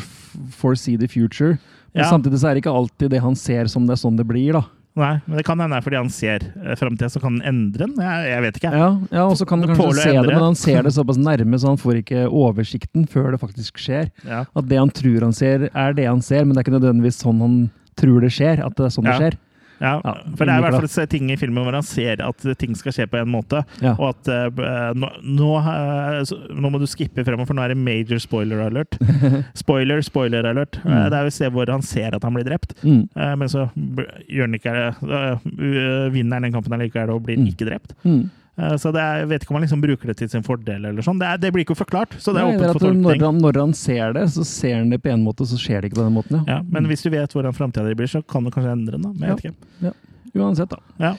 [0.54, 1.58] foresee the future.
[1.94, 2.10] Men Ja.
[2.10, 4.52] samtidig så er det ikke alltid det han ser som det er sånn det blir,
[4.56, 4.64] da.
[4.94, 7.96] Nei, men det kan hende fordi han ser uh, framtida, så kan han endre den.
[7.98, 8.70] Jeg, jeg vet ikke.
[8.78, 11.58] Ja, ja og så kan han kanskje se det, men han ser det såpass nærme,
[11.58, 14.12] så han får ikke oversikten før det faktisk skjer.
[14.24, 14.44] Ja.
[14.54, 17.18] At det han tror han ser, er det han ser, men det er ikke nødvendigvis
[17.24, 17.56] sånn han
[17.98, 18.62] tror det skjer.
[18.62, 19.18] At det er sånn Ja.
[19.18, 19.38] det skjer.
[19.80, 22.44] Ja, Ja, for det er i hvert fall ting i filmen hvor han ser at
[22.58, 23.94] ting skal skje på en måte, Ja.
[23.98, 26.22] og at uh, nå, nå, uh,
[26.54, 28.98] nå må du skippe fremover, for nå er det major spoiler alert.
[29.64, 30.78] Spoiler, spoiler alert.
[30.84, 30.92] Mm.
[30.92, 33.08] Uh, Det er jo et sted hvor han ser at han blir drept, Mm.
[33.38, 33.68] men så
[34.28, 36.08] gjør han ikke det.
[36.14, 37.46] Vinner han den kampen allikevel og blir Mm.
[37.50, 37.94] ikke drept.
[38.04, 38.30] Mm.
[38.56, 40.84] Eh, Så det er, jeg vet ikke om han liksom bruker det til sin fordel,
[40.90, 41.18] eller sånn.
[41.18, 43.02] Det, det blir ikke forklart, så det er Nei, åpent for tolkning.
[43.02, 45.82] når, han, når han ser det, så ser han det på en måte, så skjer
[45.82, 46.38] det ikke på den måten.
[46.46, 46.60] Ja.
[46.60, 49.02] Ja, men hvis du vet hvordan framtida di blir, så kan du kanskje endre den.
[49.08, 49.94] da, men jeg vet ikke.
[50.34, 50.78] Uansett, da.
[50.98, 51.14] Ja.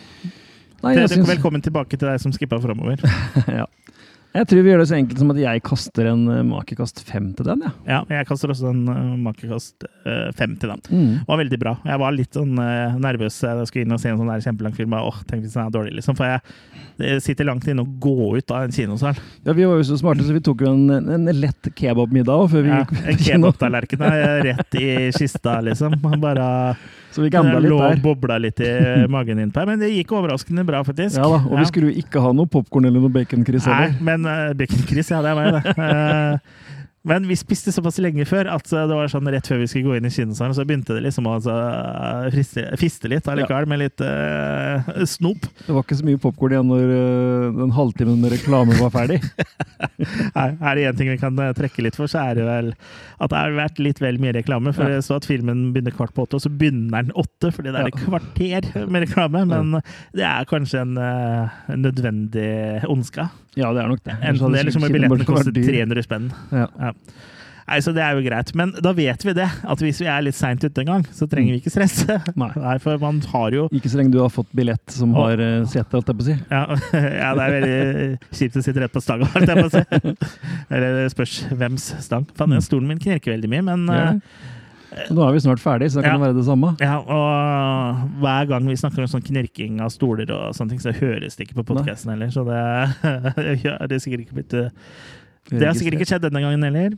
[0.86, 2.99] Nei, velkommen tilbake til deg som skippa framover.
[3.59, 3.65] ja.
[4.36, 7.29] Jeg tror vi gjør det så enkelt som at jeg kaster en uh, makekast fem
[7.38, 7.63] til den.
[7.65, 7.71] Ja.
[7.88, 10.81] Ja, jeg kaster også en uh, makekast uh, fem til den.
[10.91, 11.11] Mm.
[11.21, 11.75] Det var veldig bra.
[11.88, 14.75] Jeg var litt sånn nervøs da jeg skulle inn og se en sånn der kjempelang
[14.75, 14.95] film.
[14.99, 16.17] Åh, tenk hvis den er dårlig, liksom.
[16.19, 19.17] For jeg sitter langt inne og går ut av en kinosal.
[19.45, 22.51] Ja, Vi var jo så smarte, så vi tok jo en, en lett kebabmiddag òg
[22.53, 23.49] før vi Ja, gikk på kino.
[23.49, 25.97] kebabtallerken er rett i kista, liksom.
[26.21, 26.49] Bare
[27.15, 27.99] Så vi gambla litt lå og der.
[28.03, 28.69] bobla litt i
[29.07, 29.61] magen innpå.
[29.69, 31.15] Men det gikk overraskende bra, faktisk.
[31.15, 33.93] Ja da, Og vi skulle jo ikke ha noe popkorn eller noe baconkryss heller.
[34.03, 34.24] men
[34.59, 36.39] Bacon-Chris, ja, det er meg, det.
[37.06, 39.68] Eh, men vi spiste såpass lenge før at eh, det var sånn rett før vi
[39.70, 41.56] skulle gå inn i kinosalen, så begynte det liksom å altså,
[42.34, 45.45] friste, fiste litt allikevel, med litt uh, snop.
[45.66, 49.22] Det var ikke så mye popkorn igjen når uh, den halvtimen med reklame var ferdig.
[50.38, 52.74] Nei, Er det én ting vi kan eh, trekke litt for, så er det vel
[52.76, 54.74] at det har vært litt vel mye reklame.
[54.76, 54.97] For Ja.
[54.97, 57.82] jeg så at filmen begynner kvart på åtte, og så begynner den åtte, fordi det
[57.82, 59.45] er et kvarter med reklame.
[59.49, 59.80] Men
[60.16, 63.30] det er kanskje en uh, nødvendig ondska.
[63.56, 64.18] Ja, det er nok det.
[64.20, 66.32] Enten det, må billetten kostet koste 300 spenn.
[66.51, 66.68] Ja.
[66.76, 66.94] Ja.
[67.65, 68.51] Nei, så Det er jo greit.
[68.53, 71.25] Men da vet vi det, at hvis vi er litt seint ute en gang, så
[71.25, 72.19] trenger vi ikke stresse.
[72.41, 72.51] Nei.
[72.61, 75.65] Nei, For man har jo Ikke så lenge du har fått billett som har uh,
[75.65, 76.35] sete, holdt jeg på å si.
[76.51, 76.61] ja,
[77.23, 79.81] ja, det er veldig kjipt å sitte rett på stanga, holdt jeg på å si.
[80.77, 82.29] Eller det spørs hvems stang.
[82.37, 84.51] Faen, stolen min knirker veldig mye, men Gjør eh.
[85.11, 86.19] Nå er vi snart ferdig, så da kan Ja.
[86.21, 86.69] det være det samme.
[86.79, 90.93] ja, og hver gang vi snakker om sånn knirking av stoler og sånne ting, så
[90.95, 92.29] høres det ikke på podkasten heller.
[92.31, 92.61] Så det,
[93.65, 94.69] ja, det er sikkert ikke blitt eh,
[95.49, 96.97] Det har sikkert ikke skjedd denne gangen heller.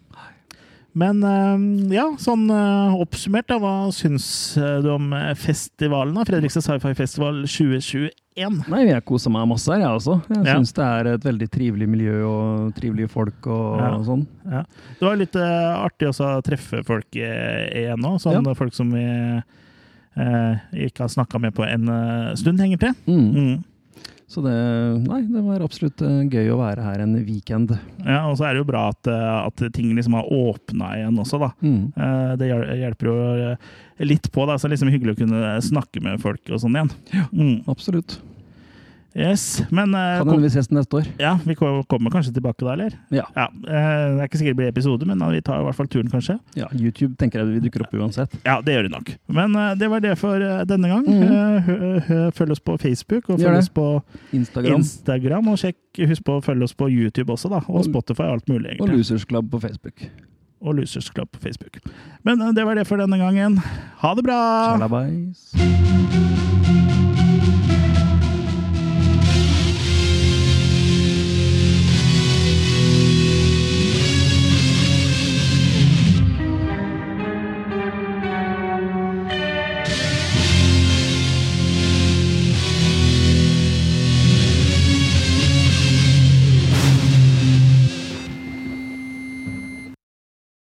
[0.98, 4.26] Men eh, ja, sånn eh, oppsummert, da, hva syns
[4.58, 6.16] eh, du om eh, festivalen?
[6.18, 6.24] da?
[6.26, 8.64] Fredrikstad Sci-Fi Festival 2021.
[8.72, 10.18] Nei, jeg koser meg masse her, jeg også.
[10.32, 10.56] Jeg Ja.
[10.58, 13.92] syns det er et veldig trivelig miljø og trivelige folk og, Ja.
[14.08, 14.26] sånn.
[14.48, 18.16] Det var litt uh, artig også å treffe folk igjen nå.
[18.22, 19.06] Sånn folk som vi
[20.18, 22.94] uh, ikke har snakka med på en uh, stund, egentlig.
[23.06, 23.28] Mm.
[23.34, 23.64] Mm.
[24.28, 24.54] Så det
[25.08, 27.72] Nei, det var absolutt eh, gøy å være her en weekend.
[28.04, 31.22] Ja, og så er det jo bra at, eh, at ting liksom har åpna igjen
[31.24, 31.52] også, da.
[31.64, 31.94] Mm.
[31.96, 33.18] Eh, Det hjelper jo
[34.12, 34.58] litt på, da.
[34.58, 36.92] Så det er liksom hyggelig å kunne snakke med folk og sånn igjen.
[37.32, 37.56] Mm.
[37.72, 38.20] Absolutt.
[39.18, 41.08] Yes, men uh, Kan hende vi ses neste år.
[41.18, 42.94] ja, vi kommer kanskje tilbake da, eller?
[43.10, 43.24] Ja.
[43.34, 45.90] eh, Det er ikke sikkert det blir episode, men da, vi tar i hvert fall
[45.90, 46.36] turen, kanskje.
[46.60, 46.68] ja.
[46.78, 48.36] YouTube tenker jeg vi dukker opp uansett.
[48.46, 49.10] Ja, det gjør det nok.
[49.40, 51.08] Men uh, det var det for eh, denne gang.
[51.10, 51.24] Mm.
[51.98, 53.88] Eh, følg oss på Facebook, og følg oss på
[54.38, 55.48] Instagram Instagram.
[55.50, 55.80] Og sjekk,
[56.14, 57.64] husk på å følge oss på YouTube også, da.
[57.68, 58.92] Og Spotify og alt mulig, egentlig.
[58.92, 58.98] og.
[59.02, 60.06] Losers Club på Facebook.
[60.62, 61.82] Og Losers Club på Facebook.
[62.26, 63.58] Men eh, det var det for denne gangen.
[64.04, 64.42] Ha det bra!
[64.78, 66.47] Shalabais.